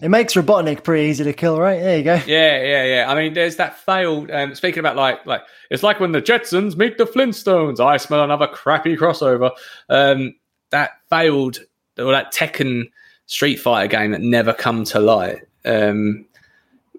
It 0.00 0.08
makes 0.08 0.34
Robotnik 0.34 0.82
pretty 0.82 1.08
easy 1.08 1.22
to 1.24 1.32
kill, 1.32 1.60
right? 1.60 1.80
There 1.80 1.98
you 1.98 2.02
go. 2.02 2.14
Yeah, 2.26 2.60
yeah, 2.60 2.84
yeah. 2.84 3.04
I 3.08 3.14
mean, 3.14 3.34
there's 3.34 3.56
that 3.56 3.78
failed. 3.78 4.30
Um, 4.30 4.54
speaking 4.54 4.80
about 4.80 4.96
like, 4.96 5.24
like 5.26 5.42
it's 5.70 5.84
like 5.84 6.00
when 6.00 6.12
the 6.12 6.20
Jetsons 6.20 6.76
meet 6.76 6.98
the 6.98 7.04
Flintstones. 7.04 7.78
I 7.78 7.98
smell 7.98 8.24
another 8.24 8.48
crappy 8.48 8.96
crossover. 8.96 9.52
Um, 9.88 10.34
that 10.70 10.92
failed, 11.08 11.58
or 11.98 12.10
that 12.10 12.32
Tekken 12.32 12.90
Street 13.26 13.56
Fighter 13.56 13.88
game 13.88 14.10
that 14.10 14.20
never 14.20 14.52
come 14.52 14.84
to 14.84 14.98
light. 14.98 15.42
Um, 15.64 16.26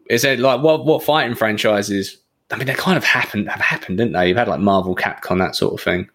is 0.10 0.24
it 0.24 0.40
like 0.40 0.62
what 0.62 0.86
what 0.86 1.04
fighting 1.04 1.36
franchises? 1.36 2.18
I 2.52 2.58
mean, 2.58 2.68
they 2.68 2.74
kind 2.74 2.98
of 2.98 3.04
happened 3.04 3.50
have 3.50 3.60
happened, 3.60 3.98
didn't 3.98 4.14
they? 4.14 4.30
You've 4.30 4.38
had 4.38 4.48
like 4.48 4.60
Marvel, 4.60 4.96
Capcom, 4.96 5.40
that 5.40 5.56
sort 5.56 5.74
of 5.74 5.82
thing. 5.82 6.10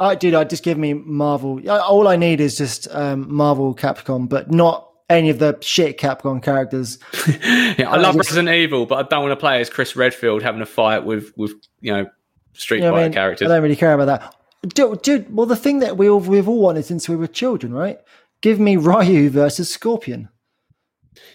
I 0.00 0.14
dude, 0.14 0.34
I 0.34 0.44
just 0.44 0.62
give 0.62 0.76
me 0.78 0.94
Marvel. 0.94 1.60
All 1.68 2.08
I 2.08 2.16
need 2.16 2.40
is 2.40 2.58
just 2.58 2.88
um, 2.90 3.32
Marvel, 3.32 3.74
Capcom, 3.74 4.28
but 4.28 4.50
not 4.50 4.89
any 5.10 5.28
of 5.28 5.38
the 5.38 5.58
shit 5.60 5.98
Capcom 5.98 6.42
characters. 6.42 6.98
yeah, 7.28 7.90
I 7.90 7.98
love 7.98 8.14
Resident 8.14 8.48
Evil, 8.48 8.86
but 8.86 9.04
I 9.04 9.08
don't 9.08 9.22
want 9.22 9.32
to 9.32 9.40
play 9.40 9.60
as 9.60 9.68
Chris 9.68 9.96
Redfield 9.96 10.42
having 10.42 10.62
a 10.62 10.66
fight 10.66 11.04
with 11.04 11.36
with 11.36 11.52
you 11.80 11.92
know 11.92 12.06
Street 12.54 12.80
Fighter 12.80 12.94
I 12.94 13.02
mean? 13.04 13.12
characters. 13.12 13.50
I 13.50 13.54
don't 13.54 13.62
really 13.62 13.76
care 13.76 13.92
about 13.92 14.06
that. 14.06 14.36
Dude, 14.74 15.02
dude, 15.02 15.34
well, 15.34 15.46
the 15.46 15.56
thing 15.56 15.80
that 15.80 15.96
we 15.96 16.08
all, 16.08 16.20
we've 16.20 16.48
all 16.48 16.60
wanted 16.60 16.84
since 16.84 17.08
we 17.08 17.16
were 17.16 17.26
children, 17.26 17.72
right? 17.72 17.98
Give 18.42 18.60
me 18.60 18.76
Ryu 18.76 19.30
versus 19.30 19.70
Scorpion. 19.70 20.28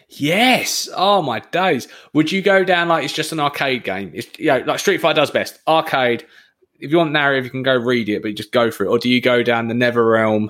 Yes. 0.09 0.87
Oh 0.95 1.21
my 1.21 1.39
days. 1.39 1.87
Would 2.13 2.31
you 2.31 2.41
go 2.41 2.63
down 2.63 2.87
like 2.87 3.03
it's 3.03 3.13
just 3.13 3.31
an 3.31 3.39
arcade 3.39 3.83
game? 3.83 4.11
It's 4.13 4.27
you 4.39 4.47
know, 4.47 4.59
like 4.59 4.79
Street 4.79 5.01
Fighter 5.01 5.21
does 5.21 5.31
best. 5.31 5.59
Arcade. 5.67 6.25
If 6.79 6.91
you 6.91 6.97
want 6.97 7.11
narrative, 7.11 7.45
you 7.45 7.51
can 7.51 7.63
go 7.63 7.75
read 7.75 8.09
it, 8.09 8.21
but 8.21 8.29
you 8.29 8.35
just 8.35 8.51
go 8.51 8.69
for 8.69 8.85
it. 8.85 8.89
Or 8.89 8.99
do 8.99 9.09
you 9.09 9.21
go 9.21 9.43
down 9.43 9.67
the 9.67 9.73
NetherRealm 9.73 10.49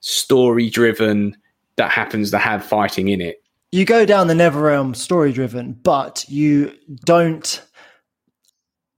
story 0.00 0.70
driven 0.70 1.36
that 1.76 1.90
happens 1.90 2.30
to 2.32 2.38
have 2.38 2.64
fighting 2.64 3.08
in 3.08 3.20
it? 3.20 3.42
You 3.72 3.84
go 3.84 4.06
down 4.06 4.26
the 4.28 4.34
NetherRealm 4.34 4.96
story 4.96 5.32
driven, 5.32 5.72
but 5.72 6.24
you 6.28 6.72
don't. 7.04 7.62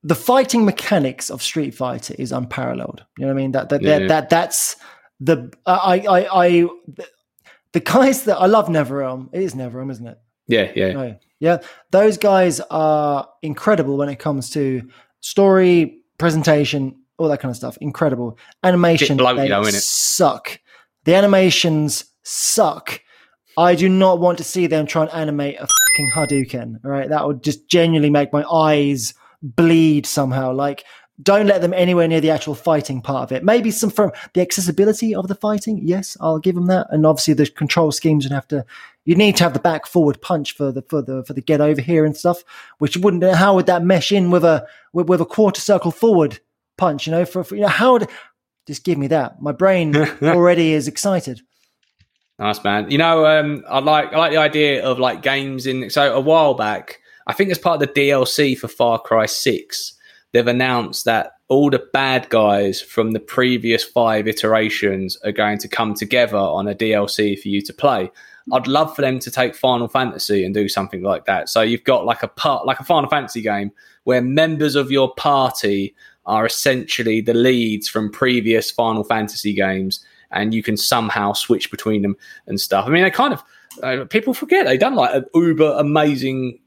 The 0.05 0.15
fighting 0.15 0.65
mechanics 0.65 1.31
of 1.31 1.43
Street 1.43 1.75
Fighter 1.75 2.15
is 2.19 2.31
unparalleled. 2.33 3.05
You 3.19 3.27
know 3.27 3.33
what 3.33 3.39
I 3.39 3.43
mean? 3.43 3.53
That 3.53 3.69
that 3.71 3.83
Yeah. 3.83 3.99
that, 4.01 4.09
that 4.09 4.31
that's 4.31 4.77
the 5.21 5.53
I 5.67 6.01
I 6.01 6.47
I 6.47 6.69
the 7.73 7.81
guys 7.81 8.25
that 8.25 8.37
I 8.39 8.47
love 8.47 8.69
NetherRealm. 8.69 9.31
It 9.33 9.43
is 9.43 9.55
NetherRealm, 9.55 9.91
isn't 9.91 10.07
it? 10.07 10.19
Yeah, 10.47 10.71
yeah. 10.75 10.87
Oh, 10.97 11.17
yeah. 11.41 11.59
Those 11.91 12.17
guys 12.17 12.61
are 12.71 13.29
incredible 13.43 13.97
when 13.97 14.09
it 14.09 14.19
comes 14.19 14.51
to 14.51 14.89
story, 15.21 15.99
presentation, 16.19 16.97
all 17.19 17.29
that 17.29 17.41
kind 17.41 17.51
of 17.51 17.57
stuff. 17.57 17.77
Incredible. 17.81 18.39
Animation, 18.63 19.19
bloaty 19.19 19.65
they 19.65 19.71
suck. 19.73 20.59
The 21.05 21.15
animations 21.15 22.05
suck. 22.29 23.01
I 23.57 23.75
do 23.75 23.89
not 23.89 24.21
want 24.21 24.39
to 24.39 24.45
see 24.45 24.67
them 24.67 24.87
try 24.87 25.03
and 25.03 25.13
animate 25.13 25.57
a 25.57 25.67
fucking 25.67 26.11
Hadouken. 26.15 26.77
Right, 26.83 27.09
That 27.09 27.27
would 27.27 27.43
just 27.43 27.69
genuinely 27.69 28.11
make 28.11 28.33
my 28.33 28.45
eyes 28.45 29.15
bleed 29.43 30.07
somehow. 30.07 30.53
Like, 30.53 30.85
don't 31.21 31.47
let 31.47 31.61
them 31.61 31.75
anywhere 31.75 32.07
near 32.07 32.21
the 32.21 32.31
actual 32.31 32.55
fighting 32.55 33.03
part 33.03 33.25
of 33.25 33.33
it. 33.33 33.43
Maybe 33.43 33.73
some 33.73 33.91
from 33.91 34.13
the 34.35 34.41
accessibility 34.41 35.15
of 35.15 35.27
the 35.27 35.35
fighting. 35.35 35.81
Yes, 35.83 36.17
I'll 36.21 36.39
give 36.39 36.55
them 36.55 36.67
that. 36.67 36.87
And 36.91 37.05
obviously 37.05 37.35
the 37.35 37.47
control 37.47 37.91
schemes 37.91 38.25
would 38.25 38.33
have 38.33 38.47
to 38.49 38.65
you 39.05 39.17
need 39.17 39.37
to 39.37 39.45
have 39.45 39.55
the 39.55 39.59
back 39.59 39.87
forward 39.87 40.21
punch 40.21 40.55
for 40.55 40.71
the 40.71 40.83
for 40.83 41.01
the 41.01 41.25
for 41.25 41.33
the 41.33 41.41
get 41.41 41.63
over 41.63 41.81
here 41.81 42.05
and 42.05 42.17
stuff, 42.17 42.45
which 42.79 42.97
wouldn't 42.97 43.25
how 43.35 43.55
would 43.55 43.65
that 43.67 43.83
mesh 43.83 44.13
in 44.13 44.31
with 44.31 44.45
a 44.45 44.67
with, 44.93 45.09
with 45.09 45.21
a 45.21 45.25
quarter 45.25 45.61
circle 45.61 45.91
forward 45.91 46.41
punch, 46.77 47.07
you 47.07 47.11
know, 47.11 47.25
for, 47.25 47.43
for 47.43 47.57
you 47.57 47.63
know 47.63 47.69
how 47.69 47.95
would 47.95 48.09
just 48.67 48.85
give 48.85 48.99
me 48.99 49.07
that. 49.07 49.41
My 49.41 49.53
brain 49.53 49.97
already 50.23 50.73
is 50.73 50.87
excited. 50.87 51.41
Nice 52.39 52.63
man. 52.63 52.91
You 52.91 52.99
know, 52.99 53.27
um, 53.27 53.65
I 53.69 53.81
like 53.81 54.13
I 54.13 54.19
like 54.19 54.33
the 54.33 54.39
idea 54.39 54.85
of 54.85 54.99
like 54.99 55.23
games 55.23 55.67
in. 55.67 55.91
So 55.91 56.15
a 56.15 56.21
while 56.21 56.55
back, 56.55 57.01
I 57.27 57.33
think 57.33 57.51
as 57.51 57.59
part 57.59 57.83
of 57.83 57.89
the 57.89 58.01
DLC 58.01 58.57
for 58.57 58.69
Far 58.69 59.01
Cry 59.01 59.27
Six, 59.27 59.95
they've 60.33 60.47
announced 60.47 61.05
that 61.05 61.33
all 61.49 61.71
the 61.71 61.85
bad 61.93 62.29
guys 62.29 62.81
from 62.81 63.13
the 63.13 63.21
previous 63.21 63.83
five 63.83 64.29
iterations 64.29 65.17
are 65.25 65.33
going 65.33 65.59
to 65.59 65.69
come 65.69 65.95
together 65.95 66.37
on 66.37 66.69
a 66.69 66.75
DLC 66.75 67.41
for 67.41 67.49
you 67.49 67.61
to 67.63 67.73
play. 67.73 68.11
I'd 68.53 68.67
love 68.67 68.95
for 68.95 69.03
them 69.03 69.19
to 69.19 69.31
take 69.31 69.55
Final 69.55 69.89
Fantasy 69.89 70.45
and 70.45 70.55
do 70.55 70.69
something 70.69 71.03
like 71.03 71.25
that. 71.25 71.49
So 71.49 71.61
you've 71.63 71.85
got 71.85 72.07
like 72.07 72.23
a 72.23 72.29
part, 72.29 72.67
like 72.67 72.81
a 72.81 72.85
Final 72.85 73.11
Fantasy 73.11 73.43
game 73.43 73.73
where 74.05 74.23
members 74.23 74.75
of 74.75 74.91
your 74.91 75.13
party 75.15 75.95
are 76.25 76.47
essentially 76.47 77.21
the 77.21 77.35
leads 77.35 77.89
from 77.89 78.11
previous 78.11 78.71
Final 78.71 79.05
Fantasy 79.05 79.55
games, 79.55 80.05
and 80.31 80.53
you 80.55 80.63
can 80.63 80.77
somehow 80.77 81.33
switch 81.33 81.71
between 81.71 82.03
them 82.03 82.17
and 82.47 82.61
stuff. 82.61 82.87
I 82.87 82.91
mean, 82.91 83.03
they 83.03 83.11
kind 83.11 83.33
of 83.33 83.43
uh, 83.83 84.05
people 84.07 84.35
forget 84.35 84.67
they 84.67 84.77
done 84.77 84.95
like 84.95 85.15
an 85.15 85.25
uber 85.35 85.75
amazing, 85.79 86.59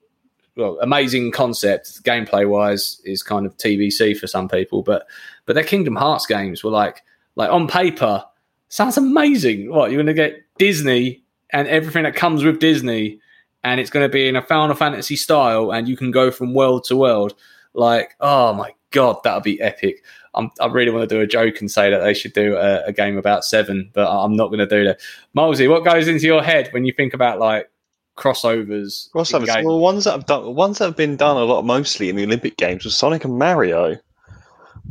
well, 0.55 0.77
amazing 0.81 1.31
concept 1.31 2.03
gameplay 2.03 2.47
wise 2.47 3.01
is 3.05 3.23
kind 3.23 3.45
of 3.45 3.57
TBC 3.57 4.17
for 4.17 4.27
some 4.27 4.47
people, 4.47 4.83
but 4.83 5.07
but 5.45 5.53
their 5.53 5.63
Kingdom 5.63 5.95
Hearts 5.95 6.25
games 6.25 6.63
were 6.63 6.71
like 6.71 7.03
like 7.35 7.49
on 7.49 7.67
paper 7.67 8.23
sounds 8.69 8.97
amazing. 8.97 9.69
What 9.69 9.91
you're 9.91 10.03
going 10.03 10.07
to 10.07 10.13
get 10.13 10.43
Disney 10.57 11.23
and 11.51 11.67
everything 11.67 12.03
that 12.03 12.15
comes 12.15 12.43
with 12.43 12.59
Disney, 12.59 13.19
and 13.63 13.79
it's 13.79 13.89
going 13.89 14.05
to 14.05 14.11
be 14.11 14.27
in 14.27 14.35
a 14.35 14.41
Final 14.41 14.75
Fantasy 14.75 15.15
style, 15.15 15.71
and 15.71 15.87
you 15.87 15.97
can 15.97 16.11
go 16.11 16.31
from 16.31 16.53
world 16.53 16.85
to 16.85 16.95
world. 16.95 17.35
Like, 17.73 18.15
oh 18.19 18.53
my 18.53 18.73
god, 18.91 19.17
that 19.23 19.33
would 19.33 19.43
be 19.43 19.59
epic. 19.61 20.03
I'm, 20.33 20.49
I 20.59 20.67
really 20.67 20.91
want 20.91 21.09
to 21.09 21.15
do 21.15 21.21
a 21.21 21.27
joke 21.27 21.59
and 21.59 21.69
say 21.69 21.89
that 21.89 21.99
they 21.99 22.13
should 22.13 22.33
do 22.33 22.55
a, 22.55 22.85
a 22.85 22.93
game 22.93 23.17
about 23.17 23.43
seven, 23.43 23.89
but 23.93 24.09
I'm 24.09 24.35
not 24.35 24.47
going 24.47 24.59
to 24.59 24.67
do 24.67 24.85
that. 24.85 25.01
Molesy, 25.35 25.69
what 25.69 25.83
goes 25.83 26.07
into 26.07 26.25
your 26.25 26.41
head 26.41 26.69
when 26.71 26.85
you 26.85 26.93
think 26.93 27.13
about 27.13 27.39
like 27.39 27.69
crossovers? 28.17 29.09
Crossovers. 29.11 29.63
Well, 29.63 29.79
ones 29.79 30.05
that 30.05 30.11
have 30.11 30.25
done, 30.25 30.55
ones 30.55 30.77
that 30.77 30.85
have 30.85 30.97
been 30.97 31.17
done 31.17 31.37
a 31.37 31.43
lot, 31.43 31.65
mostly 31.65 32.09
in 32.09 32.15
the 32.15 32.23
Olympic 32.23 32.57
Games, 32.57 32.85
was 32.85 32.97
Sonic 32.97 33.25
and 33.25 33.37
Mario. 33.37 33.97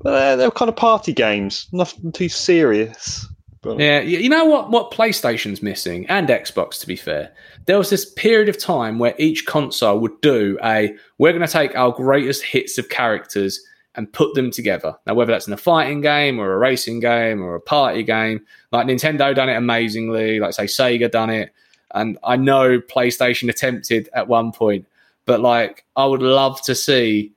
But 0.02 0.12
they're, 0.12 0.36
they're 0.36 0.50
kind 0.50 0.68
of 0.68 0.76
party 0.76 1.12
games, 1.12 1.68
nothing 1.72 2.12
too 2.12 2.28
serious. 2.28 3.26
But 3.62 3.78
Yeah, 3.78 4.00
you 4.00 4.30
know 4.30 4.46
what? 4.46 4.70
What 4.70 4.90
PlayStation's 4.90 5.62
missing, 5.62 6.06
and 6.08 6.28
Xbox, 6.28 6.80
to 6.80 6.86
be 6.86 6.96
fair, 6.96 7.32
there 7.66 7.76
was 7.76 7.90
this 7.90 8.10
period 8.14 8.48
of 8.48 8.56
time 8.58 8.98
where 8.98 9.14
each 9.18 9.44
console 9.46 9.98
would 10.00 10.18
do 10.22 10.58
a. 10.64 10.94
We're 11.18 11.32
going 11.32 11.46
to 11.46 11.52
take 11.52 11.76
our 11.76 11.92
greatest 11.92 12.42
hits 12.42 12.78
of 12.78 12.88
characters 12.88 13.60
and 13.96 14.12
put 14.12 14.34
them 14.34 14.50
together. 14.50 14.96
Now, 15.06 15.14
whether 15.14 15.32
that's 15.32 15.46
in 15.46 15.52
a 15.52 15.58
fighting 15.58 16.00
game 16.00 16.38
or 16.38 16.52
a 16.52 16.58
racing 16.58 17.00
game 17.00 17.42
or 17.42 17.54
a 17.54 17.60
party 17.60 18.02
game, 18.02 18.40
like 18.72 18.86
Nintendo 18.86 19.34
done 19.34 19.48
it 19.48 19.56
amazingly. 19.56 20.38
Like 20.38 20.54
say 20.54 20.64
Sega 20.64 21.10
done 21.10 21.30
it, 21.30 21.52
and 21.92 22.18
I 22.22 22.36
know 22.36 22.80
PlayStation 22.80 23.48
attempted 23.48 24.08
at 24.12 24.28
one 24.28 24.52
point, 24.52 24.86
but 25.26 25.40
like 25.40 25.84
I 25.96 26.06
would 26.06 26.22
love 26.22 26.62
to 26.62 26.74
see 26.74 27.32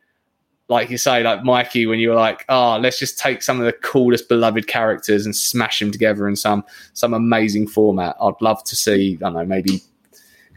like 0.69 0.89
you 0.89 0.97
say, 0.97 1.23
like 1.23 1.43
Mikey, 1.43 1.85
when 1.85 1.99
you 1.99 2.09
were 2.09 2.15
like, 2.15 2.45
"Oh, 2.49 2.77
let's 2.81 2.97
just 2.97 3.19
take 3.19 3.41
some 3.43 3.59
of 3.59 3.65
the 3.65 3.73
coolest, 3.73 4.29
beloved 4.29 4.67
characters 4.67 5.25
and 5.25 5.35
smash 5.35 5.79
them 5.79 5.91
together 5.91 6.27
in 6.27 6.35
some 6.35 6.63
some 6.93 7.13
amazing 7.13 7.67
format." 7.67 8.15
I'd 8.21 8.41
love 8.41 8.63
to 8.65 8.75
see, 8.75 9.15
I 9.15 9.25
don't 9.25 9.33
know, 9.33 9.45
maybe 9.45 9.81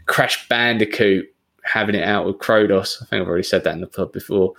Crash 0.05 0.47
Bandicoot 0.47 1.25
having 1.63 1.95
it 1.95 2.03
out 2.03 2.25
with 2.25 2.39
Kronos. 2.39 2.99
I 3.01 3.05
think 3.05 3.21
I've 3.21 3.27
already 3.27 3.43
said 3.43 3.63
that 3.65 3.73
in 3.73 3.81
the 3.81 3.87
club 3.87 4.13
before, 4.13 4.53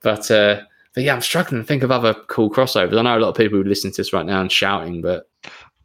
but 0.00 0.30
uh, 0.30 0.62
but 0.94 1.04
yeah, 1.04 1.14
I'm 1.14 1.20
struggling 1.20 1.62
to 1.62 1.66
think 1.66 1.82
of 1.82 1.90
other 1.90 2.14
cool 2.28 2.50
crossovers. 2.50 2.98
I 2.98 3.02
know 3.02 3.18
a 3.18 3.20
lot 3.20 3.28
of 3.30 3.36
people 3.36 3.58
who 3.58 3.64
listen 3.64 3.90
to 3.92 3.96
this 3.96 4.12
right 4.12 4.26
now 4.26 4.40
and 4.40 4.50
shouting, 4.52 5.02
but 5.02 5.28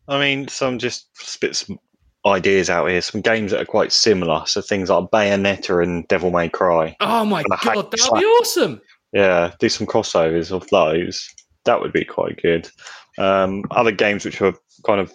I 0.07 0.20
mean, 0.20 0.47
some 0.47 0.80
just 0.80 1.07
spit 1.18 1.55
some 1.55 1.80
ideas 2.26 2.70
out 2.70 2.88
here. 2.88 3.01
Some 3.01 3.22
games 3.22 3.51
that 3.51 3.62
are 3.62 3.66
quite 3.66 3.91
similar. 3.91 4.43
So 4.45 4.62
things 4.62 4.89
like 4.89 5.05
Bayonetta 5.12 5.82
and 5.84 6.07
Devil 6.07 6.32
May 6.32 6.49
Cry. 6.49 6.95
oh 6.99 7.26
my 7.26 7.43
god, 7.43 7.91
that'd 7.91 8.14
be 8.14 8.26
awesome! 8.26 8.82
Yeah, 9.14 9.51
do 9.60 9.70
some 9.70 9.88
crossovers 9.88 10.51
of 10.51 10.68
those. 10.70 11.28
That 11.66 11.82
would 11.82 11.93
be 11.93 12.05
quite 12.05 12.41
good. 12.41 12.70
Um, 13.18 13.64
other 13.72 13.91
games 13.91 14.24
which 14.26 14.41
are 14.41 14.53
kind 14.86 15.01
of 15.01 15.12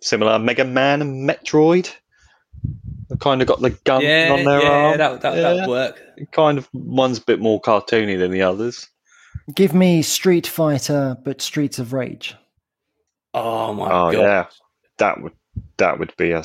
similar, 0.00 0.38
Mega 0.38 0.64
Man 0.64 1.02
and 1.02 1.28
Metroid. 1.28 1.92
They 3.10 3.16
kind 3.16 3.42
of 3.42 3.48
got 3.48 3.60
the 3.60 3.70
gun 3.70 4.00
Yeah, 4.02 4.30
on 4.32 4.44
their 4.44 4.62
yeah, 4.62 4.68
arm. 4.70 4.98
that, 4.98 5.20
that, 5.20 5.36
Yeah. 5.36 5.42
that 5.42 5.54
would 5.56 5.68
work. 5.68 6.00
Kind 6.32 6.56
of 6.58 6.68
one's 6.72 7.18
a 7.18 7.22
bit 7.22 7.38
more 7.40 7.60
cartoony 7.60 8.18
than 8.18 8.30
the 8.30 8.42
others. 8.42 8.88
Give 9.52 9.74
me 9.74 10.02
Street 10.02 10.46
Fighter, 10.46 11.16
but 11.24 11.42
Streets 11.42 11.78
of 11.78 11.92
Rage. 11.92 12.34
Oh 13.34 13.74
my 13.74 13.86
Oh 13.86 14.12
god! 14.12 14.14
yeah, 14.14 14.46
that 14.98 15.20
would 15.20 15.32
that 15.76 15.98
would 15.98 16.16
be 16.16 16.30
a 16.30 16.44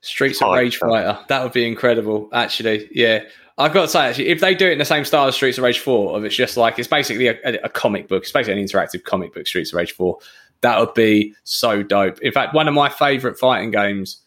Streets 0.00 0.40
of 0.42 0.52
Rage 0.54 0.78
that. 0.78 0.86
Fighter. 0.88 1.18
That 1.28 1.42
would 1.42 1.52
be 1.52 1.66
incredible. 1.66 2.28
Actually, 2.32 2.88
yeah. 2.92 3.20
I've 3.58 3.72
got 3.72 3.82
to 3.82 3.88
say, 3.88 4.00
actually, 4.00 4.28
if 4.28 4.40
they 4.40 4.54
do 4.54 4.66
it 4.68 4.72
in 4.72 4.78
the 4.78 4.84
same 4.84 5.06
style 5.06 5.26
as 5.28 5.34
Streets 5.34 5.56
of 5.56 5.64
Rage 5.64 5.78
4, 5.78 6.14
of 6.18 6.24
it's 6.26 6.36
just 6.36 6.58
like, 6.58 6.78
it's 6.78 6.86
basically 6.86 7.28
a, 7.28 7.38
a, 7.42 7.54
a 7.64 7.68
comic 7.70 8.06
book, 8.06 8.22
it's 8.22 8.30
basically 8.30 8.60
an 8.60 8.68
interactive 8.68 9.04
comic 9.04 9.32
book, 9.32 9.46
Streets 9.46 9.72
of 9.72 9.78
Rage 9.78 9.92
4, 9.92 10.18
that 10.60 10.78
would 10.78 10.92
be 10.92 11.34
so 11.44 11.82
dope. 11.82 12.20
In 12.20 12.32
fact, 12.32 12.52
one 12.52 12.68
of 12.68 12.74
my 12.74 12.90
favorite 12.90 13.38
fighting 13.38 13.70
games, 13.70 14.20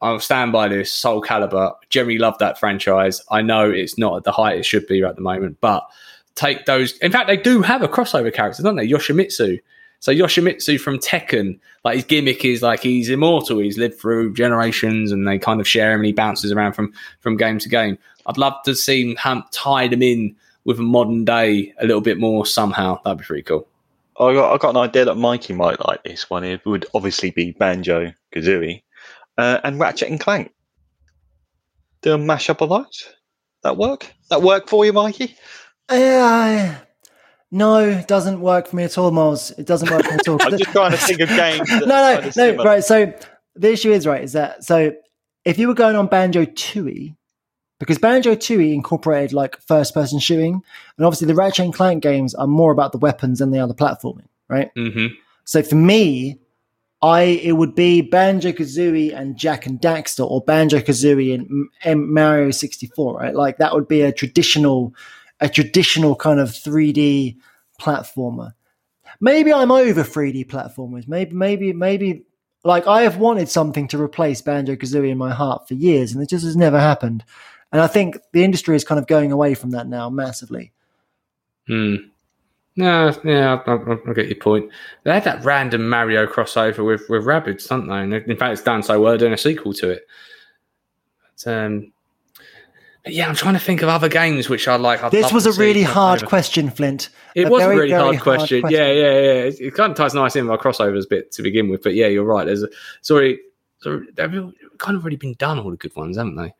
I'll 0.00 0.20
stand 0.20 0.52
by 0.52 0.68
this, 0.68 0.92
Soul 0.92 1.20
Calibur. 1.20 1.74
Generally 1.90 2.18
love 2.18 2.38
that 2.38 2.60
franchise. 2.60 3.20
I 3.28 3.42
know 3.42 3.68
it's 3.68 3.98
not 3.98 4.18
at 4.18 4.22
the 4.22 4.30
height 4.30 4.56
it 4.56 4.64
should 4.64 4.86
be 4.86 5.02
at 5.02 5.16
the 5.16 5.22
moment, 5.22 5.56
but 5.60 5.84
take 6.36 6.66
those. 6.66 6.96
In 6.98 7.10
fact, 7.10 7.26
they 7.26 7.36
do 7.36 7.62
have 7.62 7.82
a 7.82 7.88
crossover 7.88 8.32
character, 8.32 8.62
don't 8.62 8.76
they? 8.76 8.88
Yoshimitsu. 8.88 9.60
So 9.98 10.12
Yoshimitsu 10.12 10.78
from 10.78 10.98
Tekken, 10.98 11.58
like 11.84 11.96
his 11.96 12.04
gimmick 12.04 12.44
is 12.44 12.62
like 12.62 12.80
he's 12.80 13.08
immortal. 13.08 13.58
He's 13.58 13.78
lived 13.78 13.98
through 13.98 14.34
generations, 14.34 15.10
and 15.10 15.26
they 15.26 15.38
kind 15.38 15.60
of 15.60 15.66
share 15.66 15.92
him. 15.92 16.00
and 16.00 16.06
He 16.06 16.12
bounces 16.12 16.52
around 16.52 16.74
from 16.74 16.92
from 17.20 17.36
game 17.36 17.58
to 17.58 17.68
game. 17.68 17.98
I'd 18.26 18.38
love 18.38 18.54
to 18.64 18.74
see 18.74 19.14
him 19.14 19.42
tie 19.52 19.88
them 19.88 20.02
in 20.02 20.36
with 20.64 20.78
a 20.78 20.82
modern 20.82 21.24
day 21.24 21.72
a 21.78 21.86
little 21.86 22.00
bit 22.00 22.18
more 22.18 22.44
somehow. 22.44 23.00
That'd 23.04 23.18
be 23.18 23.24
pretty 23.24 23.42
cool. 23.42 23.66
I 24.18 24.32
got 24.32 24.54
I 24.54 24.58
got 24.58 24.70
an 24.70 24.76
idea 24.76 25.04
that 25.06 25.16
Mikey 25.16 25.54
might 25.54 25.84
like 25.86 26.02
this 26.04 26.28
one. 26.30 26.44
It 26.44 26.64
would 26.66 26.86
obviously 26.94 27.30
be 27.30 27.52
Banjo 27.52 28.12
Kazooie 28.34 28.82
uh, 29.38 29.60
and 29.64 29.78
Ratchet 29.80 30.10
and 30.10 30.20
Clank. 30.20 30.52
Do 32.02 32.14
a 32.14 32.18
mashup 32.18 32.60
of 32.60 32.68
those. 32.68 33.08
That 33.62 33.76
work? 33.76 34.12
That 34.30 34.42
work 34.42 34.68
for 34.68 34.84
you, 34.84 34.92
Mikey? 34.92 35.36
Uh, 35.88 36.74
no, 37.50 37.78
it 37.78 38.08
doesn't 38.08 38.40
work 38.40 38.66
for 38.68 38.76
me 38.76 38.84
at 38.84 38.98
all, 38.98 39.10
Miles. 39.10 39.52
It 39.52 39.66
doesn't 39.66 39.90
work 39.90 40.04
for 40.04 40.10
me 40.12 40.16
at 40.18 40.28
all. 40.28 40.38
I'm 40.42 40.50
just 40.58 40.64
trying 40.70 40.90
to 40.90 40.96
think 40.96 41.20
of 41.20 41.28
games. 41.36 41.68
No, 41.70 41.86
no, 41.86 42.30
no. 42.36 42.64
Right. 42.64 42.82
So 42.84 43.12
the 43.54 43.72
issue 43.72 43.92
is 43.92 44.06
right 44.06 44.22
is 44.22 44.32
that 44.32 44.64
so 44.64 44.92
if 45.44 45.58
you 45.58 45.68
were 45.68 45.74
going 45.74 45.96
on 45.96 46.08
Banjo 46.08 46.44
Tooie, 46.44 47.14
because 47.78 47.98
Banjo 47.98 48.34
Tooie 48.34 48.74
incorporated 48.74 49.32
like 49.32 49.60
first 49.60 49.94
person 49.94 50.18
shooting, 50.18 50.60
and 50.96 51.06
obviously 51.06 51.26
the 51.28 51.34
Ratchet 51.34 51.64
and 51.66 51.74
Clank 51.74 52.02
games 52.02 52.34
are 52.34 52.46
more 52.46 52.72
about 52.72 52.92
the 52.92 52.98
weapons 52.98 53.38
than 53.38 53.50
they 53.50 53.58
are 53.60 53.68
the 53.68 53.74
platforming, 53.74 54.26
right? 54.48 54.70
hmm 54.74 55.06
So 55.44 55.62
for 55.62 55.76
me, 55.76 56.38
I 57.02 57.22
it 57.22 57.52
would 57.52 57.74
be 57.74 58.00
Banjo 58.00 58.50
Kazooie 58.52 59.14
and 59.16 59.36
Jak 59.36 59.66
and 59.66 59.80
Daxter, 59.80 60.28
or 60.28 60.40
Banjo 60.40 60.78
Kazooie 60.80 61.32
and 61.34 61.46
M- 61.48 61.70
M- 61.84 62.12
Mario 62.12 62.50
sixty 62.50 62.86
four, 62.88 63.18
right? 63.18 63.34
Like 63.34 63.58
that 63.58 63.72
would 63.74 63.86
be 63.86 64.00
a 64.02 64.10
traditional, 64.12 64.94
a 65.40 65.48
traditional 65.48 66.16
kind 66.16 66.40
of 66.40 66.54
three 66.54 66.92
D 66.92 67.38
platformer. 67.80 68.52
Maybe 69.20 69.52
I'm 69.52 69.70
over 69.70 70.02
three 70.02 70.32
D 70.32 70.44
platformers. 70.44 71.06
Maybe, 71.08 71.34
maybe, 71.34 71.72
maybe. 71.72 72.24
Like 72.64 72.86
I 72.86 73.02
have 73.02 73.18
wanted 73.18 73.48
something 73.48 73.86
to 73.88 74.02
replace 74.02 74.42
Banjo 74.42 74.74
Kazooie 74.74 75.10
in 75.10 75.18
my 75.18 75.32
heart 75.32 75.68
for 75.68 75.74
years, 75.74 76.12
and 76.12 76.22
it 76.22 76.28
just 76.28 76.44
has 76.44 76.56
never 76.56 76.80
happened. 76.80 77.24
And 77.70 77.80
I 77.80 77.86
think 77.86 78.18
the 78.32 78.42
industry 78.42 78.74
is 78.74 78.84
kind 78.84 78.98
of 78.98 79.06
going 79.06 79.30
away 79.30 79.54
from 79.54 79.70
that 79.70 79.86
now 79.86 80.10
massively. 80.10 80.72
Hmm. 81.66 81.96
No, 82.76 83.14
yeah, 83.24 83.62
I, 83.66 83.72
I, 83.72 83.96
I 84.08 84.12
get 84.12 84.26
your 84.26 84.36
point. 84.36 84.70
They 85.04 85.12
had 85.12 85.24
that 85.24 85.44
random 85.44 85.88
Mario 85.88 86.26
crossover 86.26 86.84
with 86.84 87.08
with 87.08 87.24
Rabbids, 87.24 87.68
don't 87.68 87.88
they? 87.88 88.16
In 88.30 88.36
fact, 88.36 88.52
it's 88.52 88.62
done 88.62 88.82
so 88.82 89.00
well, 89.00 89.16
doing 89.16 89.32
a 89.32 89.38
sequel 89.38 89.72
to 89.74 89.90
it. 89.90 90.06
But, 91.44 91.52
um, 91.52 91.92
yeah, 93.06 93.28
I'm 93.28 93.34
trying 93.34 93.54
to 93.54 93.60
think 93.60 93.82
of 93.82 93.88
other 93.88 94.08
games 94.08 94.48
which 94.48 94.66
I 94.68 94.76
like. 94.76 95.02
I'd 95.02 95.12
This 95.12 95.32
was 95.32 95.46
a 95.46 95.52
really 95.52 95.82
hard 95.82 96.24
question, 96.26 96.70
Flint. 96.70 97.08
It 97.34 97.46
A 97.46 97.50
was 97.50 97.62
a 97.62 97.66
very, 97.66 97.76
really 97.78 97.90
very 97.90 98.16
hard, 98.16 98.20
question. 98.20 98.62
Yeah, 98.68 98.90
yeah, 98.90 98.92
yeah. 98.92 99.32
It, 99.44 99.60
it 99.60 99.74
kind 99.74 99.90
of 99.90 99.96
ties 99.96 100.14
nice 100.14 100.36
in 100.36 100.44
with 100.46 100.52
our 100.52 100.58
crossovers 100.58 101.08
bit 101.08 101.32
to 101.32 101.42
begin 101.42 101.68
with. 101.68 101.82
But 101.82 101.94
yeah, 101.94 102.06
you're 102.06 102.24
right. 102.24 102.44
There's 102.46 102.62
a, 102.62 102.68
sorry, 103.02 103.40
already 103.84 104.06
they've 104.14 104.52
kind 104.78 104.96
of 104.96 105.02
already 105.02 105.16
been 105.16 105.34
done. 105.34 105.58
All 105.58 105.70
the 105.70 105.76
good 105.76 105.94
ones, 105.96 106.16
haven't 106.16 106.36
they? 106.36 106.54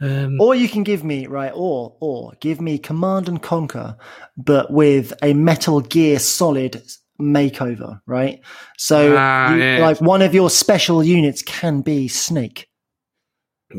Um, 0.00 0.40
Or 0.40 0.54
you 0.54 0.68
can 0.68 0.82
give 0.82 1.04
me 1.04 1.26
right, 1.26 1.52
or 1.54 1.96
or 2.00 2.32
give 2.40 2.60
me 2.60 2.78
Command 2.78 3.28
and 3.28 3.42
Conquer, 3.42 3.96
but 4.36 4.70
with 4.70 5.12
a 5.22 5.32
Metal 5.32 5.80
Gear 5.80 6.18
Solid 6.18 6.82
makeover, 7.20 8.00
right? 8.04 8.40
So, 8.76 9.14
Ah, 9.16 9.54
you- 9.54 9.62
yeah. 9.62 9.78
like 9.80 10.00
one 10.02 10.20
of 10.20 10.34
your 10.34 10.50
special 10.50 11.02
units 11.02 11.40
can 11.42 11.80
be 11.80 12.08
Snake. 12.08 12.68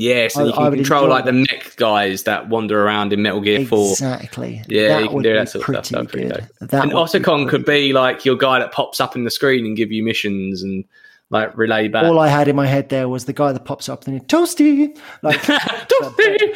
Yeah, 0.01 0.27
so 0.27 0.41
I- 0.41 0.45
you 0.45 0.53
can 0.53 0.73
control 0.73 1.07
like 1.09 1.25
the 1.25 1.33
mech 1.33 1.75
guys 1.75 2.23
that 2.23 2.49
wander 2.49 2.83
around 2.83 3.13
in 3.13 3.21
Metal 3.21 3.41
Gear 3.41 3.65
Four. 3.65 3.91
Exactly. 3.91 4.63
Yeah, 4.67 4.99
you 4.99 5.09
can 5.09 5.21
do 5.21 5.33
that 5.33 5.49
sort 5.49 5.67
of 5.69 5.85
stuff. 5.85 6.07
Pretty 6.09 6.27
good. 6.27 6.47
That 6.61 6.83
and 6.83 6.91
be 6.91 6.95
Otacon 6.95 7.49
could 7.49 7.65
be 7.65 7.93
like 7.93 8.25
your 8.25 8.35
guy 8.35 8.59
that 8.59 8.71
pops 8.71 8.99
up 8.99 9.15
in 9.15 9.23
the 9.23 9.31
screen 9.31 9.65
and 9.65 9.75
give 9.75 9.91
you 9.91 10.03
missions 10.03 10.63
and 10.63 10.85
like 11.29 11.57
relay 11.57 11.87
back. 11.87 12.05
All 12.05 12.19
I 12.19 12.27
had 12.27 12.47
in 12.47 12.55
my 12.55 12.67
head 12.67 12.89
there 12.89 13.09
was 13.09 13.25
the 13.25 13.33
guy 13.33 13.51
that 13.51 13.65
pops 13.65 13.89
up 13.89 14.05
and 14.07 14.19
then 14.19 14.25
toasty, 14.27 14.97
like 15.21 15.37
Toasty! 15.41 16.55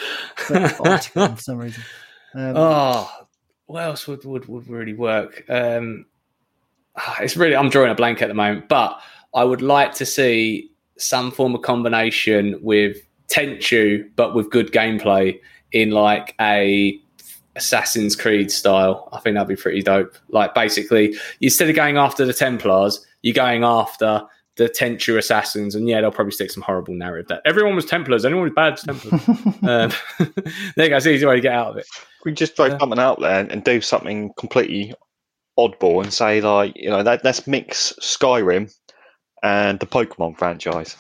but 0.49 0.71
Otacon 0.77 1.35
for 1.35 1.41
some 1.41 1.57
reason. 1.57 1.83
Um, 2.33 2.53
oh, 2.55 3.11
what 3.65 3.83
else 3.83 4.07
would, 4.07 4.23
would, 4.25 4.47
would 4.47 4.67
really 4.69 4.93
work? 4.93 5.43
Um, 5.49 6.05
ah, 6.95 7.17
it's 7.21 7.35
really 7.35 7.55
I'm 7.55 7.69
drawing 7.69 7.91
a 7.91 7.95
blank 7.95 8.21
at 8.21 8.27
the 8.27 8.33
moment, 8.33 8.69
but 8.69 8.99
I 9.33 9.43
would 9.43 9.61
like 9.61 9.93
to 9.95 10.05
see 10.05 10.71
some 10.97 11.31
form 11.31 11.55
of 11.55 11.61
combination 11.61 12.59
with 12.61 12.97
Tenchu, 13.31 14.09
but 14.15 14.35
with 14.35 14.49
good 14.51 14.71
gameplay 14.71 15.39
in 15.71 15.91
like 15.91 16.35
a 16.41 16.99
Assassin's 17.55 18.15
Creed 18.15 18.51
style. 18.51 19.09
I 19.11 19.19
think 19.19 19.35
that'd 19.35 19.47
be 19.47 19.55
pretty 19.55 19.81
dope. 19.81 20.15
Like 20.29 20.53
basically, 20.53 21.15
instead 21.41 21.69
of 21.69 21.75
going 21.75 21.97
after 21.97 22.25
the 22.25 22.33
Templars, 22.33 23.05
you're 23.21 23.33
going 23.33 23.63
after 23.63 24.23
the 24.57 24.67
Tenchu 24.69 25.17
assassins, 25.17 25.75
and 25.75 25.87
yeah, 25.87 26.01
they'll 26.01 26.11
probably 26.11 26.31
stick 26.31 26.51
some 26.51 26.63
horrible 26.63 26.93
narrative 26.93 27.27
that 27.29 27.41
everyone 27.45 27.75
was 27.75 27.85
Templars, 27.85 28.25
anyone 28.25 28.43
was 28.43 28.53
bad 28.53 28.73
was 28.73 28.81
Templars. 28.83 29.27
um, 29.63 29.91
there 30.75 30.85
you 30.85 30.89
go. 30.89 30.97
It's 30.97 31.05
an 31.05 31.13
easy 31.13 31.25
way 31.25 31.35
to 31.35 31.41
get 31.41 31.53
out 31.53 31.67
of 31.71 31.77
it. 31.77 31.85
we 32.25 32.31
just 32.33 32.55
throw 32.55 32.65
Yeah. 32.67 32.77
something 32.77 32.99
out 32.99 33.19
there 33.19 33.39
and, 33.39 33.51
and 33.51 33.63
do 33.63 33.79
something 33.81 34.31
completely 34.37 34.93
oddball 35.59 36.01
and 36.03 36.13
say 36.13 36.39
like 36.41 36.71
you 36.77 36.89
know 36.89 37.03
that 37.03 37.23
let's 37.25 37.45
mix 37.47 37.93
Skyrim 38.01 38.73
and 39.43 39.79
the 39.79 39.85
Pokemon 39.87 40.37
franchise. 40.37 40.95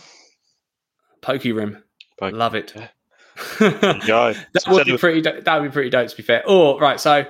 Pokerim. 1.21 1.81
Poke- 2.21 2.33
Love 2.33 2.55
it. 2.55 2.73
Yeah. 2.75 2.87
that 4.53 4.63
would 4.67 4.85
be 4.85 4.97
pretty. 4.97 5.21
do- 5.21 5.41
That 5.41 5.59
would 5.61 5.69
be 5.69 5.73
pretty 5.73 5.89
dope. 5.89 6.07
To 6.09 6.15
be 6.15 6.23
fair. 6.23 6.43
Or 6.47 6.79
right, 6.79 6.99
so 6.99 7.25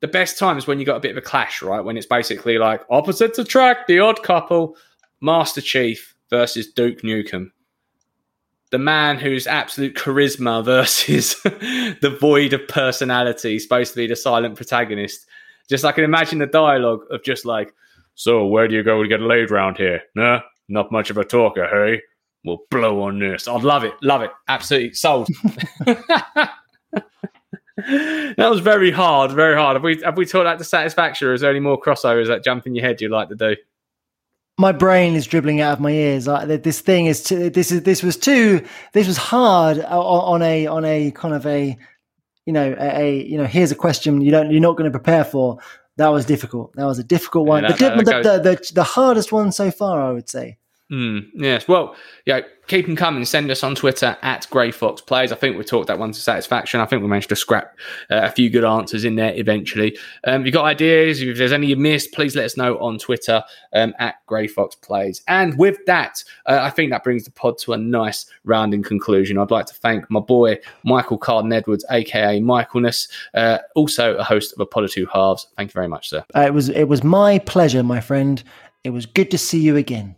the 0.00 0.08
best 0.08 0.38
time 0.38 0.58
is 0.58 0.66
when 0.66 0.78
you 0.80 0.84
got 0.86 0.96
a 0.96 1.00
bit 1.00 1.12
of 1.12 1.16
a 1.16 1.20
clash, 1.22 1.62
right? 1.62 1.80
When 1.80 1.96
it's 1.96 2.06
basically 2.06 2.58
like 2.58 2.82
opposites 2.90 3.38
attract, 3.38 3.86
the 3.88 4.00
odd 4.00 4.22
couple, 4.22 4.76
Master 5.20 5.60
Chief 5.60 6.14
versus 6.30 6.72
Duke 6.72 7.02
Nukem. 7.02 7.50
The 8.72 8.78
man 8.78 9.18
who's 9.18 9.46
absolute 9.46 9.94
charisma 9.94 10.64
versus 10.64 11.36
the 11.44 12.16
void 12.20 12.54
of 12.54 12.66
personality, 12.68 13.58
supposed 13.58 13.92
to 13.92 13.96
be 13.98 14.06
the 14.06 14.16
silent 14.16 14.56
protagonist. 14.56 15.26
Just 15.68 15.84
I 15.84 15.92
can 15.92 16.04
imagine 16.04 16.38
the 16.38 16.46
dialogue 16.46 17.00
of 17.10 17.22
just 17.22 17.44
like, 17.44 17.72
so 18.14 18.46
where 18.46 18.66
do 18.66 18.74
you 18.74 18.82
go 18.82 19.02
to 19.02 19.08
get 19.08 19.20
laid 19.20 19.50
round 19.50 19.76
here? 19.76 20.00
Nah, 20.16 20.40
not 20.68 20.90
much 20.90 21.10
of 21.10 21.18
a 21.18 21.24
talker, 21.24 21.66
hey? 21.68 22.00
We'll 22.44 22.58
blow 22.70 23.02
on 23.02 23.18
this. 23.20 23.46
I'd 23.46 23.62
love 23.62 23.84
it, 23.84 23.94
love 24.02 24.22
it, 24.22 24.30
absolutely 24.48 24.94
sold. 24.94 25.28
that 25.86 26.50
was 28.38 28.60
very 28.60 28.90
hard, 28.90 29.32
very 29.32 29.54
hard. 29.56 29.76
Have 29.76 29.82
we 29.82 30.00
have 30.04 30.16
we 30.16 30.26
taught 30.26 30.44
that 30.44 30.58
to 30.58 30.64
satisfaction, 30.64 31.28
or 31.28 31.34
is 31.34 31.40
there 31.40 31.50
any 31.50 31.60
more 31.60 31.80
crossovers 31.80 32.26
that 32.28 32.44
jump 32.44 32.66
in 32.66 32.74
your 32.74 32.84
head 32.84 33.00
you'd 33.00 33.10
like 33.10 33.28
to 33.28 33.34
do? 33.36 33.56
my 34.58 34.70
brain 34.70 35.14
is 35.14 35.26
dribbling 35.26 35.62
out 35.62 35.72
of 35.72 35.80
my 35.80 35.90
ears. 35.90 36.26
Like, 36.26 36.62
this 36.62 36.80
thing 36.82 37.06
is 37.06 37.22
too, 37.22 37.48
this 37.48 37.72
is 37.72 37.82
this 37.84 38.02
was 38.02 38.16
too 38.18 38.64
this 38.92 39.06
was 39.08 39.16
hard 39.16 39.78
o- 39.78 39.84
o- 39.88 40.20
on 40.20 40.42
a 40.42 40.66
on 40.66 40.84
a 40.84 41.10
kind 41.12 41.34
of 41.34 41.46
a 41.46 41.76
you 42.44 42.52
know 42.52 42.76
a, 42.78 43.00
a 43.00 43.22
you 43.22 43.38
know 43.38 43.46
here's 43.46 43.72
a 43.72 43.74
question 43.74 44.20
you 44.20 44.30
don't 44.30 44.50
you're 44.50 44.60
not 44.60 44.76
going 44.76 44.90
to 44.90 44.96
prepare 44.96 45.24
for. 45.24 45.58
That 45.96 46.08
was 46.08 46.24
difficult. 46.26 46.74
That 46.76 46.84
was 46.84 46.98
a 46.98 47.04
difficult 47.04 47.46
one. 47.46 47.62
Yeah, 47.64 47.72
the, 47.72 47.76
that- 47.78 48.04
that 48.04 48.22
the, 48.22 48.50
the, 48.50 48.56
the 48.56 48.72
the 48.74 48.84
hardest 48.84 49.32
one 49.32 49.52
so 49.52 49.70
far, 49.70 50.02
I 50.02 50.12
would 50.12 50.28
say. 50.28 50.58
Mm, 50.90 51.30
yes. 51.34 51.66
Well, 51.66 51.96
yeah, 52.26 52.40
keep 52.66 52.84
them 52.84 52.96
coming. 52.96 53.24
Send 53.24 53.50
us 53.50 53.62
on 53.62 53.74
Twitter 53.74 54.16
at 54.20 54.46
Grey 54.50 54.70
Fox 54.70 55.00
Plays. 55.00 55.32
I 55.32 55.36
think 55.36 55.56
we 55.56 55.64
talked 55.64 55.86
that 55.86 55.98
one 55.98 56.12
to 56.12 56.20
satisfaction. 56.20 56.80
I 56.80 56.86
think 56.86 57.00
we 57.00 57.08
managed 57.08 57.30
to 57.30 57.36
scrap 57.36 57.78
uh, 58.10 58.20
a 58.24 58.30
few 58.30 58.50
good 58.50 58.64
answers 58.64 59.04
in 59.04 59.16
there 59.16 59.32
eventually. 59.34 59.96
Um, 60.24 60.42
if 60.42 60.46
you've 60.46 60.52
got 60.52 60.66
ideas, 60.66 61.22
if 61.22 61.38
there's 61.38 61.52
any 61.52 61.68
you 61.68 61.76
missed, 61.76 62.12
please 62.12 62.36
let 62.36 62.44
us 62.44 62.58
know 62.58 62.76
on 62.78 62.98
Twitter 62.98 63.42
um, 63.72 63.94
at 63.98 64.16
Grey 64.26 64.46
Fox 64.46 64.74
Plays. 64.74 65.22
And 65.28 65.56
with 65.56 65.78
that, 65.86 66.22
uh, 66.44 66.58
I 66.60 66.68
think 66.68 66.90
that 66.90 67.04
brings 67.04 67.24
the 67.24 67.30
pod 67.30 67.56
to 67.58 67.72
a 67.72 67.78
nice 67.78 68.26
rounding 68.44 68.82
conclusion. 68.82 69.38
I'd 69.38 69.50
like 69.50 69.66
to 69.66 69.74
thank 69.74 70.10
my 70.10 70.20
boy, 70.20 70.58
Michael 70.84 71.16
Carden 71.16 71.54
Edwards, 71.54 71.86
aka 71.90 72.38
Michaelness, 72.38 73.08
uh, 73.32 73.58
also 73.74 74.16
a 74.16 74.24
host 74.24 74.52
of 74.52 74.60
A 74.60 74.66
Pod 74.66 74.84
of 74.84 74.92
Two 74.92 75.06
Halves. 75.06 75.46
Thank 75.56 75.70
you 75.70 75.74
very 75.74 75.88
much, 75.88 76.10
sir. 76.10 76.22
Uh, 76.36 76.40
it 76.40 76.52
was 76.52 76.68
it 76.68 76.84
was 76.84 77.02
my 77.02 77.38
pleasure, 77.38 77.82
my 77.82 78.00
friend. 78.00 78.42
It 78.84 78.90
was 78.90 79.06
good 79.06 79.30
to 79.30 79.38
see 79.38 79.60
you 79.60 79.76
again. 79.76 80.16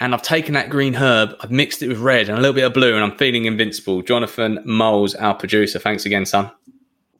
And 0.00 0.14
I've 0.14 0.22
taken 0.22 0.54
that 0.54 0.70
green 0.70 0.94
herb, 0.94 1.34
I've 1.40 1.50
mixed 1.50 1.82
it 1.82 1.88
with 1.88 1.98
red 1.98 2.28
and 2.28 2.38
a 2.38 2.40
little 2.40 2.54
bit 2.54 2.64
of 2.64 2.74
blue, 2.74 2.94
and 2.94 3.04
I'm 3.04 3.16
feeling 3.18 3.44
invincible. 3.44 4.02
Jonathan 4.02 4.60
Moles, 4.64 5.14
our 5.14 5.34
producer. 5.34 5.78
Thanks 5.78 6.06
again, 6.06 6.26
son. 6.26 6.50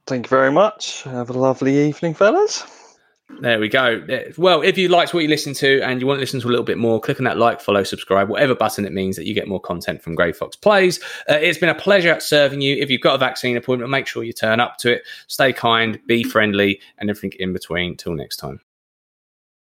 Thank 0.06 0.26
you 0.26 0.30
very 0.30 0.52
much. 0.52 1.02
Have 1.02 1.30
a 1.30 1.34
lovely 1.34 1.76
evening, 1.86 2.14
fellas. 2.14 2.64
There 3.40 3.60
we 3.60 3.68
go. 3.68 4.02
Well, 4.38 4.62
if 4.62 4.78
you 4.78 4.88
liked 4.88 5.12
what 5.12 5.22
you 5.22 5.28
listened 5.28 5.56
to 5.56 5.82
and 5.82 6.00
you 6.00 6.06
want 6.06 6.16
to 6.16 6.20
listen 6.20 6.40
to 6.40 6.48
a 6.48 6.50
little 6.50 6.64
bit 6.64 6.78
more, 6.78 6.98
click 6.98 7.20
on 7.20 7.24
that 7.24 7.36
like, 7.36 7.60
follow, 7.60 7.82
subscribe, 7.84 8.30
whatever 8.30 8.54
button 8.54 8.86
it 8.86 8.92
means 8.92 9.16
that 9.16 9.26
you 9.26 9.34
get 9.34 9.46
more 9.46 9.60
content 9.60 10.02
from 10.02 10.14
Grey 10.14 10.32
Fox 10.32 10.56
Plays. 10.56 10.98
Uh, 11.28 11.34
it's 11.34 11.58
been 11.58 11.68
a 11.68 11.74
pleasure 11.74 12.18
serving 12.20 12.62
you. 12.62 12.76
If 12.76 12.88
you've 12.88 13.02
got 13.02 13.14
a 13.14 13.18
vaccine 13.18 13.56
appointment, 13.56 13.90
make 13.90 14.06
sure 14.06 14.24
you 14.24 14.32
turn 14.32 14.60
up 14.60 14.78
to 14.78 14.94
it. 14.94 15.02
Stay 15.26 15.52
kind, 15.52 16.00
be 16.06 16.22
friendly, 16.22 16.80
and 16.96 17.10
everything 17.10 17.32
in 17.38 17.52
between. 17.52 17.96
Till 17.98 18.14
next 18.14 18.38
time. 18.38 18.60